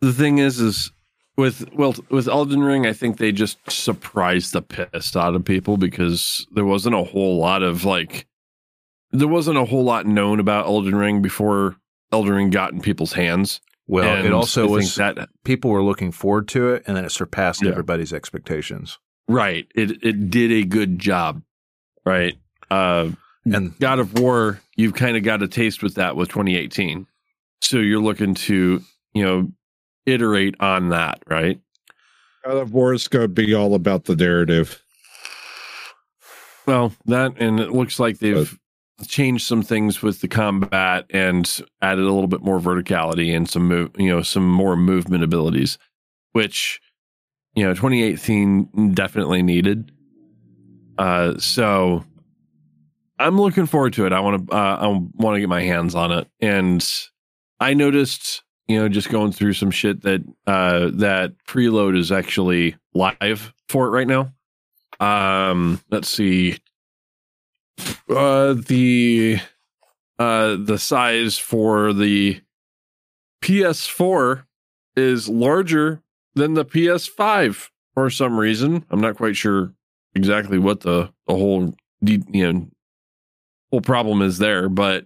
[0.00, 0.92] the thing is, is
[1.36, 5.76] with well with Elden Ring, I think they just surprised the piss out of people
[5.76, 8.26] because there wasn't a whole lot of like
[9.10, 11.76] there wasn't a whole lot known about Elden Ring before
[12.12, 13.60] Elden Ring got in people's hands.
[13.88, 16.96] Well, And it also I think was that people were looking forward to it, and
[16.96, 17.70] then it surpassed Yeah.
[17.70, 18.98] everybody's expectations.
[19.28, 19.66] right.
[19.74, 21.42] It it did a good job.
[22.04, 22.36] Right.
[22.70, 23.10] Uh
[23.44, 27.06] And God of War, you've kind of got a taste with that with 2018.
[27.60, 28.80] So you're looking to,
[29.14, 29.52] you know,
[30.04, 31.60] iterate on that, right?
[32.44, 34.82] God of War is going to be all about the narrative.
[36.66, 38.58] Well, that and it looks like they've
[39.06, 43.66] changed some things with the combat and added a little bit more verticality and some
[43.68, 45.78] move, you know, some more movement abilities,
[46.32, 46.80] which
[47.56, 49.90] you know, 2018 definitely needed.
[50.98, 52.04] Uh, so
[53.18, 54.12] I'm looking forward to it.
[54.12, 56.86] I want to, uh, I want to get my hands on it, and
[57.58, 62.76] I noticed, you know, just going through some shit that uh, that preload is actually
[62.94, 64.32] live for it right now.
[65.00, 66.58] Um, let's see.
[68.08, 69.38] Uh, the
[70.18, 72.40] uh the size for the
[73.42, 74.44] PS4
[74.96, 76.02] is larger
[76.34, 78.84] than the PS5 for some reason.
[78.90, 79.72] I'm not quite sure
[80.14, 82.68] exactly what the the whole you know
[83.70, 85.04] whole problem is there, but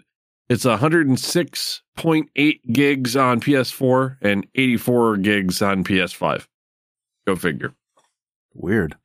[0.49, 6.47] it's 106.8 gigs on PS4 and 84 gigs on PS5.
[7.27, 7.73] Go figure.
[8.55, 8.97] weird.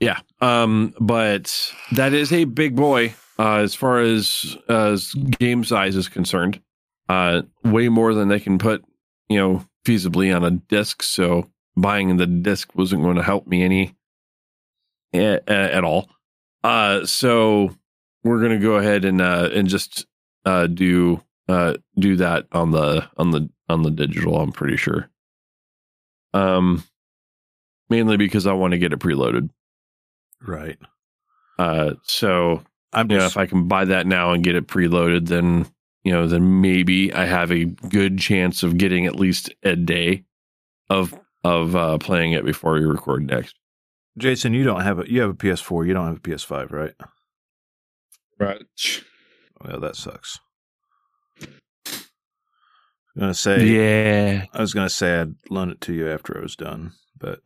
[0.00, 0.20] Yeah.
[0.40, 6.08] Um, but that is a big boy uh, as far as as game size is
[6.08, 6.60] concerned.
[7.08, 8.84] Uh, way more than they can put,
[9.28, 11.02] you know, feasibly on a disc.
[11.02, 13.96] So buying the disc wasn't going to help me any
[15.14, 16.08] a- a- at all.
[16.62, 17.74] Uh, so
[18.24, 20.06] we're gonna go ahead and uh, and just
[20.44, 24.38] uh, do uh, do that on the on the on the digital.
[24.38, 25.08] I'm pretty sure.
[26.34, 26.84] Um,
[27.88, 29.48] mainly because I want to get it preloaded.
[30.40, 30.78] Right.
[31.58, 32.62] Uh, so
[32.92, 35.66] I'm yeah, just if I can buy that now and get it preloaded, then
[36.04, 40.24] you know, then maybe I have a good chance of getting at least a day
[40.88, 43.56] of of uh, playing it before we record next.
[44.16, 44.54] Jason.
[44.54, 45.86] You don't have a you have a PS4.
[45.86, 46.94] You don't have a PS5, right?
[48.38, 48.62] Right.
[49.60, 50.38] Well, that sucks.
[51.42, 56.40] I'm gonna say Yeah, I was gonna say I'd loan it to you after I
[56.40, 57.40] was done, but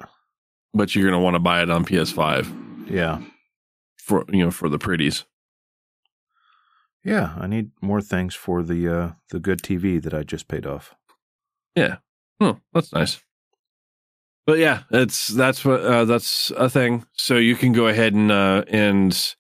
[0.75, 3.21] but you're gonna want to buy it on PS5 yeah,
[3.97, 5.25] for you know for the pretties.
[7.05, 7.35] yeah.
[7.39, 10.95] I need more things for the uh the good TV that I just paid off.
[11.75, 11.97] Yeah.
[12.41, 13.21] Oh, that's nice.
[14.47, 17.05] But yeah, it's that's what uh, that's a thing.
[17.13, 19.35] So you can go ahead and uh, and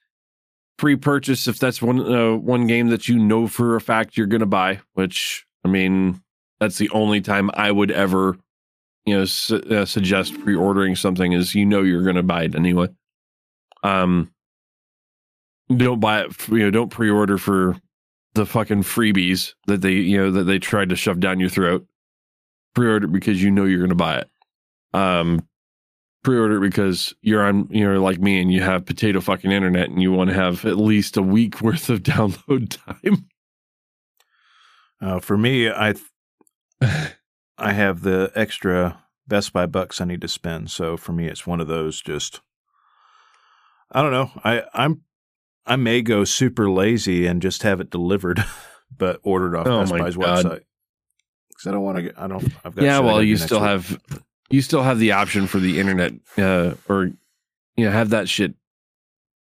[0.78, 4.40] pre-purchase if that's one uh, one game that you know for a fact you're going
[4.40, 4.80] to buy.
[4.94, 6.22] Which I mean,
[6.60, 8.36] that's the only time I would ever,
[9.04, 12.54] you know, su- uh, suggest pre-ordering something is you know you're going to buy it
[12.54, 12.88] anyway.
[13.82, 14.32] Um,
[15.74, 16.48] don't buy it.
[16.48, 17.76] You know, don't pre-order for
[18.34, 21.86] the fucking freebies that they you know that they tried to shove down your throat
[22.74, 24.30] pre-order because you know you're going to buy it.
[24.94, 25.46] Um,
[26.24, 30.12] pre-order because you're on, you're like me and you have potato fucking internet and you
[30.12, 33.26] want to have at least a week worth of download time.
[35.00, 35.94] Uh, for me, I
[37.58, 40.70] I have the extra Best Buy bucks I need to spend.
[40.70, 42.00] So for me, it's one of those.
[42.00, 42.40] Just
[43.92, 44.30] I don't know.
[44.42, 45.02] I I'm
[45.66, 48.44] I may go super lazy and just have it delivered,
[48.96, 50.44] but ordered off Oh Best Buy's God.
[50.44, 50.62] website
[51.62, 52.18] because I don't want to get.
[52.18, 52.44] I don't.
[52.64, 53.68] I've got yeah, well, you still week.
[53.68, 54.00] have
[54.50, 57.10] you still have the option for the internet, uh, or
[57.76, 58.54] you know, have that shit.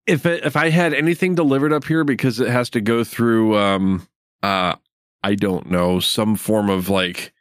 [0.06, 3.56] If it, if I had anything delivered up here because it has to go through,
[3.56, 4.06] um,
[4.42, 4.76] uh,
[5.24, 7.32] I don't know, some form of like,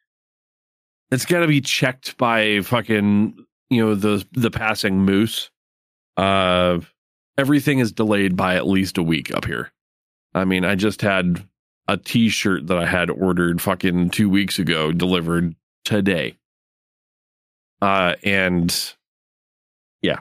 [1.12, 5.52] it's got to be checked by fucking you know the the passing moose.
[6.18, 6.80] Uh,
[7.38, 9.72] everything is delayed by at least a week up here.
[10.34, 11.48] I mean, I just had
[11.88, 16.38] a t-shirt that I had ordered fucking 2 weeks ago delivered today.
[17.82, 18.96] Uh and
[20.02, 20.20] yeah,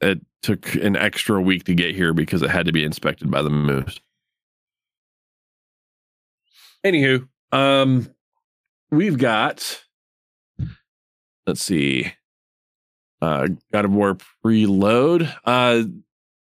[0.00, 3.42] it took an extra week to get here because it had to be inspected by
[3.42, 3.98] the moose.
[6.84, 8.08] Anywho, um
[8.90, 9.84] we've got
[11.46, 12.12] let's see.
[13.22, 15.32] Uh God of War preload.
[15.44, 15.84] Uh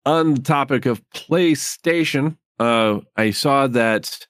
[0.06, 4.28] on the topic of PlayStation, uh, I saw that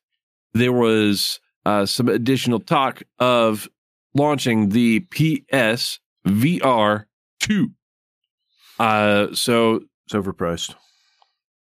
[0.54, 3.68] there was uh, some additional talk of
[4.14, 7.04] launching the PS VR
[7.42, 7.70] 2.
[8.80, 10.76] Uh, so It's overpriced.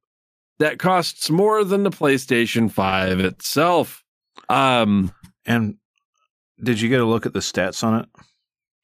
[0.58, 4.02] that costs more than the PlayStation 5 itself.
[4.48, 5.12] Um,
[5.46, 5.76] And
[6.62, 8.08] did you get a look at the stats on it?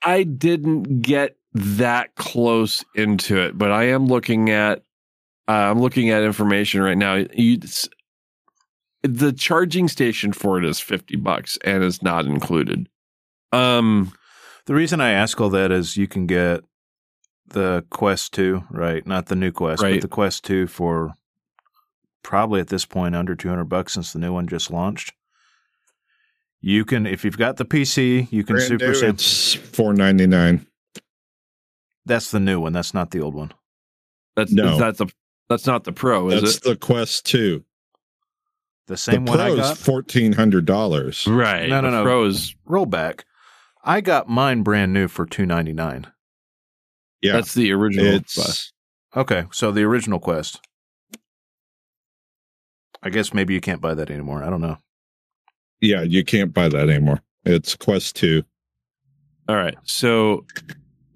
[0.05, 4.79] I didn't get that close into it, but I am looking at
[5.49, 7.25] uh, I'm looking at information right now.
[7.35, 7.59] You,
[9.03, 12.89] the charging station for it is 50 bucks and is not included.
[13.53, 14.13] Um
[14.67, 16.61] The reason I ask all that is you can get
[17.49, 19.05] the Quest 2, right?
[19.07, 19.95] Not the new Quest, Right.
[19.95, 21.15] but the Quest 2 for
[22.23, 25.13] probably at this point under 200 bucks since the new one just launched.
[26.61, 29.95] You can, if you've got the PC, you can Brand super new, sam- it's four
[29.95, 30.67] ninety nine.
[32.05, 32.73] That's the new one.
[32.75, 33.53] That's not the old one.
[34.37, 34.77] that's No.
[34.79, 35.07] that's the
[35.49, 36.63] that's not the pro, is That's it?
[36.65, 37.65] the Quest Two.
[38.89, 39.73] The same the one I Pro got.
[39.73, 41.27] is fourteen hundred dollars.
[41.27, 41.69] Right.
[41.69, 42.03] No, no, the no.
[42.05, 43.25] Pro is Roll back.
[43.83, 46.13] I got mine brand new for 299.
[47.23, 48.73] Yeah, that's the original it's Quest.
[49.17, 50.61] Okay, so the original Quest.
[53.03, 54.43] I guess maybe you can't buy that anymore.
[54.43, 54.79] I don't know.
[55.81, 56.03] yeah.
[56.03, 57.23] You can't buy that anymore.
[57.45, 58.43] It's Quest Two.
[59.49, 59.77] All right.
[59.85, 60.45] So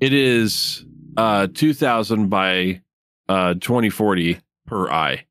[0.01, 0.85] it is
[1.16, 2.81] uh 2000 by
[3.28, 5.27] uh 2040 per eye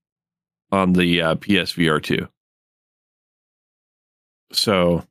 [0.72, 2.28] on the uh, PSVR 2.
[4.52, 5.04] So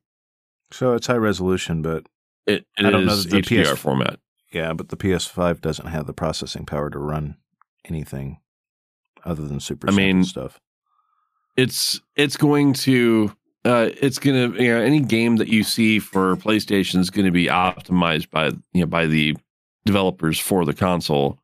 [0.71, 2.05] So it's high resolution, but
[2.45, 4.19] it, it I don't know is that the HDR PS format.
[4.51, 7.37] yeah, but the PS5 doesn't have the processing power to run
[7.85, 8.39] anything
[9.25, 10.59] other than super I simple mean, stuff.
[11.55, 13.31] It's it's going to
[13.65, 17.25] uh it's going to you know any game that you see for PlayStation is going
[17.25, 19.35] to be optimized by you know by the
[19.85, 21.39] developers for the console.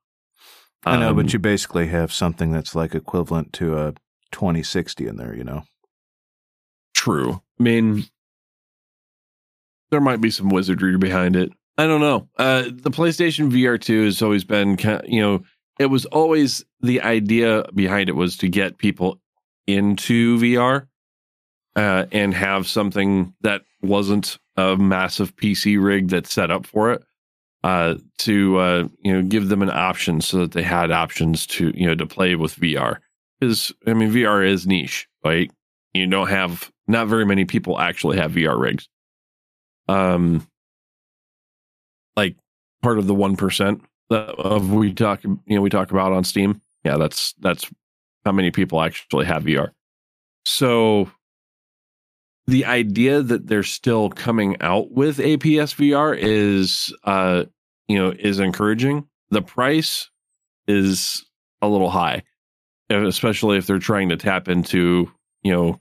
[0.85, 3.93] I know, Um, but you basically have something that's like equivalent to a
[4.31, 5.63] 2060 in there, you know.
[6.93, 7.41] True.
[7.59, 8.05] I mean,
[9.91, 11.51] there might be some wizardry behind it.
[11.77, 12.27] I don't know.
[12.37, 15.43] Uh, the PlayStation VR 2 has always been, you know,
[15.79, 19.19] it was always the idea behind it was to get people
[19.73, 20.87] into VR
[21.75, 27.03] uh, and have something that wasn't a massive PC rig that's set up for it.
[27.61, 31.73] Uh, to uh, you know, give them an option so that they had options to
[31.75, 32.99] you know to play with VR.
[33.39, 35.51] Because I mean, VR is niche, right?
[35.93, 38.87] you don't have not very many people actually have VR rigs.
[39.87, 40.47] Um,
[42.15, 42.35] like
[42.81, 46.61] part of the one percent of we talk, you know, we talk about on Steam.
[46.83, 47.69] Yeah, that's that's
[48.25, 49.71] how many people actually have VR.
[50.45, 51.11] So
[52.47, 57.45] the idea that they're still coming out with APS VR is, uh,
[57.87, 59.07] you know, is encouraging.
[59.29, 60.09] The price
[60.67, 61.25] is
[61.61, 62.23] a little high,
[62.89, 65.11] especially if they're trying to tap into
[65.43, 65.79] you know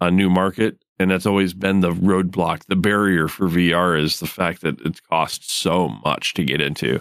[0.00, 4.26] a new market and that's always been the roadblock the barrier for vr is the
[4.26, 7.00] fact that it costs so much to get into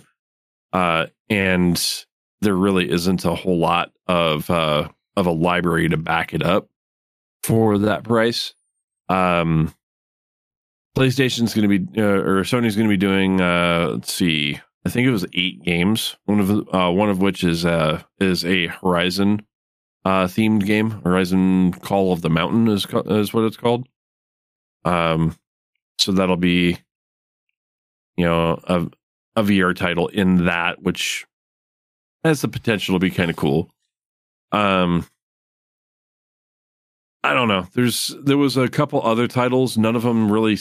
[0.73, 2.05] uh, and
[2.41, 6.69] there really isn't a whole lot of uh, of a library to back it up
[7.43, 8.55] for that price
[9.09, 9.71] um
[10.95, 14.89] playstation's going to be uh, or sony's going to be doing uh let's see i
[14.89, 18.65] think it was eight games one of uh one of which is uh is a
[18.67, 19.45] horizon
[20.05, 20.91] uh, themed game.
[20.91, 23.87] Horizon Call of the Mountain is co- is what it's called.
[24.85, 25.35] Um,
[25.97, 26.77] so that'll be,
[28.15, 28.87] you know, a
[29.35, 31.25] a VR title in that, which
[32.25, 33.69] has the potential to be kind of cool.
[34.51, 35.05] Um,
[37.23, 37.67] I don't know.
[37.73, 39.77] There's there was a couple other titles.
[39.77, 40.57] None of them really,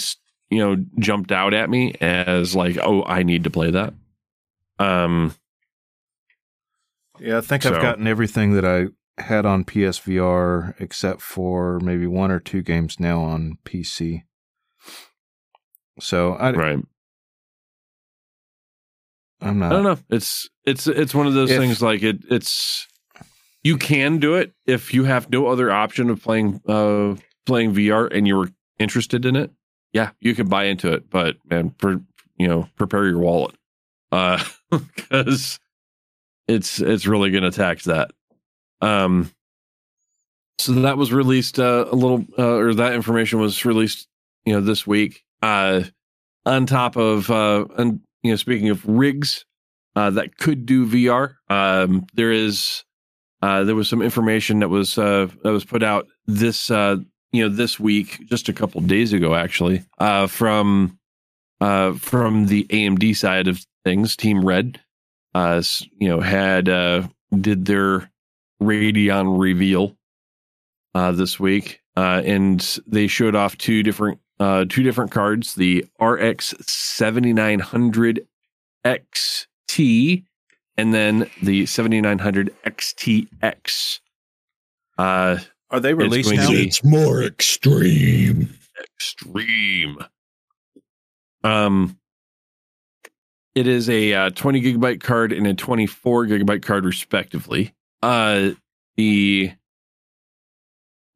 [0.50, 3.94] you know, jumped out at me as like, oh, I need to play that.
[4.78, 5.34] Um,
[7.20, 8.86] Yeah, I think So- I've gotten everything that I
[9.22, 14.24] had on PSVR except for maybe one or two games now on PC.
[16.00, 16.78] So I, right.
[19.40, 19.72] I'm not.
[19.72, 19.98] I don't know.
[20.10, 22.86] It's it's it's one of those If- things like it it's
[23.62, 27.14] you can do it if you have no other option of playing uh
[27.46, 29.50] playing VR and you're interested in it.
[29.92, 32.00] Yeah, you can buy into it, but man, per,
[32.36, 33.54] you know, prepare your wallet.
[34.12, 34.42] Uh
[35.10, 35.58] cuz
[36.48, 38.10] it's it's really going to tax that.
[38.80, 39.30] Um
[40.58, 44.06] so that was released uh, a little uh, or that information was released,
[44.44, 45.24] you know, this week.
[45.42, 45.82] Uh
[46.46, 49.44] on top of uh and you know speaking of rigs
[49.94, 51.34] uh, that could do VR.
[51.48, 52.82] Um, there is
[53.42, 56.96] uh, there was some information that was uh, that was put out this uh,
[57.34, 60.98] you know this week, just a couple days ago, actually, uh, from
[61.60, 64.80] uh, from the AMD side of things, Team Red,
[65.34, 65.62] uh,
[65.98, 67.08] you know, had uh,
[67.40, 68.10] did their
[68.62, 69.96] Radeon reveal
[70.94, 75.84] uh, this week, uh, and they showed off two different uh, two different cards: the
[76.00, 78.26] RX seventy nine hundred
[78.84, 80.24] XT,
[80.76, 84.00] and then the seventy nine hundred XTX.
[84.98, 85.38] Uh,
[85.70, 86.50] Are they released going to now?
[86.50, 88.50] be- It's more extreme.
[88.96, 89.98] extreme.
[91.42, 91.98] Um,
[93.54, 97.72] it is a uh, 20 gigabyte card and a 24 gigabyte card, respectively.
[98.02, 98.50] Uh,
[98.96, 99.52] the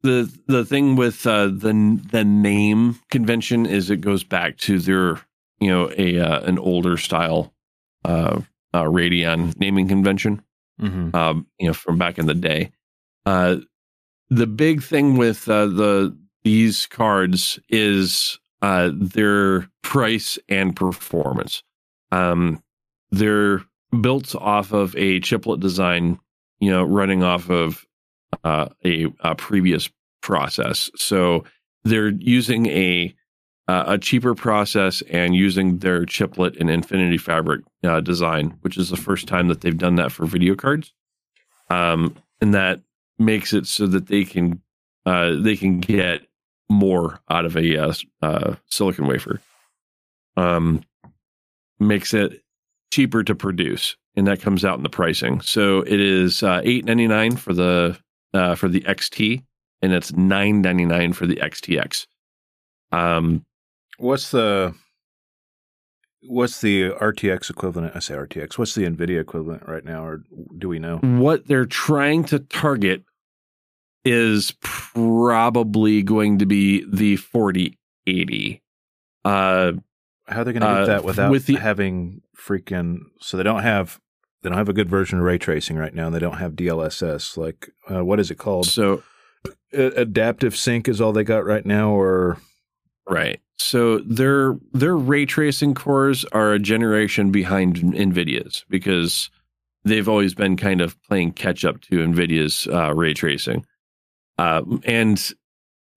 [0.01, 5.19] the the thing with uh, the the name convention is it goes back to their
[5.59, 7.53] you know a uh, an older style
[8.05, 8.41] uh,
[8.73, 10.43] uh, Radeon naming convention
[10.81, 11.13] Mm-hmm.
[11.13, 12.71] um, you know, from back in the day.
[13.25, 13.57] Uh,
[14.29, 21.63] the big thing with uh, the these cards is uh, their price and performance.
[22.13, 22.63] Um,
[23.11, 23.61] they're
[23.99, 26.19] built off of a chiplet design,
[26.59, 27.85] you know, running off of
[28.43, 29.89] uh, a, a previous
[30.21, 30.89] process.
[30.95, 31.43] So
[31.83, 33.15] they're using a
[33.67, 38.89] uh, a cheaper process and using their chiplet and Infinity Fabric uh, design, which is
[38.89, 40.91] the first time that they've done that for video cards.
[41.69, 42.81] Um, and that
[43.19, 44.61] makes it so that they can
[45.05, 46.21] uh, they can get
[46.67, 47.93] more out of a uh,
[48.23, 49.39] uh, silicon wafer.
[50.35, 50.83] Um,
[51.79, 52.41] makes it
[52.91, 55.41] cheaper to produce, and that comes out in the pricing.
[55.41, 57.99] So it is uh, eight ninety nine for the
[58.33, 59.43] uh, for the XT,
[59.81, 62.05] and it's nine ninety nine for the XTX.
[62.91, 63.45] Um,
[63.97, 64.73] What's the
[66.21, 67.95] what's the RTX equivalent?
[67.95, 68.57] I say RTX.
[68.57, 70.23] What's the Nvidia equivalent right now, or
[70.57, 70.97] do we know?
[70.97, 73.03] what they're trying to target
[74.05, 78.61] is probably going to be the 4080.
[79.25, 79.73] Uh,
[80.27, 82.99] How are they going to get Uh, that without with the- having freaking?
[83.19, 83.99] So they don't have
[84.41, 86.07] they don't have a good version of ray tracing right now.
[86.07, 87.37] and They don't have DLSS.
[87.37, 88.67] Like uh, what is it called?
[88.67, 89.03] so
[89.73, 92.37] adaptive sync is all they got right now, or
[93.09, 93.39] right.
[93.57, 99.29] So their their ray tracing cores are a generation behind Nvidia's because
[99.83, 103.65] they've always been kind of playing catch up to Nvidia's uh, ray tracing.
[104.37, 105.33] Uh, and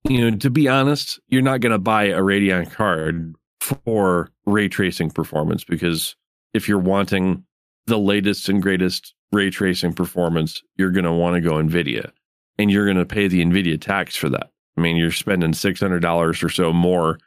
[0.07, 4.67] you know, to be honest, you're not going to buy a Radeon card for ray
[4.67, 6.17] tracing performance because
[6.53, 7.45] if you're wanting
[7.87, 12.11] the latest and greatest ray tracing performance, you're going to want to go Nvidia,
[12.57, 14.51] and you're going to pay the Nvidia tax for that.
[14.77, 17.19] I mean, you're spending six hundred dollars or so more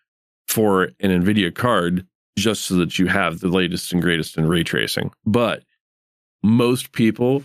[0.49, 2.07] for an Nvidia card
[2.39, 5.11] just so that you have the latest and greatest in ray tracing.
[5.25, 5.65] But
[6.43, 7.45] most people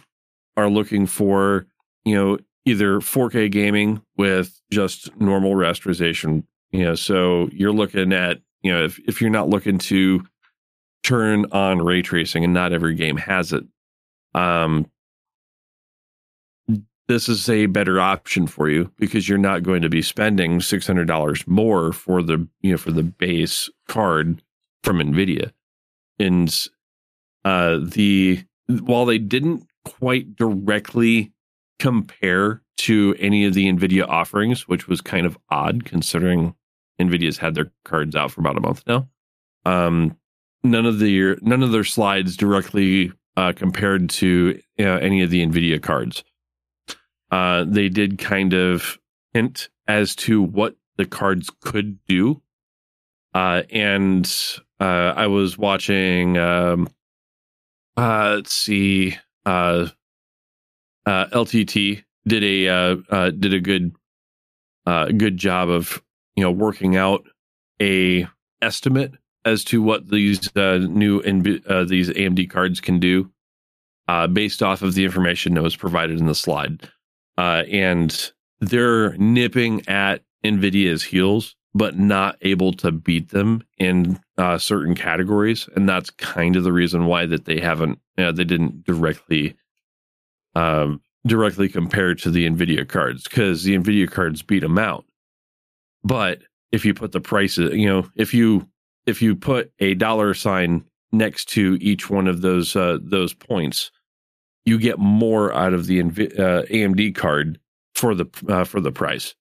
[0.58, 1.66] are looking for,
[2.04, 6.44] you know, either 4K gaming with just normal rasterization.
[6.72, 10.24] You know, so you're looking at, you know, if, if you're not looking to
[11.04, 13.64] turn on ray tracing and not every game has it,
[14.34, 14.90] um,
[17.08, 21.48] this is a better option for you because you're not going to be spending $600
[21.48, 24.42] more for the, you know, for the base card
[24.84, 25.52] from NVIDIA.
[26.20, 26.68] And
[27.44, 31.34] uh, the, while they didn't quite directly
[31.80, 36.56] compare to any of the NVIDIA offerings, which was kind of odd considering
[37.00, 39.10] NVIDIA's had their cards out for about a month now.
[39.66, 40.18] Um,
[40.64, 45.46] none of the none of their slides directly uh, compared to uh, any of the
[45.46, 46.24] NVIDIA cards.
[47.32, 48.98] Uh, they did kind of
[49.34, 52.42] hint as to what the cards could do.
[53.34, 54.30] Uh, and
[54.82, 56.90] uh, I was watching, um,
[57.96, 59.18] uh, let's see,
[61.08, 63.96] LTT did a did a good
[64.86, 66.04] good job of
[66.36, 67.26] you know working out
[67.82, 68.28] a
[68.62, 69.14] estimate
[69.46, 73.32] as to what these uh, new NV- uh, these AMD cards can do
[74.08, 76.90] uh, based off of the information that was provided in the slide,
[77.38, 84.58] uh, and they're nipping at Nvidia's heels, but not able to beat them in uh,
[84.58, 88.84] certain categories, and that's kind of the reason why that they haven't uh, they didn't
[88.86, 89.56] directly
[90.56, 95.06] um, directly compare to the Nvidia cards because the Nvidia cards beat them out.
[96.04, 96.40] But
[96.72, 98.68] if you put the prices, you know, if you
[99.06, 103.92] if you put a dollar sign next to each one of those uh, those points,
[104.66, 107.60] you get more out of the uh, AMD card
[107.96, 109.36] for the uh, for the price.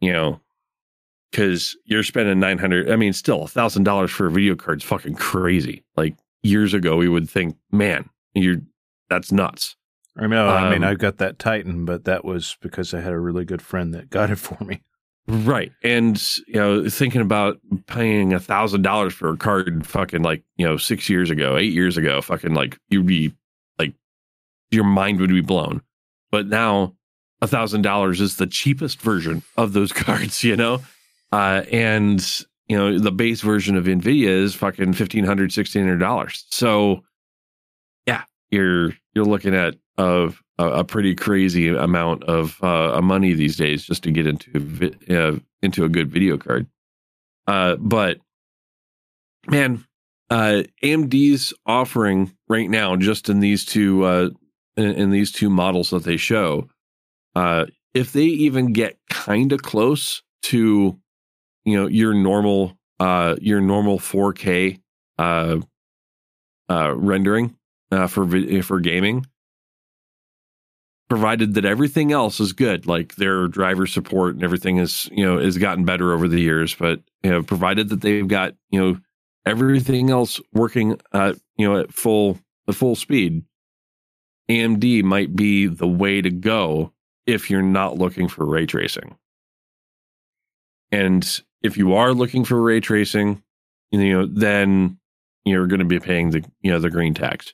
[0.00, 0.40] You know,
[1.30, 2.90] because you're spending nine hundred.
[2.90, 5.84] I mean, still a thousand dollars for a video card is fucking crazy.
[5.96, 8.62] Like years ago, we would think, man, you're
[9.08, 9.76] that's nuts.
[10.16, 13.12] I mean, I mean, Um, I got that Titan, but that was because I had
[13.12, 14.82] a really good friend that got it for me.
[15.26, 15.70] Right.
[15.84, 20.66] And, you know, thinking about paying a thousand dollars for a card fucking like, you
[20.66, 23.32] know, six years ago, eight years ago, fucking like you'd be
[23.78, 23.94] like
[24.70, 25.82] your mind would be blown.
[26.32, 26.96] But now
[27.42, 30.80] a thousand dollars is the cheapest version of those cards, you know?
[31.32, 35.98] Uh and you know, the base version of Nvidia is fucking fifteen hundred, sixteen hundred
[35.98, 36.44] dollars.
[36.50, 37.02] So
[38.06, 43.56] yeah, you're you're looking at of a, a pretty crazy amount of uh, money these
[43.56, 46.66] days just to get into vi- uh, into a good video card.
[47.46, 48.16] Uh, but
[49.46, 49.84] man,
[50.30, 54.30] uh, AMD's offering right now, just in these two uh,
[54.76, 56.66] in, in these two models that they show,
[57.34, 60.98] uh, if they even get kind of close to
[61.64, 62.78] you know your normal
[63.40, 64.80] your normal 4K
[65.18, 65.58] uh,
[66.70, 67.54] uh, rendering
[68.08, 69.26] for for gaming
[71.10, 75.40] provided that everything else is good like their driver support and everything is you know
[75.40, 79.00] has gotten better over the years but you know provided that they've got you know
[79.44, 82.38] everything else working at you know at full
[82.68, 83.42] at full speed
[84.48, 86.92] AMD might be the way to go
[87.26, 89.16] if you're not looking for ray tracing.
[90.90, 91.24] And
[91.62, 93.42] if you are looking for ray tracing
[93.90, 94.96] you know then
[95.44, 97.52] you're going to be paying the you know the green tax.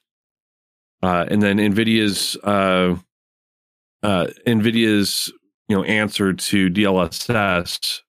[1.03, 2.97] Uh, and then nvidia's uh,
[4.07, 5.33] uh, NVIDIA's
[5.69, 8.01] you know answer to DLSS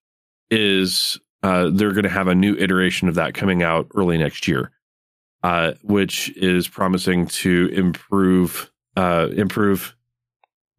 [0.52, 4.48] is uh, they're going to have a new iteration of that coming out early next
[4.48, 4.72] year,
[5.42, 9.96] uh, which is promising to improve uh, improve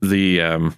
[0.00, 0.76] the um,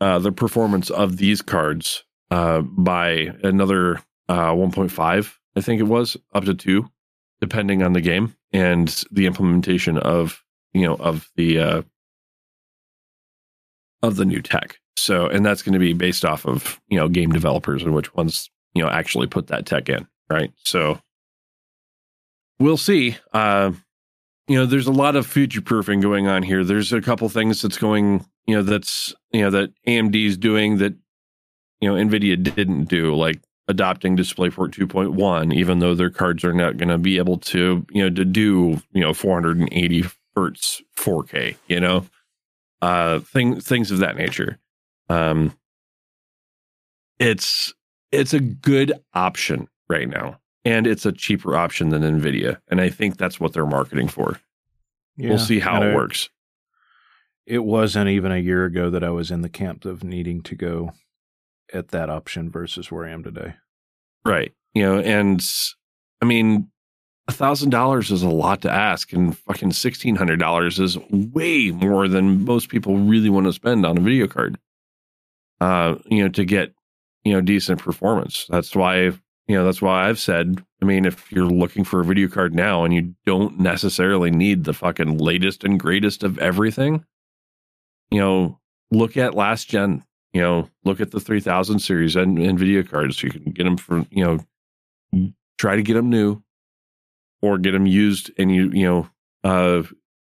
[0.00, 3.96] uh, the performance of these cards uh, by another
[4.30, 6.88] uh, 1.5, I think it was, up to two,
[7.38, 10.42] depending on the game and the implementation of
[10.72, 11.84] you know of the
[14.02, 14.78] of the new tech.
[14.96, 18.14] So, and that's going to be based off of, you know, game developers and which
[18.14, 20.06] ones, you know, actually put that tech in.
[20.28, 20.52] Right.
[20.64, 21.00] So
[22.58, 23.16] we'll see.
[23.32, 23.72] Uh,
[24.46, 26.64] you know, there's a lot of future proofing going on here.
[26.64, 30.78] There's a couple things that's going, you know, that's, you know, that AMD is doing
[30.78, 30.94] that,
[31.80, 36.76] you know, NVIDIA didn't do, like adopting DisplayPort 2.1, even though their cards are not
[36.76, 40.04] going to be able to, you know, to do, you know, 480
[40.34, 42.04] hertz 4K, you know?
[42.82, 44.58] Uh thing things of that nature.
[45.08, 45.54] Um
[47.18, 47.72] it's
[48.12, 52.88] it's a good option right now and it's a cheaper option than nvidia and i
[52.88, 54.40] think that's what they're marketing for.
[55.18, 56.30] We'll see how it I- works.
[57.46, 60.54] It wasn't even a year ago that I was in the camp of needing to
[60.54, 60.92] go
[61.74, 63.54] at that option versus where I am today.
[64.24, 65.44] right you know and
[66.22, 66.70] i mean
[67.30, 72.08] thousand dollars is a lot to ask and fucking sixteen hundred dollars is way more
[72.08, 74.58] than most people really want to spend on a video card.
[75.60, 76.72] Uh you know to get
[77.24, 78.46] you know decent performance.
[78.48, 78.96] That's why
[79.48, 82.54] you know that's why i've said i mean if you're looking for a video card
[82.54, 87.04] now and you don't necessarily need the fucking latest and greatest of everything
[88.12, 90.04] you know look at last gen.
[90.32, 93.22] You know look at the 3000 series and nvidia cards.
[93.22, 94.24] You can get them for you
[95.12, 95.26] know
[95.58, 96.42] try to get them new
[97.42, 99.08] or get them used and you you know
[99.44, 99.82] uh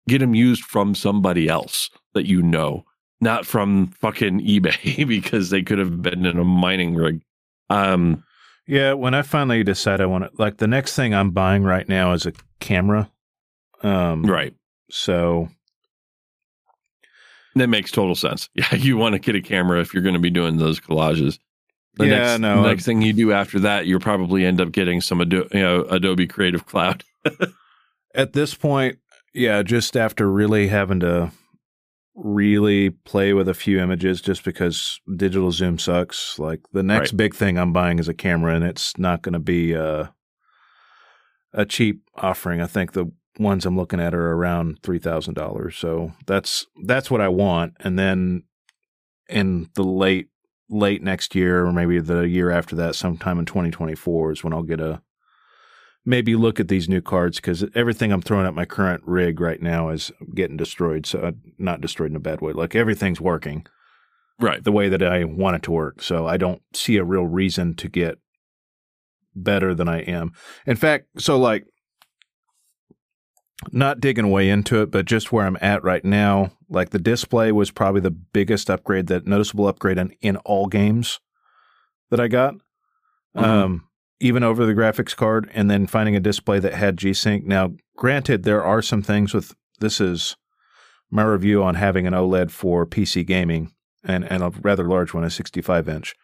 [0.09, 2.85] get them used from somebody else that you know
[3.21, 7.23] not from fucking ebay because they could have been in a mining rig.
[7.71, 8.25] Um
[8.67, 11.89] Yeah, when I finally decide I want to, like the next thing I'm buying right
[11.89, 13.11] now is a camera.
[13.83, 14.55] Um, right.
[14.91, 15.49] So
[17.55, 18.49] that makes total sense.
[18.55, 21.39] Yeah you want to get a camera if you're going to be doing those collages
[21.97, 25.01] the Yeah, next, no, next thing you do after that you'll probably end up getting
[25.01, 27.03] some Ado- you know, adobe creative cloud
[28.15, 28.99] at this point,
[29.35, 31.31] yeah, just after really having to
[32.15, 37.17] really play with a few images just because digital zoom sucks, like the next Right.
[37.19, 40.07] big thing I'm buying is a camera and it's not going to be uh,
[41.53, 42.61] a cheap offering.
[42.63, 45.75] I think the ones I'm looking at are around $3,000.
[45.75, 48.45] So that's that's what I want and then
[49.29, 50.29] in the late
[50.69, 54.63] late next year or maybe the year after that sometime in 2024 is when I'll
[54.63, 55.01] get a
[56.05, 59.61] maybe look at these new cards because everything I'm throwing at my current rig right
[59.61, 61.05] now is getting destroyed.
[61.05, 62.53] So uh, not destroyed in a bad way.
[62.53, 63.67] Like everything's working
[64.41, 66.03] right the way that I want it to work.
[66.03, 68.19] So I don't see a real reason to get
[69.35, 70.33] better than I am.
[70.65, 71.67] In fact, so like
[73.73, 77.53] not digging way into it, but just where I'm at right now, like the display
[77.53, 81.21] was probably the biggest upgrade that noticeable upgrade in, in all games
[82.11, 82.55] that I got.
[83.37, 83.43] Mhm.
[83.43, 83.89] Um,
[84.19, 87.45] even over the graphics card, and then finding a display that had G Sync.
[87.45, 90.37] Now, granted, there are some things with this is
[91.11, 93.73] my review on having an OLED for PC gaming
[94.03, 96.15] and, and a rather large one, a 65 inch.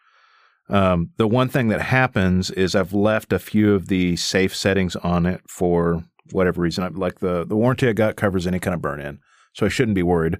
[0.69, 4.95] Um, the one thing that happens is I've left a few of the safe settings
[4.97, 6.83] on it for whatever reason.
[6.83, 9.19] I, like the, the warranty I got covers any kind of burn in,
[9.53, 10.37] so I shouldn't be worried.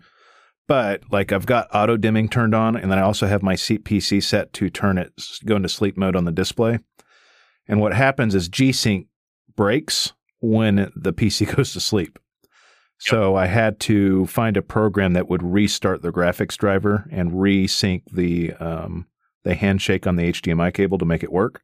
[0.68, 4.24] But like I've got auto dimming turned on, and then I also have my PC
[4.24, 5.14] set to turn it
[5.46, 6.80] go into sleep mode on the display.
[7.68, 9.08] And what happens is G Sync
[9.56, 12.20] breaks when the PC goes to sleep.
[13.00, 18.04] So I had to find a program that would restart the graphics driver and resync
[18.10, 19.08] the um,
[19.44, 21.62] the handshake on the HDMI cable to make it work.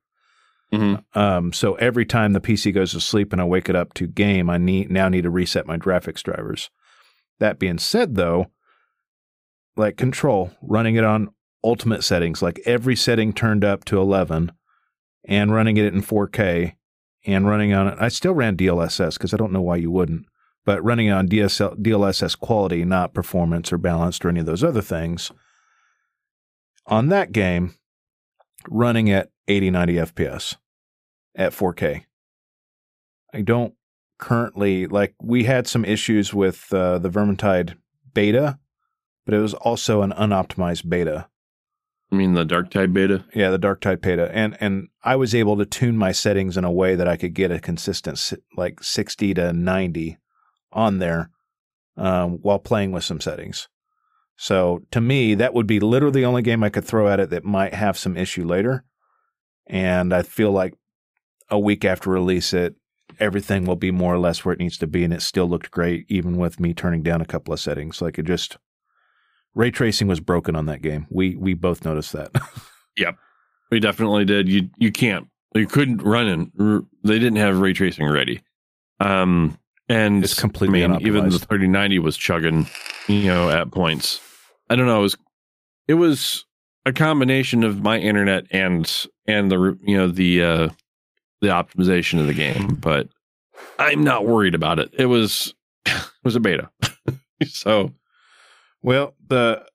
[0.73, 1.03] Mhm.
[1.15, 4.07] Um, so every time the PC goes to sleep and I wake it up to
[4.07, 6.69] game, I need now need to reset my graphics drivers.
[7.39, 8.51] That being said, though,
[9.75, 11.29] like Control, running it on
[11.63, 14.51] ultimate settings, like every setting turned up to 11,
[15.25, 16.75] and running it in 4K,
[17.25, 17.97] and running on it.
[17.99, 20.25] I still ran DLSS because I don't know why you wouldn't,
[20.65, 24.63] but running it on DSL, DLSS quality, not performance or balanced or any of those
[24.63, 25.31] other things.
[26.85, 27.75] On that game,
[28.69, 30.55] running at 80, 90 FPS
[31.35, 32.05] at 4K.
[33.33, 33.73] I don't
[34.17, 37.75] currently like we had some issues with uh, the Vermintide
[38.13, 38.59] beta,
[39.25, 41.27] but it was also an unoptimized beta.
[42.11, 43.23] I mean the Darktide beta.
[43.33, 46.71] Yeah, the Darktide beta, and and I was able to tune my settings in a
[46.71, 50.17] way that I could get a consistent like sixty to ninety
[50.71, 51.29] on there
[51.97, 53.67] um, while playing with some settings.
[54.37, 57.29] So to me, that would be literally the only game I could throw at it
[57.29, 58.85] that might have some issue later.
[59.69, 60.73] And I feel like
[61.49, 62.75] a week after release, it
[63.19, 65.71] everything will be more or less where it needs to be, and it still looked
[65.71, 68.01] great even with me turning down a couple of settings.
[68.01, 68.57] Like it just
[69.55, 71.07] ray tracing was broken on that game.
[71.09, 72.31] We we both noticed that.
[72.97, 73.15] Yep,
[73.71, 74.49] we definitely did.
[74.49, 75.27] You you can't.
[75.55, 76.85] You couldn't run in.
[77.05, 78.41] They didn't have ray tracing ready.
[78.99, 82.67] Um, and It's completely I mean, even the 3090 was chugging,
[83.07, 84.19] you know, at points.
[84.69, 84.99] I don't know.
[84.99, 85.17] It was
[85.87, 86.45] it was
[86.85, 88.91] a combination of my internet and
[89.29, 90.69] and the you know the uh
[91.41, 93.07] the optimization of the game, but
[93.77, 94.89] I'm not worried about it.
[94.97, 95.53] It was
[95.85, 96.69] it was a beta,
[97.45, 97.93] so
[98.81, 99.65] Well, the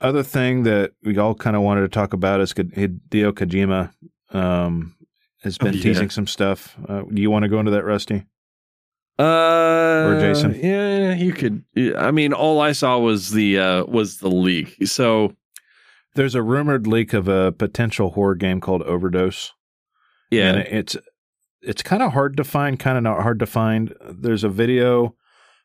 [0.00, 3.92] other thing that we all kind of wanted to talk about is Ko- Hideo Kojima
[4.34, 4.94] um,
[5.42, 5.82] has Oh, been yeah.
[5.82, 6.76] teasing some stuff.
[6.88, 8.24] Uh, do you want to go into that, Rusty?
[9.18, 10.54] Uh, or Jason?
[10.58, 11.64] Yeah, you could.
[11.96, 14.76] I mean, all I saw was the uh was the leak.
[14.86, 15.34] So
[16.14, 19.52] There's a rumored leak of a potential horror game called Overdose.
[20.30, 20.96] yeah, and it's
[21.62, 23.94] it's kind of hard to find, kind of not hard to find.
[24.08, 25.14] There's a video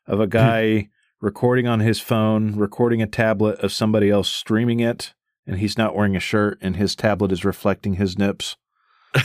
[0.06, 0.88] of a guy
[1.20, 5.14] recording on his phone, recording a tablet of somebody else streaming it,
[5.46, 8.56] and he's not wearing a shirt, and his tablet is reflecting his nips.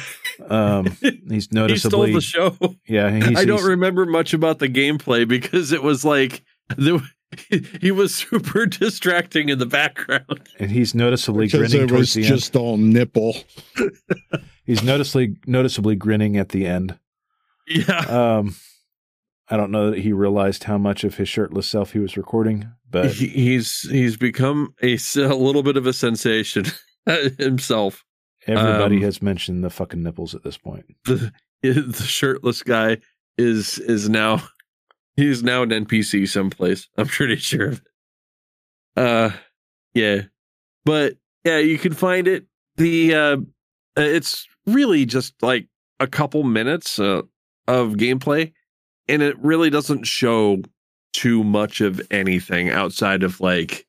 [0.50, 0.86] Um,
[1.30, 2.58] he's he stole the show.
[2.88, 3.34] yeah.
[3.36, 6.44] I don't remember much about the gameplay because it was like
[6.78, 7.00] the,
[7.82, 10.50] he was super distracting in the background.
[10.60, 13.36] and he's noticeably because grinning it was towards the just all nipple.
[14.64, 16.98] He's noticeably noticeably grinning at the end.
[17.68, 18.56] Yeah, Um,
[19.50, 22.70] I don't know that he realized how much of his shirtless self he was recording,
[22.90, 26.66] but he, he's he's become a, a, little bit of a sensation
[27.38, 28.06] himself.
[28.48, 30.86] everybody um, has mentioned the fucking nipples at this point.
[31.06, 31.34] the
[31.64, 32.98] the shirtless guy
[33.38, 34.44] is is now
[35.16, 36.88] he's now an NPC someplace.
[36.98, 37.82] I'm pretty sure of
[38.96, 39.02] it.
[39.02, 39.32] Uh
[39.94, 40.22] yeah.
[40.86, 42.46] But yeah, you can find it.
[42.78, 43.38] The uh
[43.98, 45.68] it's really just like
[46.00, 47.22] a couple minutes uh,
[47.68, 48.54] of gameplay
[49.08, 50.62] and it really doesn't show
[51.14, 53.86] too much of anything outside of like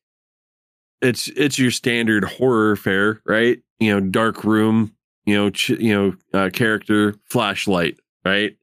[1.01, 3.59] it's it's your standard horror fare, right?
[3.81, 4.95] You know, dark room,
[5.27, 8.57] you know, ch- you know, uh, character flashlight, right?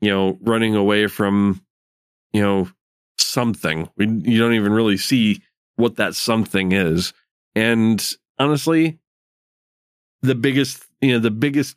[0.00, 1.60] You know, running away from,
[2.32, 2.68] you know,
[3.16, 3.88] something.
[3.96, 5.42] We, you don't even really see
[5.76, 7.12] what that something is.
[7.54, 8.04] And
[8.38, 8.98] honestly,
[10.22, 11.76] the biggest, you know, the biggest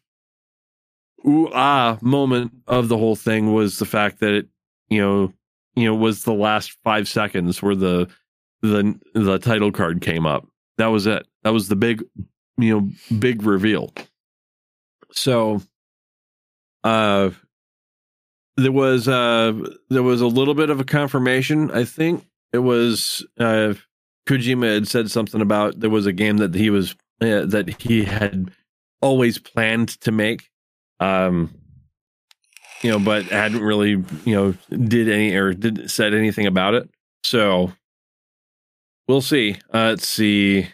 [1.26, 4.48] ooh ah moment of the whole thing was the fact that it,
[4.90, 5.34] you know,
[5.76, 8.10] you know, was the last five seconds where the
[8.62, 10.48] the the title card came up.
[10.78, 11.26] That was it.
[11.44, 12.04] That was the big,
[12.58, 13.94] you know, big reveal.
[15.12, 15.62] So,
[16.84, 17.32] uh,
[18.58, 19.54] there was uh
[19.90, 21.72] there was a little bit of a confirmation.
[21.72, 23.74] I think it was uh
[24.28, 28.04] Kojima had said something about there was a game that he was uh, that he
[28.04, 28.52] had
[29.02, 30.50] always planned to make.
[31.00, 31.54] Um,
[32.82, 36.90] you know, but hadn't really, you know, did any or did said anything about it.
[37.24, 37.72] So
[39.08, 39.58] we'll see.
[39.74, 40.68] Uh, let's see.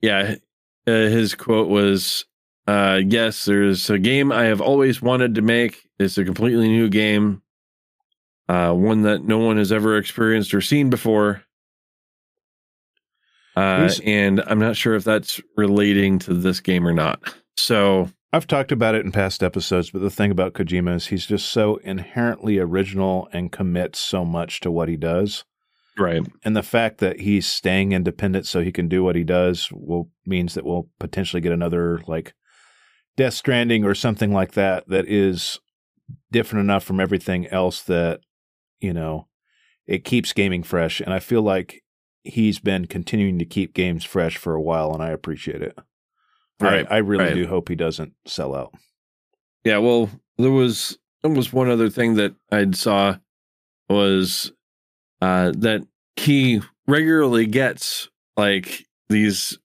[0.00, 0.36] Yeah,
[0.86, 2.24] uh, his quote was,
[2.70, 5.88] uh, "Yes, there's a game I have always wanted to make.
[5.98, 7.42] It's a completely new game.
[8.48, 11.42] uh, one that no one has ever experienced or seen before.
[13.56, 17.20] Uh, and I'm not sure if that's relating to this game or not.
[17.56, 21.26] So, I've talked about it in past episodes, but the thing about Kojima is he's
[21.26, 25.44] just so inherently original and commits so much to what he does.
[25.98, 26.22] right.
[26.44, 30.10] And the fact that he's staying independent so he can do what he does will
[30.24, 32.34] means that we'll potentially get another like
[33.16, 35.60] Death Stranding or something like that that is
[36.30, 38.20] different enough from everything else that
[38.80, 39.26] you know
[39.86, 41.00] it keeps gaming fresh.
[41.00, 41.82] And I feel like
[42.22, 45.78] he's been continuing to keep games fresh for a while, and I appreciate it.
[46.60, 47.34] Right, I, I really right.
[47.34, 48.74] do hope he doesn't sell out.
[49.64, 53.16] Yeah, well, there was there was one other thing that I saw
[53.88, 54.52] was
[55.20, 59.58] uh, that he regularly gets like these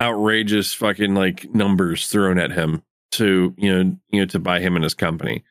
[0.00, 4.76] outrageous fucking like numbers thrown at him to you know you know to buy him
[4.76, 5.44] and his company.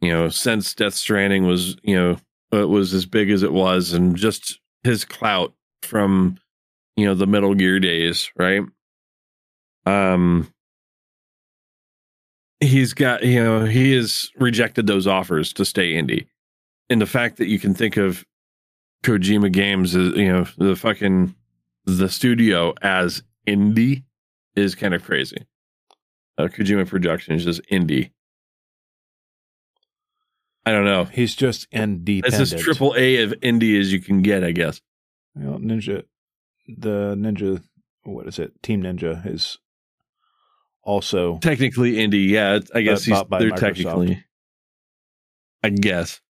[0.00, 2.16] You know, since Death Stranding was you know
[2.52, 6.38] it was as big as it was, and just his clout from
[6.96, 8.62] you know the Metal Gear days, right?
[9.86, 10.52] Um,
[12.60, 16.26] he's got you know he has rejected those offers to stay indie
[16.88, 18.24] and the fact that you can think of
[19.02, 21.34] kojima games as you know the fucking
[21.84, 24.02] the studio as indie
[24.54, 25.46] is kind of crazy
[26.38, 28.10] uh, kojima productions is indie
[30.64, 32.40] i don't know He's just it's independent.
[32.40, 34.80] as triple a of indie as you can get i guess
[35.34, 36.04] Well, Ninja,
[36.68, 37.62] the Ninja,
[38.04, 38.62] what is it?
[38.62, 39.58] Team Ninja is
[40.82, 43.56] also technically indie yeah i guess he's, they're Microsoft.
[43.58, 44.24] technically
[45.64, 46.20] i guess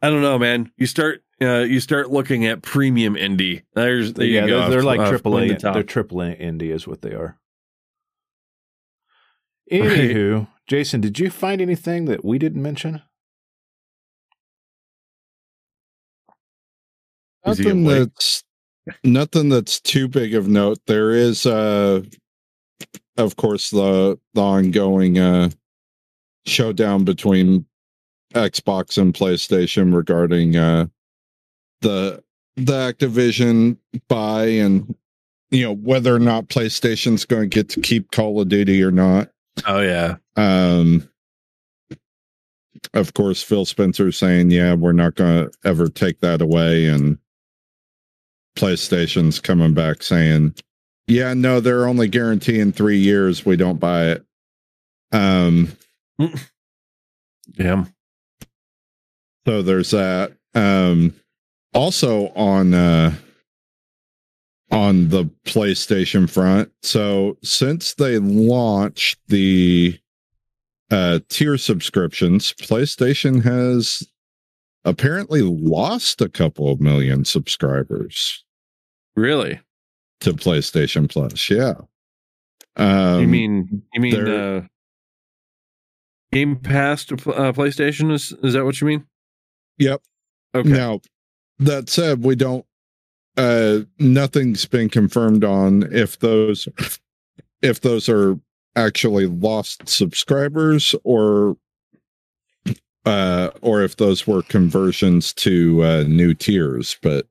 [0.00, 4.26] i don't know man you start uh, you start looking at premium indie there's there
[4.26, 5.48] yeah, you go they're, they're like triple A.
[5.48, 5.72] the.
[5.72, 7.38] They're triple A indie is what they are.
[9.70, 9.82] Right.
[9.82, 13.02] Anywho, Jason, did you find anything that we didn't mention?
[17.44, 18.44] Nothing that's
[19.04, 20.78] nothing that's too big of note.
[20.86, 22.02] There is uh
[23.16, 25.50] of course the the ongoing uh
[26.46, 27.66] showdown between
[28.34, 30.86] Xbox and PlayStation regarding uh
[31.80, 32.22] the
[32.56, 33.76] the Activision
[34.08, 34.94] buy and
[35.50, 38.90] you know whether or not PlayStation's going to get to keep Call of Duty or
[38.90, 39.30] not.
[39.66, 41.08] Oh yeah Um,
[42.94, 47.18] of course, Phil Spencer saying, "Yeah, we're not going to ever take that away," and
[48.56, 50.54] PlayStation's coming back saying,
[51.06, 53.44] "Yeah, no, they're only guaranteeing three years.
[53.44, 54.24] We don't buy it."
[55.12, 55.72] Um,
[57.58, 57.84] yeah
[59.48, 60.32] so there's that.
[60.54, 61.14] Um,
[61.72, 63.14] also on uh,
[64.70, 66.70] on the PlayStation front.
[66.82, 69.98] So since they launched the
[70.90, 74.06] uh, tier subscriptions, PlayStation has
[74.84, 78.44] apparently lost a couple of million subscribers
[79.16, 79.60] really
[80.20, 81.50] to PlayStation Plus.
[81.50, 81.74] Yeah.
[82.76, 84.62] Um, you mean you mean uh
[86.32, 89.04] game pass to uh, playstation is is that what you mean
[89.78, 90.02] Yep.
[90.54, 91.00] okay Now,
[91.58, 92.64] that said, we don't.
[93.38, 96.68] Uh, nothing's been confirmed on if those
[97.62, 98.36] if those are
[98.74, 101.56] actually lost subscribers or
[103.06, 107.26] uh or if those were conversions to uh new tiers but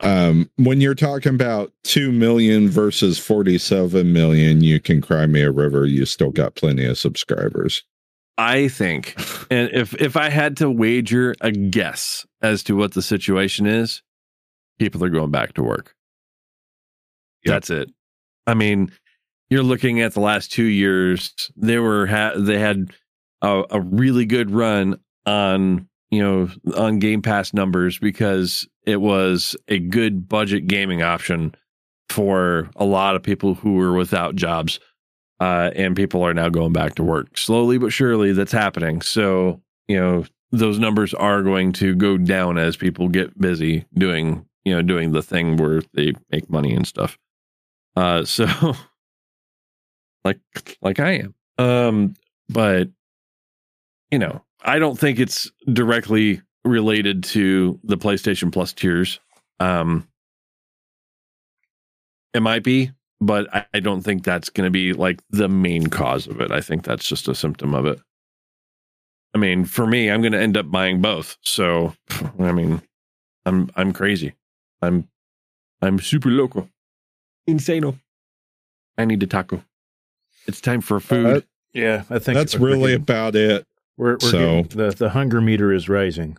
[0.00, 5.50] um when you're talking about 2 million versus 47 million you can cry me a
[5.50, 5.86] river.
[5.86, 7.82] You still got plenty of subscribers.
[8.38, 9.14] I think
[9.50, 14.02] and if if i had to wager a guess as to what the situation is
[14.78, 15.94] people are going back to work.
[17.44, 17.52] Yep.
[17.52, 17.90] that's it.
[18.46, 18.92] I mean
[19.50, 22.90] you're looking at the last two years they were ha- they had
[23.42, 29.54] a, a really good run on you know on game pass numbers because it was
[29.68, 31.54] a good budget gaming option
[32.08, 34.80] for a lot of people who were without jobs
[35.40, 39.02] uh, and people are now going back to work slowly but surely that's happening.
[39.02, 44.46] So you know those numbers are going to go down as people get busy doing
[44.64, 47.18] you know doing the thing where they make money and stuff.
[47.96, 48.46] Uh so
[50.24, 50.38] like
[50.80, 51.34] like i am.
[51.58, 52.14] Um
[52.48, 52.88] but
[54.10, 59.20] you know i don't think it's directly related to the playstation plus tiers.
[59.60, 60.08] Um
[62.34, 62.90] it might be
[63.20, 66.50] but i, I don't think that's going to be like the main cause of it.
[66.50, 68.00] I think that's just a symptom of it.
[69.34, 71.36] I mean for me i'm going to end up buying both.
[71.42, 71.94] So
[72.38, 72.80] i mean
[73.44, 74.34] i'm i'm crazy
[74.82, 75.08] i'm
[75.80, 76.68] i'm super local
[77.48, 77.98] insano
[78.98, 79.62] i need a taco
[80.46, 81.40] it's time for food Uh,
[81.74, 85.10] Yeah, I think that's we're really getting- about it we're, we're so- getting- the the
[85.10, 86.36] hunger meter is rising.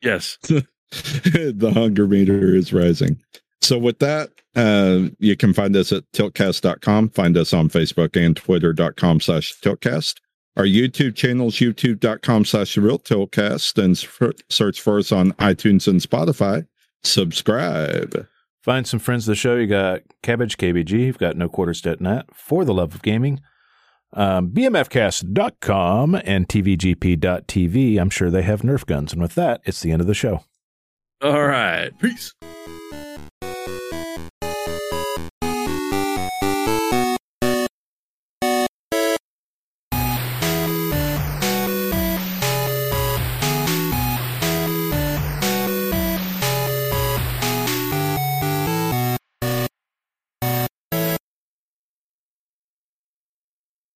[0.00, 0.38] Yes.
[0.42, 3.18] the hunger meter is rising.
[3.60, 7.10] So with that, uh, you can find us at tiltcast.com.
[7.10, 10.16] Find us on Facebook and twitter.com slash tiltcast.
[10.56, 13.96] Our YouTube channel is youtube.com slash real tiltcast and
[14.50, 16.66] search for us on iTunes and Spotify.
[17.04, 18.26] Subscribe.
[18.62, 19.56] Find some friends of the show.
[19.56, 20.90] You got Cabbage KBG.
[20.90, 23.40] You've got No Quarters Net for the love of gaming.
[24.14, 27.98] Um, BMFcast.com and TVGP.tv.
[27.98, 29.12] I'm sure they have Nerf guns.
[29.12, 30.44] And with that, it's the end of the show.
[31.20, 31.90] All right.
[31.98, 32.34] Peace.